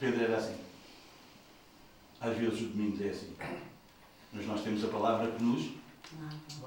[0.00, 0.56] Pedro era assim.
[2.20, 3.34] Às vezes o domingo é assim.
[4.32, 5.70] Mas nós temos a palavra que nos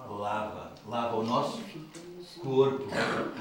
[0.06, 0.74] lava.
[0.88, 1.62] Lava o nosso
[2.42, 2.88] corpo.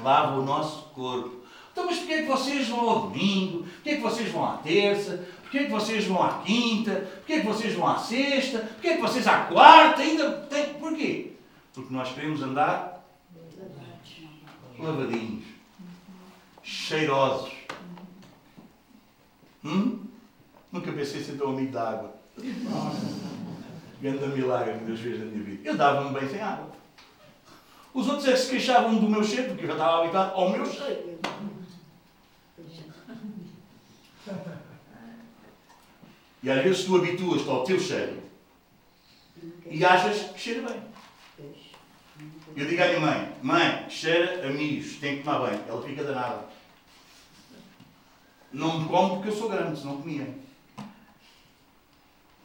[0.01, 1.40] Lava o nosso corpo.
[1.71, 3.63] Então, mas porquê é que vocês vão ao domingo?
[3.63, 5.25] Porquê é que vocês vão à terça?
[5.41, 7.09] Porquê é que vocês vão à quinta?
[7.17, 8.59] Porquê é que vocês vão à sexta?
[8.59, 10.01] Porquê é que vocês à quarta?
[10.01, 10.73] Ainda tem...
[10.75, 11.33] Porquê?
[11.73, 13.01] Porque nós queremos andar
[14.81, 15.45] lavadinhos,
[16.63, 17.51] cheirosos.
[19.63, 19.99] Hum?
[20.71, 22.15] Nunca pensei ser tão amigo da água.
[24.01, 25.69] Grande milagre que Deus fez na minha vida.
[25.69, 26.71] Eu dava-me bem sem água.
[27.93, 30.49] Os outros é que se queixavam do meu cheiro, porque eu já estava habituado ao
[30.49, 31.19] meu cheiro.
[36.43, 38.21] E às vezes tu habituas-te ao teu cheiro
[39.69, 40.83] e achas que cheira bem.
[42.55, 45.61] Eu digo à minha mãe, mãe, cheira amigos, tem que tomar bem.
[45.67, 46.49] Ela fica danada.
[48.51, 50.35] não me como porque eu sou grande, se não comia.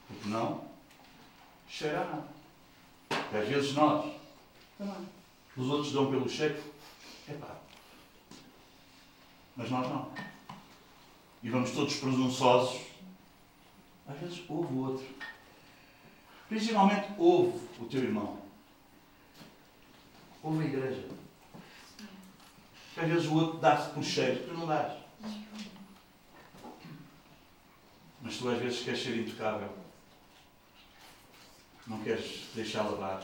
[0.06, 0.66] Porque não
[1.68, 2.28] cheira a nada.
[3.10, 4.12] às vezes nós,
[4.78, 5.08] também,
[5.56, 6.62] os outros dão pelo cheiro,
[7.28, 7.56] é pá.
[9.56, 10.10] Mas nós não.
[11.42, 12.80] E vamos todos presunçosos.
[14.08, 15.06] Às vezes ouve o outro.
[16.48, 18.40] Principalmente ouve o teu irmão.
[20.42, 21.08] Ouve a igreja.
[22.86, 24.96] Porque às vezes o outro dá-se por cheiro, tu não dás.
[28.22, 29.76] Mas tu às vezes queres ser intocável.
[31.86, 33.22] Não queres deixar lavar.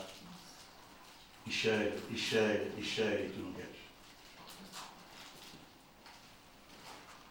[1.45, 3.72] E cheira, e cheira, e cheira, e tu não queres.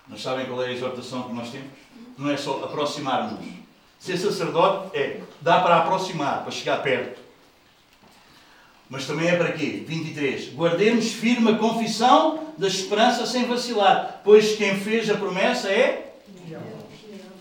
[0.09, 1.69] Mas sabem qual é a exortação que nós temos?
[2.19, 3.39] Não é só aproximar-nos.
[3.99, 7.21] Ser sacerdote é, dá para aproximar, para chegar perto.
[8.91, 9.85] Mas também é para quê?
[9.87, 10.53] 23.
[10.55, 16.15] Guardemos firme a confissão da esperança sem vacilar, pois quem fez a promessa é.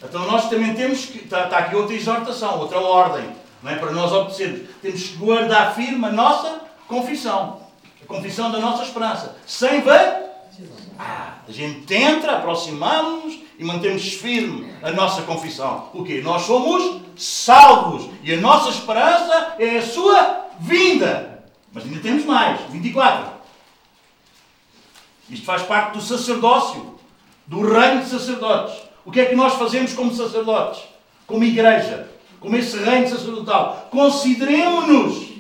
[0.04, 1.20] Então nós também temos que.
[1.20, 3.30] Está, está aqui outra exortação, outra ordem.
[3.62, 4.70] Não é para nós obedecermos.
[4.82, 7.62] Temos que guardar firme a nossa confissão.
[8.02, 9.36] A confissão da nossa esperança.
[9.46, 10.31] Sem vacilar.
[11.52, 15.90] A gente entra, aproximamos-nos e mantemos firme a nossa confissão.
[15.94, 16.22] O quê?
[16.24, 21.44] Nós somos salvos e a nossa esperança é a sua vinda.
[21.74, 22.62] Mas ainda temos mais.
[22.70, 23.32] 24.
[25.30, 26.96] Isto faz parte do sacerdócio,
[27.48, 28.76] do reino de sacerdotes.
[29.04, 30.84] O que é que nós fazemos como sacerdotes?
[31.26, 32.10] Como igreja?
[32.40, 33.88] Como esse reino sacerdotal?
[33.92, 35.32] Consideremos-nos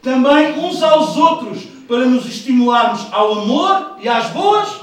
[0.00, 4.81] também uns aos outros para nos estimularmos ao amor e às boas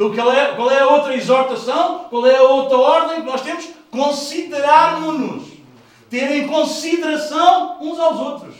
[0.00, 2.04] então, qual é, qual é a outra exortação?
[2.08, 3.68] Qual é a outra ordem que nós temos?
[3.90, 5.50] Considerarmos-nos.
[6.08, 8.54] Ter em consideração uns aos outros.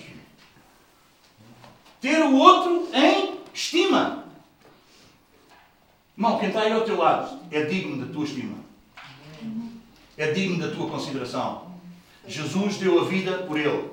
[1.99, 4.23] Ter o outro em estima.
[6.15, 8.59] Irmão, quem está aí ao teu lado é digno da tua estima.
[10.19, 11.71] É digno da tua consideração.
[12.27, 13.89] Jesus deu a vida por ele.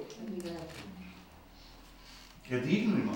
[2.51, 3.15] É digno, irmão.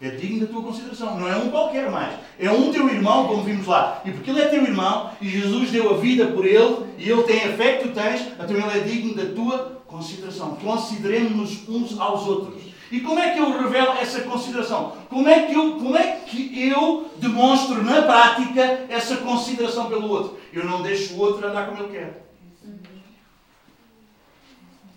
[0.00, 1.18] É digno da tua consideração.
[1.18, 2.14] Não é um qualquer mais.
[2.38, 4.00] É um teu irmão, como vimos lá.
[4.04, 7.22] E porque ele é teu irmão e Jesus deu a vida por ele e ele
[7.24, 10.54] tem a fé que tu tens, então ele é digno da tua consideração.
[10.56, 12.62] Consideremos-nos uns aos outros.
[12.92, 14.92] E como é que eu revelo essa consideração?
[15.10, 20.38] Como é que eu, como é que eu demonstro na prática essa consideração pelo outro?
[20.52, 22.24] Eu não deixo o outro andar como ele quer.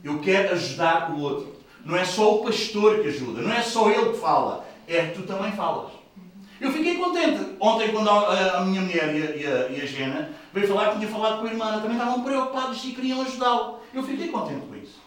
[0.03, 1.55] Eu quero ajudar o outro.
[1.83, 5.21] Não é só o pastor que ajuda, não é só ele que fala é que
[5.21, 5.91] tu também falas.
[6.59, 7.55] Eu fiquei contente.
[7.59, 10.91] Ontem, quando a, a minha mulher e a, e, a, e a Gena veio falar
[10.91, 13.79] que tinha falado com a irmã, também estavam preocupados e queriam ajudá-lo.
[13.93, 15.01] Eu fiquei contente com isso.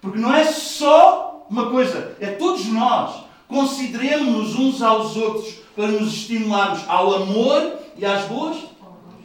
[0.00, 3.24] Porque não é só uma coisa, é todos nós.
[3.48, 8.56] Consideremos-nos uns aos outros para nos estimularmos ao amor e às boas.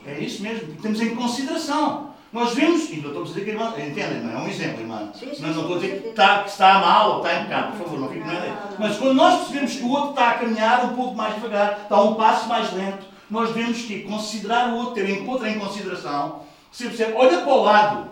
[0.03, 2.15] É isso mesmo, temos em consideração.
[2.36, 5.10] Nós vemos, e não estou a dizer que irmã, entendem, não é um exemplo, irmã.
[5.18, 7.44] Sim, sim, não, não estou a dizer que está, que está mal ou está em
[7.45, 8.60] pecado, por favor, não fique nada.
[8.78, 12.02] Mas quando nós percebemos que o outro está a caminhar um pouco mais devagar, está
[12.02, 16.41] um passo mais lento, nós devemos que considerar o outro, ter em conta em consideração.
[16.70, 18.10] Você percebe, olha para o lado.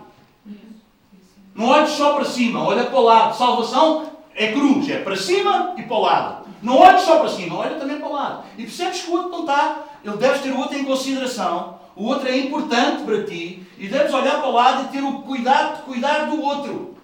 [1.54, 3.36] Não olhes só para cima, olha para o lado.
[3.36, 6.46] Salvação é cruz, é para cima e para o lado.
[6.62, 8.44] Não olhes só para cima, olha também para o lado.
[8.56, 12.06] E percebes que o outro não está, ele deve ter o outro em consideração o
[12.06, 15.76] outro é importante para ti e deves olhar para o lado e ter o cuidado
[15.76, 16.96] de cuidar do outro.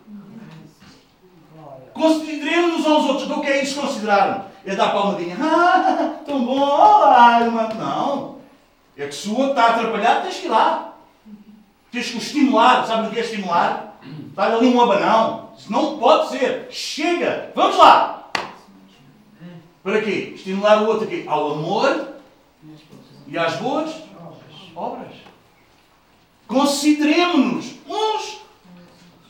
[1.92, 3.24] Consideremos-nos aos outros.
[3.24, 4.50] Então, o que é isso considerar?
[4.64, 5.36] É dar palmadinha.
[5.40, 7.68] Ah, tão bom, olá, irmã.
[7.76, 8.36] Não.
[8.96, 10.94] É que se o outro está atrapalhado, tens que ir lá.
[11.92, 12.86] Tens que o estimular.
[12.86, 13.98] Sabes o que é estimular?
[14.34, 15.50] Dar ali um abanão.
[15.56, 16.68] Isso não pode ser.
[16.70, 17.52] Chega.
[17.54, 18.30] Vamos lá.
[19.82, 20.32] Para quê?
[20.34, 22.08] Estimular o outro aqui ao amor
[23.26, 24.09] e às boas
[24.80, 25.12] obras.
[26.46, 28.40] Consideremos-nos uns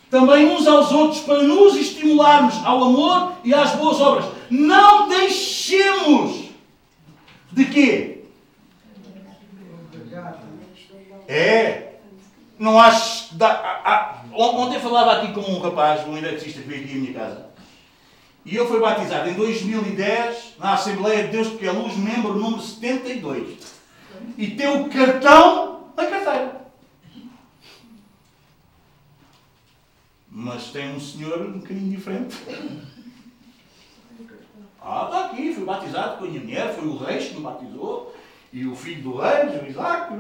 [0.08, 4.26] também uns aos outros para nos estimularmos ao amor e às boas obras.
[4.48, 6.50] Não deixemos
[7.52, 8.24] de quê?
[11.28, 11.94] É.
[12.58, 13.34] Não acho.
[13.36, 17.46] Da, ontem falava aqui com um rapaz, um eletricista que veio aqui à minha casa.
[18.44, 22.60] E ele foi batizado em 2010 na Assembleia de Deus porque é luz, membro número
[22.60, 23.79] 72
[24.36, 26.60] e tem o cartão na carteira.
[30.30, 32.36] Mas tem um senhor um bocadinho diferente.
[34.80, 38.14] Ah, está aqui, fui batizado com a minha mulher, foi o rei que me batizou,
[38.52, 40.14] e o filho do rei, o Isaac.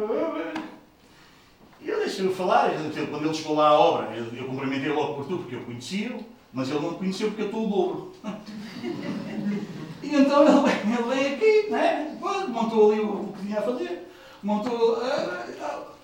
[1.80, 2.70] E eu deixei-o falar,
[3.10, 6.22] quando ele chegou lá à obra, eu, eu cumprimentei logo por tu, porque eu conhecia-o,
[6.52, 8.12] mas ele não me conheceu porque eu estou o dobro.
[10.10, 12.18] E então ele, ele veio aqui, né?
[12.48, 14.10] montou ali o que tinha a fazer.
[14.42, 15.00] montou.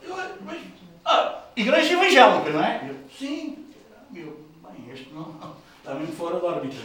[0.02, 0.60] Eu, mas,
[1.04, 2.88] ah, igreja evangélica, não é?
[2.88, 3.66] Eu, sim.
[4.14, 5.34] Eu, bem, este não,
[5.78, 6.76] está mesmo fora da órbita.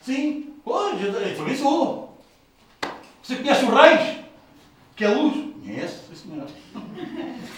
[0.00, 2.18] Sim, pois, eu, também sou.
[3.22, 4.18] Você conhece o Reis?
[4.96, 5.34] Que é luz?
[5.64, 6.48] Conhece, sim senhor.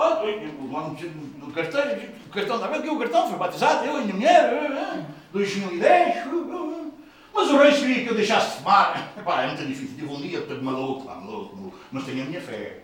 [0.00, 4.04] Ah, no cartão, o cartão, está bem aqui o cartão, foi batizado, eu e a
[4.04, 6.24] minha mulher, 2010.
[7.38, 9.12] Mas o Reis queria que eu deixasse de fumar.
[9.16, 12.40] Epá, é muito difícil, tive um dia todo maluco, maluco, maluco, mas tenho a minha
[12.40, 12.80] fé.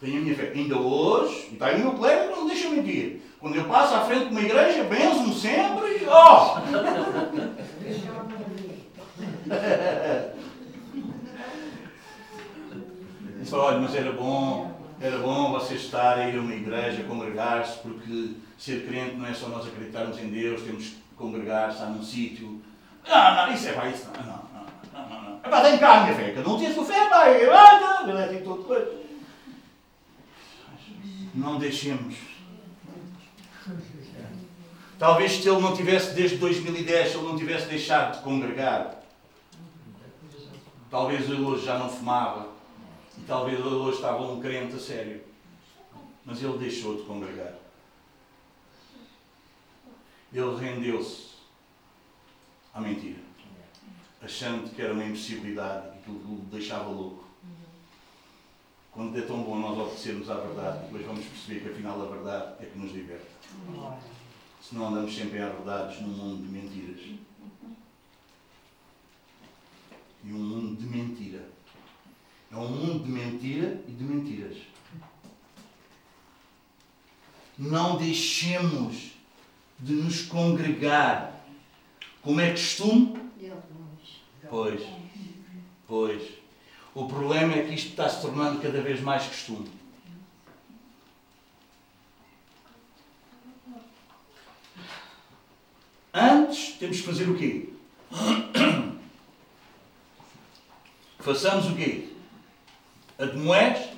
[0.00, 0.50] Tenho a minha fé.
[0.52, 3.22] Ainda hoje, e está aí o meu colega, não deixa mentir.
[3.38, 6.04] Quando eu passo à frente de uma igreja, benzo-me sempre.
[6.08, 6.58] Oh!
[13.38, 17.78] Disse, olha, mas era bom, era bom você estar a ir a uma igreja, congregar-se,
[17.78, 22.02] porque ser crente não é só nós acreditarmos em Deus, temos que congregar, estar num
[22.02, 22.60] sítio.
[23.06, 24.42] Não, não, isso é pá, isso não, não,
[24.92, 25.40] não, não, não.
[25.40, 27.24] Pá, tem cá a minha fé, cada um tem a sua fé, pá,
[28.06, 29.02] não, tem tudo.
[31.34, 32.16] Não deixemos.
[34.98, 39.02] Talvez se ele não tivesse, desde 2010, se ele não tivesse deixado de congregar,
[40.88, 42.48] talvez ele hoje já não fumava,
[43.18, 45.24] e talvez ele hoje estava um crente a sério.
[46.24, 47.54] Mas ele deixou de congregar.
[50.32, 51.31] Ele rendeu-se
[52.72, 53.20] à mentira,
[54.22, 57.22] achando que era uma impossibilidade e que o deixava louco.
[58.92, 62.62] Quando é tão bom nós obedecermos à verdade, depois vamos perceber que afinal a verdade
[62.62, 63.26] é que nos liberta.
[64.60, 67.00] Se não andamos sempre enredados num mundo de mentiras.
[70.24, 71.48] E um mundo de mentira.
[72.50, 74.58] É um mundo de mentira e de mentiras.
[77.58, 79.12] Não deixemos
[79.80, 81.31] de nos congregar.
[82.22, 83.20] Como é costume?
[84.48, 84.80] Pois.
[85.88, 86.22] Pois.
[86.94, 89.68] O problema é que isto está se tornando cada vez mais costume.
[96.14, 97.70] Antes temos que fazer o quê?
[101.18, 102.10] Façamos o quê?
[103.18, 103.88] Admoés?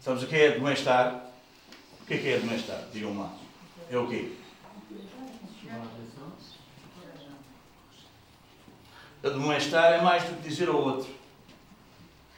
[0.00, 1.27] Sabes o que é admoestar?
[2.08, 2.84] O que é que é admoestar?
[2.90, 3.30] Digam lá.
[3.90, 4.32] É o quê?
[9.22, 11.10] Admoestar é mais do que dizer ao outro.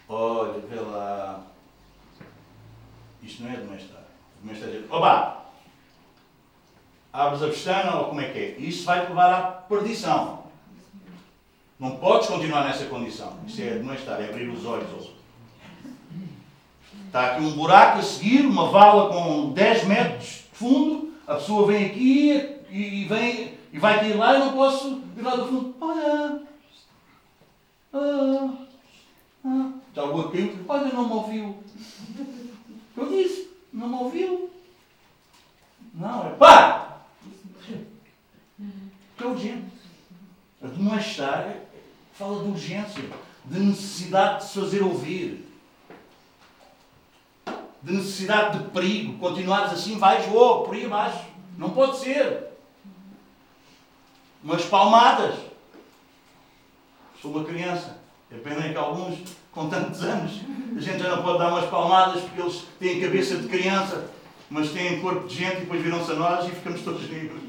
[0.08, 1.44] Olha, vê lá.
[3.22, 4.02] Isto não é admoestar.
[4.38, 5.44] Admoestar é dizer, oba!
[7.12, 8.56] Abres a pestana ou como é que é?
[8.58, 10.46] Isso vai te levar à perdição.
[11.78, 13.38] Não podes continuar nessa condição.
[13.46, 15.19] Isso é admoestar, é abrir os olhos.
[17.10, 21.66] Está aqui um buraco a seguir, uma vala com 10 metros de fundo, a pessoa
[21.66, 25.74] vem aqui e, vem, e vai cair lá e não posso ir lá do fundo.
[25.80, 26.42] Olha!
[27.92, 28.50] Ah,
[29.44, 29.72] ah.
[29.92, 31.58] Já o outro olha, não me ouviu.
[32.96, 34.48] Eu disse, não me ouviu.
[35.92, 37.00] Não, é pá!
[37.66, 39.64] Que é urgente.
[40.62, 41.56] Admoestar
[42.12, 43.02] fala de urgência,
[43.46, 45.49] de necessidade de se fazer ouvir,
[47.82, 49.18] de necessidade de perigo.
[49.18, 51.24] Continuares assim, vais oh, por aí abaixo.
[51.56, 52.48] Não pode ser.
[54.42, 55.34] Umas palmadas.
[57.20, 57.98] Sou uma criança.
[58.30, 59.18] É pena que alguns,
[59.52, 60.40] com tantos anos,
[60.76, 64.08] a gente já não pode dar umas palmadas porque eles têm cabeça de criança,
[64.48, 67.40] mas têm corpo de gente e depois viram-se a nós e ficamos todos ricos.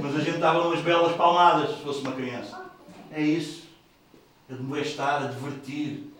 [0.00, 2.66] Mas a gente dava umas belas palmadas se fosse uma criança.
[3.12, 3.66] É isso.
[4.50, 6.12] Admoestar, advertir.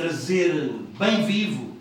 [0.00, 1.76] Trazer bem vivo.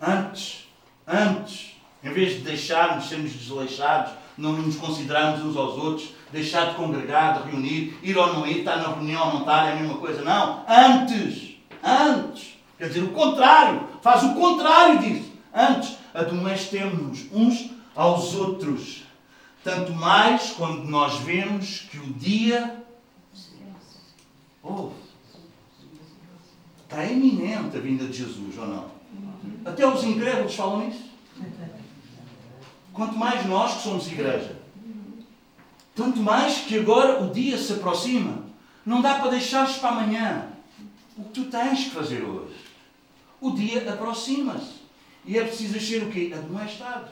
[0.00, 0.66] Antes,
[1.06, 1.72] antes,
[2.02, 7.42] em vez de deixarmos sermos desleixados, não nos considerarmos uns aos outros, deixar de congregar,
[7.42, 9.98] de reunir, ir ou não ir, estar na reunião ou não estar, é a mesma
[9.98, 10.22] coisa.
[10.22, 10.64] Não.
[10.66, 11.56] Antes.
[11.84, 12.56] Antes.
[12.78, 13.86] Quer dizer, o contrário.
[14.00, 15.30] Faz o contrário disso.
[15.54, 19.02] Antes, admoestemos-nos uns aos outros.
[19.62, 22.82] Tanto mais quando nós vemos que o dia
[24.62, 24.92] oh,
[26.92, 28.90] está iminente a vinda de Jesus, ou não?
[29.64, 31.10] Até os incrédulos falam isso.
[32.92, 34.60] Quanto mais nós que somos igreja.
[35.94, 38.44] Tanto mais que agora o dia se aproxima.
[38.84, 40.48] Não dá para deixares para amanhã.
[41.16, 42.54] O que tu tens que fazer hoje.
[43.40, 44.82] O dia aproxima-se.
[45.24, 46.32] E é preciso ser o quê?
[46.34, 47.08] Admoestado.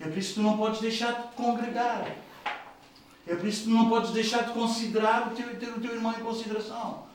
[0.00, 2.16] É por isso que tu não podes deixar de congregar.
[3.26, 5.94] É por isso que tu não podes deixar de considerar o teu, ter o teu
[5.94, 7.06] irmão em consideração.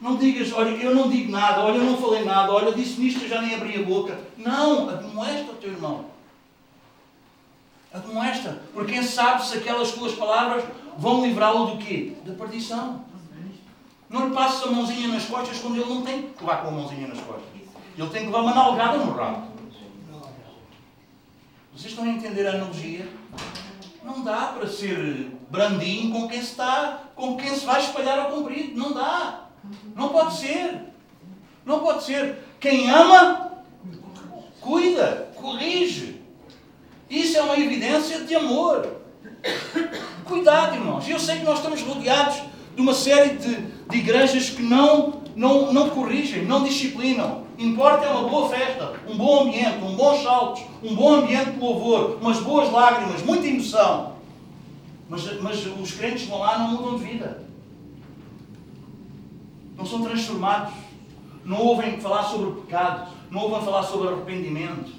[0.00, 3.22] Não digas, olha, eu não digo nada, olha, eu não falei nada, olha, disse nisto,
[3.22, 4.18] eu já nem abri a boca.
[4.38, 6.06] Não, admoesta o teu irmão.
[7.92, 8.62] Admoesta.
[8.72, 10.64] Porque quem sabe se aquelas tuas palavras
[10.96, 12.14] vão livrá-lo do quê?
[12.24, 13.04] Da perdição.
[14.08, 16.72] Não lhe passes a mãozinha nas costas quando ele não tem que levar com a
[16.72, 17.44] mãozinha nas costas.
[17.96, 19.50] Ele tem que levar uma nalgada no rabo.
[21.72, 23.08] Vocês estão a entender a analogia?
[24.02, 28.30] Não dá para ser brandinho com quem se está, com quem se vai espalhar ao
[28.30, 28.78] comprido.
[28.78, 29.49] Não dá.
[29.94, 30.80] Não pode ser.
[31.64, 32.38] Não pode ser.
[32.58, 33.52] Quem ama,
[34.60, 36.20] cuida, corrige.
[37.08, 39.00] Isso é uma evidência de amor.
[40.24, 41.08] Cuidado, irmãos.
[41.08, 42.42] Eu sei que nós estamos rodeados
[42.74, 43.56] de uma série de,
[43.88, 47.44] de igrejas que não, não, não corrigem, não disciplinam.
[47.58, 51.58] Importa é uma boa festa, um bom ambiente, um bons saltos, um bom ambiente de
[51.58, 54.14] louvor, umas boas lágrimas, muita emoção.
[55.08, 57.49] Mas, mas os crentes vão lá não mudam de vida.
[59.80, 60.74] Não são transformados.
[61.42, 63.10] Não ouvem falar sobre o pecado.
[63.30, 64.92] Não ouvem falar sobre arrependimento.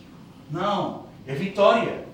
[0.50, 1.06] Não.
[1.28, 2.08] É vitória.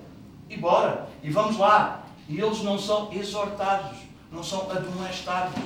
[0.50, 1.08] E bora.
[1.22, 2.04] E vamos lá.
[2.28, 3.96] E eles não são exortados.
[4.30, 5.58] Não são admoestados.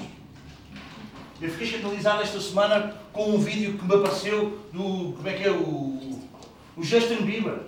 [1.40, 5.14] Eu fiquei escandalizado esta semana com um vídeo que me apareceu do.
[5.14, 5.50] Como é que é?
[5.50, 6.20] O,
[6.76, 7.62] o Justin Bieber.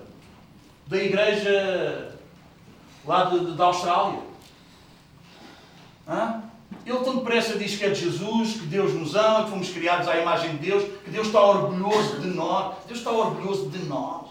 [0.86, 2.16] Da igreja
[3.04, 4.20] lá de, de, da Austrália.
[6.06, 6.43] Hã?
[6.86, 10.06] Ele tão depressa diz que é de Jesus, que Deus nos ama, que fomos criados
[10.06, 12.76] à imagem de Deus, que Deus está orgulhoso de nós.
[12.86, 14.26] Deus está orgulhoso de nós.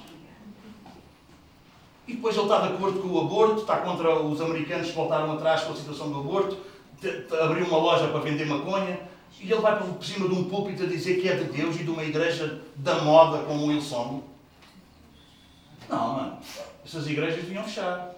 [2.07, 5.31] E depois ele está de acordo com o aborto, está contra os americanos que voltaram
[5.31, 6.57] atrás com a situação do aborto,
[7.41, 8.99] abriu uma loja para vender maconha,
[9.39, 11.83] e ele vai por cima de um púlpito a dizer que é de Deus e
[11.83, 14.21] de uma igreja da moda como o Hillsong.
[15.89, 16.37] Não, mano.
[16.85, 18.11] Essas igrejas deviam fechar.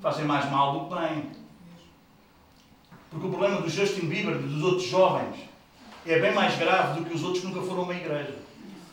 [0.00, 1.30] Fazem mais mal do que bem.
[3.10, 5.36] Porque o problema do Justin Bieber e dos outros jovens
[6.06, 8.34] é bem mais grave do que os outros que nunca foram a uma igreja.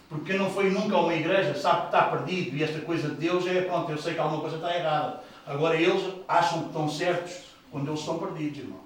[0.08, 3.10] Porque quem não foi nunca a uma igreja sabe que está perdido e esta coisa
[3.10, 5.24] de Deus é pronto, eu sei que alguma coisa está errada.
[5.46, 7.34] Agora eles acham que estão certos
[7.72, 8.80] quando eles estão perdidos, irmão.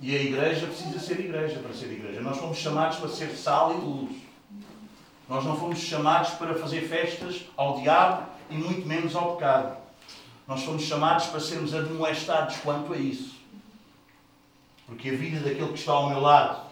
[0.00, 2.20] E a igreja precisa ser igreja para ser igreja.
[2.20, 4.16] Nós fomos chamados para ser sal e luz.
[5.28, 9.76] Nós não fomos chamados para fazer festas ao diabo e muito menos ao pecado.
[10.48, 13.36] Nós fomos chamados para sermos admoestados quanto a isso.
[14.86, 16.66] Porque a vida daquele que está ao meu lado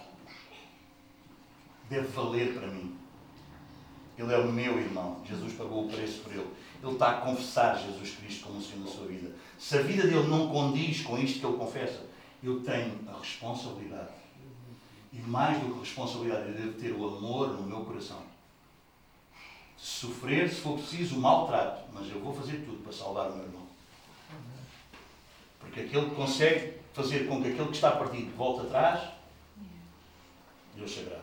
[1.90, 2.96] deve valer para mim.
[4.16, 5.20] Ele é o meu irmão.
[5.28, 6.48] Jesus pagou o preço por ele.
[6.82, 9.30] Ele está a confessar Jesus Cristo como o Senhor da sua vida.
[9.58, 12.06] Se a vida dele não condiz com isto que ele confessa,
[12.42, 14.14] eu tenho a responsabilidade.
[15.12, 18.22] E mais do que responsabilidade, eu devo ter o amor no meu coração.
[19.76, 23.44] Sofrer, se for preciso, o maltrato, mas eu vou fazer tudo para salvar o meu
[23.44, 23.55] irmão.
[25.76, 29.10] Porque aquele que consegue fazer com que aquele que está perdido volte atrás,
[30.74, 31.20] Deus sagrado.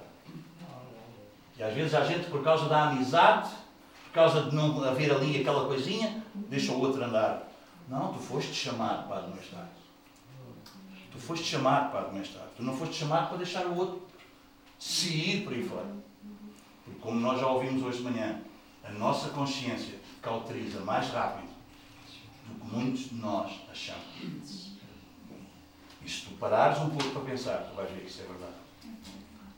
[1.58, 3.50] E às vezes a gente, por causa da amizade,
[4.06, 7.52] por causa de não haver ali aquela coisinha, deixa o outro andar.
[7.90, 9.68] Não, tu foste chamado para administrar.
[11.12, 12.46] Tu foste chamado para administrar.
[12.56, 14.04] Tu não foste chamado para deixar o outro
[14.78, 15.88] se ir por aí fora.
[16.86, 18.40] Porque como nós já ouvimos hoje de manhã,
[18.84, 21.48] a nossa consciência cauteriza mais rápido
[22.62, 24.74] muitos de nós achamos.
[26.06, 28.54] E se tu parares um pouco para pensar, tu vais ver que isso é verdade.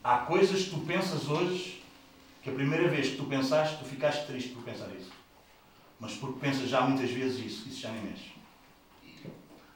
[0.04, 1.84] Há coisas que tu pensas hoje
[2.44, 5.12] que a primeira vez que tu pensaste, tu ficaste triste por pensar isso.
[6.00, 8.34] Mas porque pensas já muitas vezes isso, isso já nem mexe.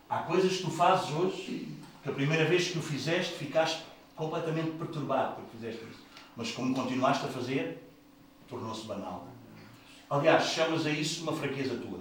[0.08, 1.68] Há coisas que tu fazes hoje
[2.04, 3.84] que a primeira vez que o fizeste ficaste
[4.16, 6.04] completamente perturbado porque fizeste isso.
[6.36, 7.90] Mas como continuaste a fazer,
[8.48, 9.28] tornou-se banal.
[10.10, 12.00] Aliás, chamas a isso uma fraqueza tua.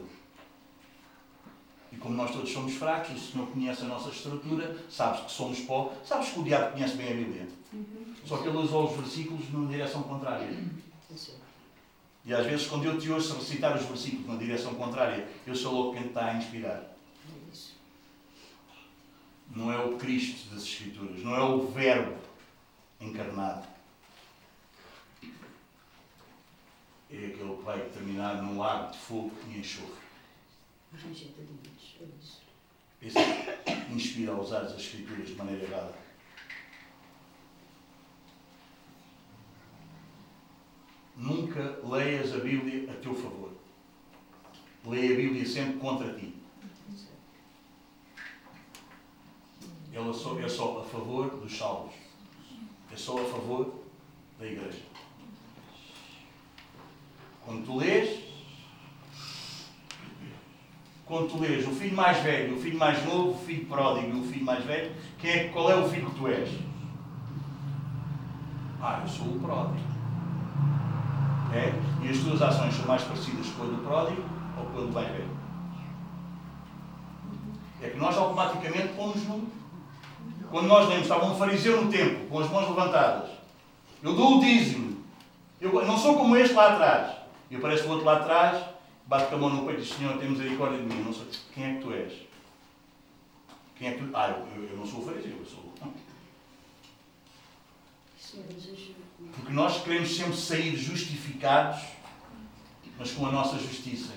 [1.90, 5.32] E como nós todos somos fracos, e se não conhece a nossa estrutura, sabes que
[5.32, 7.48] somos pó, sabes que o diabo conhece bem a Bíblia.
[8.26, 10.48] Só que ele usa os versículos numa direção contrária.
[12.24, 15.72] E às vezes, quando eu te ouço recitar os versículos na direção contrária, eu sou
[15.72, 16.94] logo quem está a inspirar.
[19.56, 22.18] Não é o Cristo das Escrituras, não é o Verbo
[23.00, 23.66] encarnado.
[27.10, 29.96] É aquele que vai terminar num lago de fogo e enxofre.
[33.00, 33.18] Esse
[33.90, 35.94] inspira a usar as Escrituras de maneira errada.
[41.16, 43.52] Nunca leias a Bíblia a teu favor.
[44.84, 46.34] Leia a Bíblia sempre contra ti.
[49.92, 51.94] Ela só, é só a favor dos salvos.
[52.92, 53.82] É só a favor
[54.38, 54.82] da igreja.
[57.44, 58.27] Quando tu lês,
[61.08, 64.20] quando tu lês o filho mais velho, o filho mais novo, o filho pródigo e
[64.20, 66.50] o filho mais velho, quem é, qual é o filho que tu és?
[68.80, 69.88] Ah, eu sou o pródigo.
[71.54, 71.72] É?
[72.04, 74.22] E as tuas ações são mais parecidas com a do pródigo
[74.58, 75.38] ou quando mais velho?
[77.80, 79.48] É que nós automaticamente pomos no.
[80.50, 83.30] Quando nós lemos, estava um fariseu no templo, com as mãos levantadas.
[84.02, 84.98] Eu dou o dízimo.
[85.60, 87.16] Eu não sou como este lá atrás.
[87.50, 88.62] E aparece o outro lá atrás,
[89.08, 90.98] bate com a mão no peito e diz: Senhor, tem misericórdia de mim.
[90.98, 91.26] Eu não sei.
[91.54, 92.12] Quem é que tu és?
[93.76, 94.16] Quem é que tu.
[94.16, 95.72] Ah, eu, eu não sou fariseu, eu sou.
[99.32, 101.82] Porque nós queremos sempre sair justificados,
[102.98, 104.12] mas com a nossa justiça,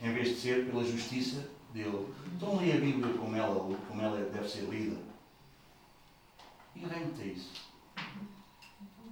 [0.00, 2.06] em vez de ser pela justiça dele.
[2.36, 4.96] Então lê a Bíblia como ela, como ela deve ser lida.
[6.76, 7.50] E rende isso.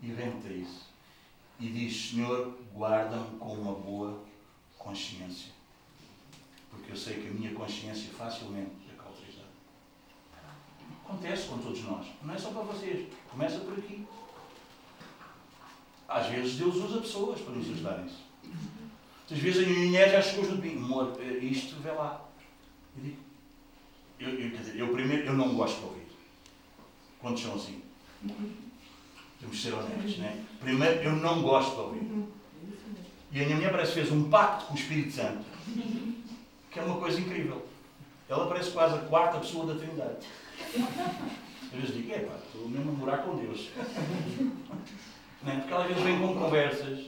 [0.00, 0.88] E rende isso.
[1.58, 4.24] E diz, Senhor, guarda-me com uma boa
[4.80, 5.52] consciência.
[6.70, 9.48] Porque eu sei que a minha consciência facilmente é cauterizada.
[11.04, 12.06] Acontece com todos nós.
[12.22, 13.06] Não é só para vocês.
[13.30, 14.06] Começa por aqui.
[16.08, 18.24] Às vezes Deus usa pessoas para nos ajudar nisso.
[19.30, 20.76] Às vezes a minha mulher já chegou junto de mim.
[20.76, 22.28] Amor, eh, isto, vê lá.
[22.96, 23.16] Eu digo,
[24.18, 26.06] eu, eu, dizer, eu primeiro, eu não gosto de ouvir.
[27.20, 27.80] Quantos são assim?
[29.38, 30.42] Temos de ser honestos, não é?
[30.60, 32.30] Primeiro, eu não gosto de ouvir.
[33.32, 35.44] E a minha mulher parece que fez um pacto com o Espírito Santo,
[36.70, 37.66] que é uma coisa incrível.
[38.28, 40.26] Ela parece quase a quarta pessoa da Trindade.
[41.72, 43.70] Eu lhes digo, é pá, estou mesmo a morar com Deus.
[45.42, 45.56] Não é?
[45.60, 47.06] Porque às vezes vem com conversas,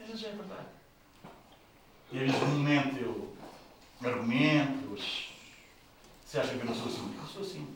[0.00, 0.66] às vezes é verdade.
[2.10, 3.36] E às vezes no momento eu
[4.02, 4.96] argumento,
[6.24, 7.14] você acha que eu não sou assim?
[7.18, 7.68] Eu sou assim.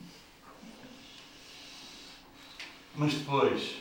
[2.95, 3.77] Mas depois,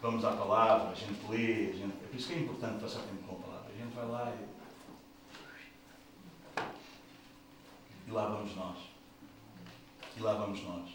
[0.00, 1.92] vamos à palavra, a gente lê, a gente...
[2.04, 3.72] é por isso que é importante passar tempo com a palavra.
[3.72, 4.58] A gente vai lá e.
[8.08, 8.78] E lá vamos nós.
[10.16, 10.90] E lá vamos nós.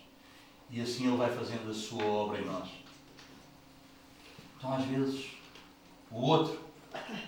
[0.69, 2.69] E assim Ele vai fazendo a sua obra em nós.
[4.57, 5.31] Então, às vezes,
[6.09, 6.59] o outro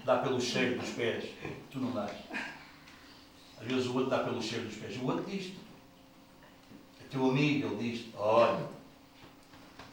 [0.03, 1.26] dá pelo cheiro dos pés,
[1.72, 2.11] tu não dás.
[3.60, 4.97] Às vezes o outro dá pelo cheiro dos pés.
[4.97, 5.57] O outro diz-te.
[7.02, 8.68] É teu amigo, ele diz olha,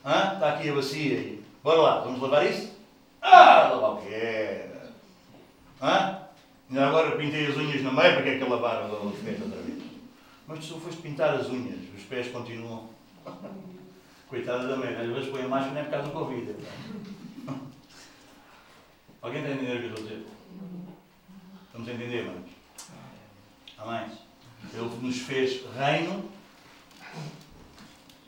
[0.04, 0.34] hã?
[0.34, 1.41] está aqui a bacia.
[1.62, 2.72] Bora lá, vamos lavar isso?
[3.20, 4.66] Ah, lavar o quê?
[5.80, 6.22] Hã?
[6.68, 9.60] Ainda agora pintei as unhas no meio, para que é que lavar os pés outra
[9.62, 9.82] vez?
[10.48, 12.88] Mas tu só foste pintar as unhas, os pés continuam.
[14.28, 16.50] Coitada da mãe, às vezes põe a máscara nem por causa do Covid.
[16.50, 17.52] É
[19.22, 20.26] Alguém está a entender o que eu estou a dizer?
[21.72, 22.50] Vamos entender, irmãos?
[23.78, 24.10] Amém?
[24.72, 26.28] Ele nos fez reino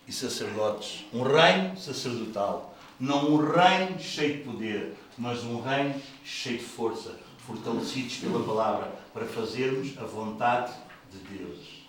[0.06, 1.04] e sacerdotes.
[1.12, 2.73] Um reino sacerdotal.
[2.98, 8.92] Não um reino cheio de poder, mas um reino cheio de força, fortalecidos pela palavra,
[9.12, 10.72] para fazermos a vontade
[11.10, 11.84] de Deus.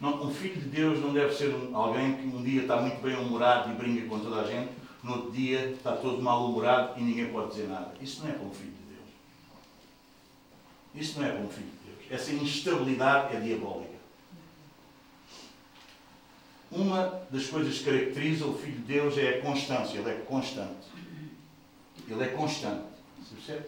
[0.00, 3.00] Não, um filho de Deus não deve ser um, alguém que um dia está muito
[3.00, 4.72] bem humorado e brinca com toda a gente,
[5.02, 7.94] no outro dia está todo mal-humorado e ninguém pode dizer nada.
[8.00, 9.08] Isso não é como filho de Deus.
[10.94, 12.10] Isso não é como filho de Deus.
[12.10, 13.91] Essa instabilidade é diabólica.
[16.72, 19.98] Uma das coisas que caracteriza o Filho de Deus é a constância.
[19.98, 20.88] Ele é constante.
[22.08, 22.84] Ele é constante.
[23.18, 23.66] Você percebe?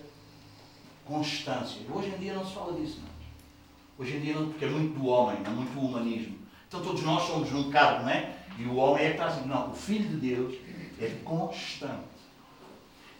[1.04, 1.82] Constância.
[1.92, 3.00] Hoje em dia não se fala disso.
[3.02, 3.14] Não.
[3.98, 6.38] Hoje em dia não, porque é muito do homem, é muito do humanismo.
[6.66, 8.36] Então todos nós somos um bocado, não é?
[8.58, 9.46] E o homem é que está assim.
[9.46, 10.54] Não, o Filho de Deus
[10.98, 12.14] é constante.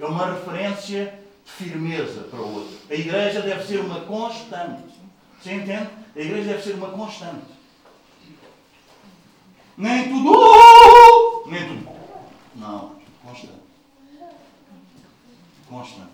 [0.01, 2.77] É uma referência de firmeza para o outro.
[2.91, 4.95] A igreja deve ser uma constante.
[5.41, 5.91] Você entende?
[6.17, 7.54] A igreja deve ser uma constante.
[9.77, 11.47] Nem tudo.
[11.47, 11.89] Nem tudo.
[12.55, 13.65] Não, constante.
[15.69, 16.11] Constante.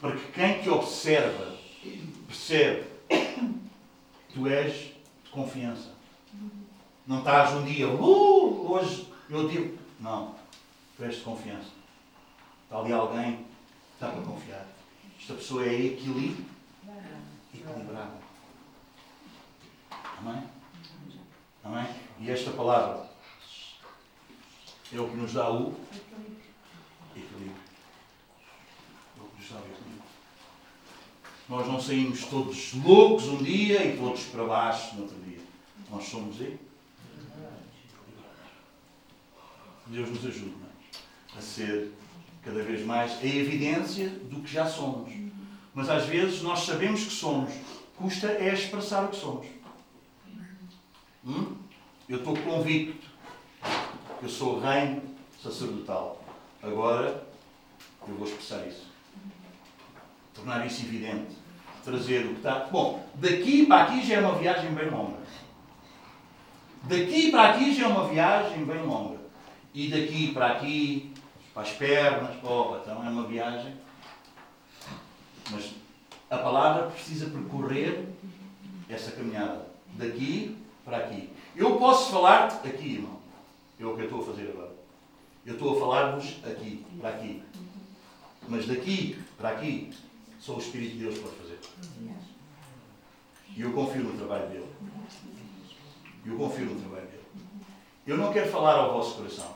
[0.00, 1.58] Para que quem te observa
[2.26, 4.72] percebe que tu és
[5.24, 5.90] de confiança.
[7.06, 10.34] Não estás um dia, uh, hoje eu digo, não,
[10.96, 11.70] tu és de confiança.
[12.64, 13.44] Está ali alguém que
[13.94, 14.66] está para confiar.
[15.20, 16.46] Esta pessoa é equilíbrio,
[17.52, 18.14] equilibrada.
[20.18, 20.59] Amém?
[21.70, 21.86] Amém?
[22.18, 23.08] E esta palavra
[24.92, 25.72] é o que nos dá o
[27.14, 27.54] equilíbrio.
[29.16, 30.02] É o que nos dá o equilíbrio.
[31.48, 35.38] Nós não saímos todos loucos um dia e todos para baixo no outro dia.
[35.88, 36.60] Nós somos equilibrados.
[39.86, 40.54] Deus nos ajude
[41.36, 41.38] é?
[41.38, 41.92] a ser
[42.42, 45.12] cada vez mais a evidência do que já somos.
[45.72, 47.54] Mas às vezes nós sabemos que somos,
[47.96, 49.46] custa é expressar o que somos.
[51.24, 51.59] Hum?
[52.10, 53.06] Eu estou convicto
[54.18, 55.00] que eu sou reino
[55.40, 56.20] sacerdotal.
[56.60, 57.22] Agora
[58.08, 58.88] eu vou expressar isso.
[60.34, 61.36] Tornar isso evidente.
[61.84, 62.64] Trazer o que está.
[62.64, 65.18] Bom, daqui para aqui já é uma viagem bem longa.
[66.82, 69.20] Daqui para aqui já é uma viagem bem longa
[69.72, 71.14] e daqui para aqui,
[71.54, 73.72] para as pernas, oh, então é uma viagem.
[75.48, 75.70] Mas
[76.28, 78.08] a palavra precisa percorrer
[78.88, 79.64] essa caminhada.
[79.94, 81.30] Daqui para aqui.
[81.56, 83.18] Eu posso falar-te aqui, irmão.
[83.78, 84.72] É o que eu estou a fazer agora.
[85.44, 87.42] Eu estou a falar-vos aqui, para aqui.
[88.48, 89.90] Mas daqui para aqui,
[90.38, 91.58] só o Espírito de Deus pode fazer.
[93.56, 94.68] E eu confio no trabalho dele.
[96.24, 97.24] Eu confio no trabalho dele.
[98.06, 99.54] Eu não quero falar ao vosso coração.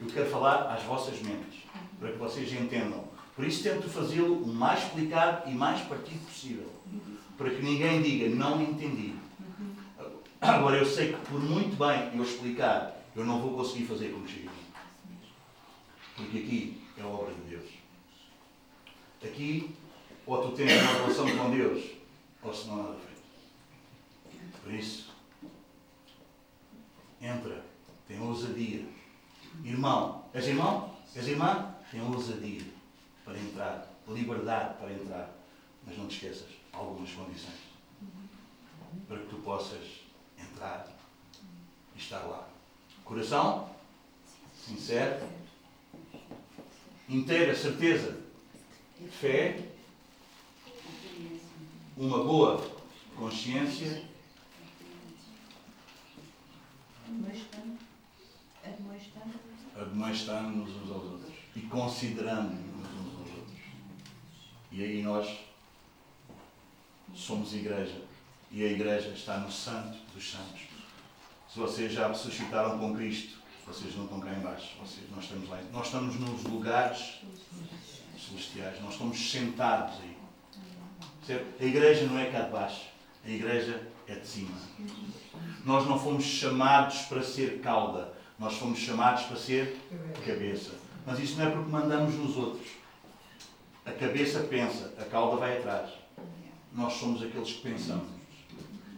[0.00, 1.60] Eu quero falar às vossas mentes.
[1.98, 3.04] Para que vocês entendam.
[3.34, 6.66] Por isso tento fazê-lo o mais explicado e mais partido possível.
[7.36, 9.14] Para que ninguém diga, não entendi.
[10.40, 14.28] Agora eu sei que por muito bem eu explicar, eu não vou conseguir fazer como
[14.28, 14.50] chega.
[16.16, 17.70] Porque aqui é a obra de Deus.
[19.22, 19.74] Aqui,
[20.24, 21.90] ou tu tens uma relação com Deus,
[22.42, 24.52] ou se não nada feito.
[24.62, 25.12] Por isso,
[27.20, 27.64] entra,
[28.06, 28.86] tem ousadia.
[29.64, 30.96] Irmão, és irmão?
[31.16, 31.74] És irmã?
[31.90, 32.62] Tem ousadia
[33.24, 35.30] para entrar, liberdade para entrar.
[35.84, 37.58] Mas não te esqueças, algumas condições.
[39.08, 40.07] Para que tu possas
[40.58, 40.88] entrar
[41.94, 42.48] e estar lá.
[43.04, 43.70] Coração
[44.52, 45.26] sincero,
[47.08, 48.20] inteira certeza,
[49.08, 49.62] fé,
[51.96, 52.60] uma boa
[53.16, 54.06] consciência.
[59.76, 63.58] Admoestando-nos uns aos outros e considerando-nos uns aos outros.
[64.72, 65.38] E aí nós
[67.14, 68.07] somos igreja
[68.50, 70.62] e a igreja está no santo dos santos.
[71.52, 74.76] Se vocês já ressuscitaram com Cristo, vocês não estão cá embaixo.
[74.80, 77.20] Vocês, nós, estamos lá, nós estamos nos lugares
[78.18, 78.80] celestiais.
[78.82, 80.16] Nós estamos sentados aí.
[81.60, 82.86] A igreja não é cá de baixo.
[83.24, 84.56] A igreja é de cima.
[85.64, 88.12] Nós não fomos chamados para ser cauda.
[88.38, 89.78] Nós fomos chamados para ser
[90.24, 90.72] cabeça.
[91.06, 92.68] Mas isso não é porque mandamos nos outros.
[93.84, 95.90] A cabeça pensa, a cauda vai atrás.
[96.72, 98.17] Nós somos aqueles que pensamos.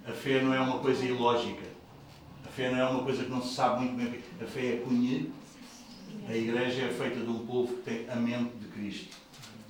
[0.07, 1.67] A fé não é uma coisa ilógica.
[2.45, 4.21] A fé não é uma coisa que não se sabe muito bem.
[4.41, 5.31] A fé é conhecer.
[6.29, 9.17] A igreja é feita de um povo que tem a mente de Cristo.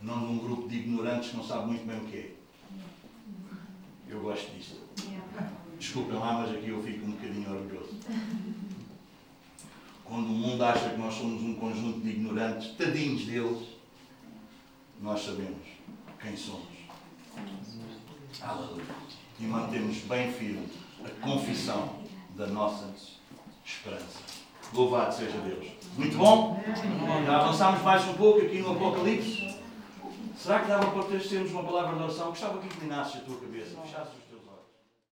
[0.03, 2.35] Não de um grupo de ignorantes que não sabe muito bem o que é.
[4.09, 4.81] Eu gosto disto.
[5.79, 7.97] Desculpem lá, mas aqui eu fico um bocadinho orgulhoso.
[10.05, 13.69] Quando o mundo acha que nós somos um conjunto de ignorantes, tadinhos deles,
[15.01, 15.67] nós sabemos
[16.21, 16.67] quem somos.
[18.43, 18.85] Aleluia.
[19.41, 20.69] E mantemos bem firme
[21.03, 21.95] a confissão
[22.37, 22.91] da nossa
[23.65, 24.19] esperança.
[24.75, 25.67] Louvado seja Deus.
[25.97, 26.63] Muito bom?
[27.25, 29.59] Já avançámos mais um pouco aqui no Apocalipse.
[30.37, 32.29] Será que dava para termos uma palavra de oração?
[32.29, 34.20] Gostava que inclinasses a tua cabeça, fechasses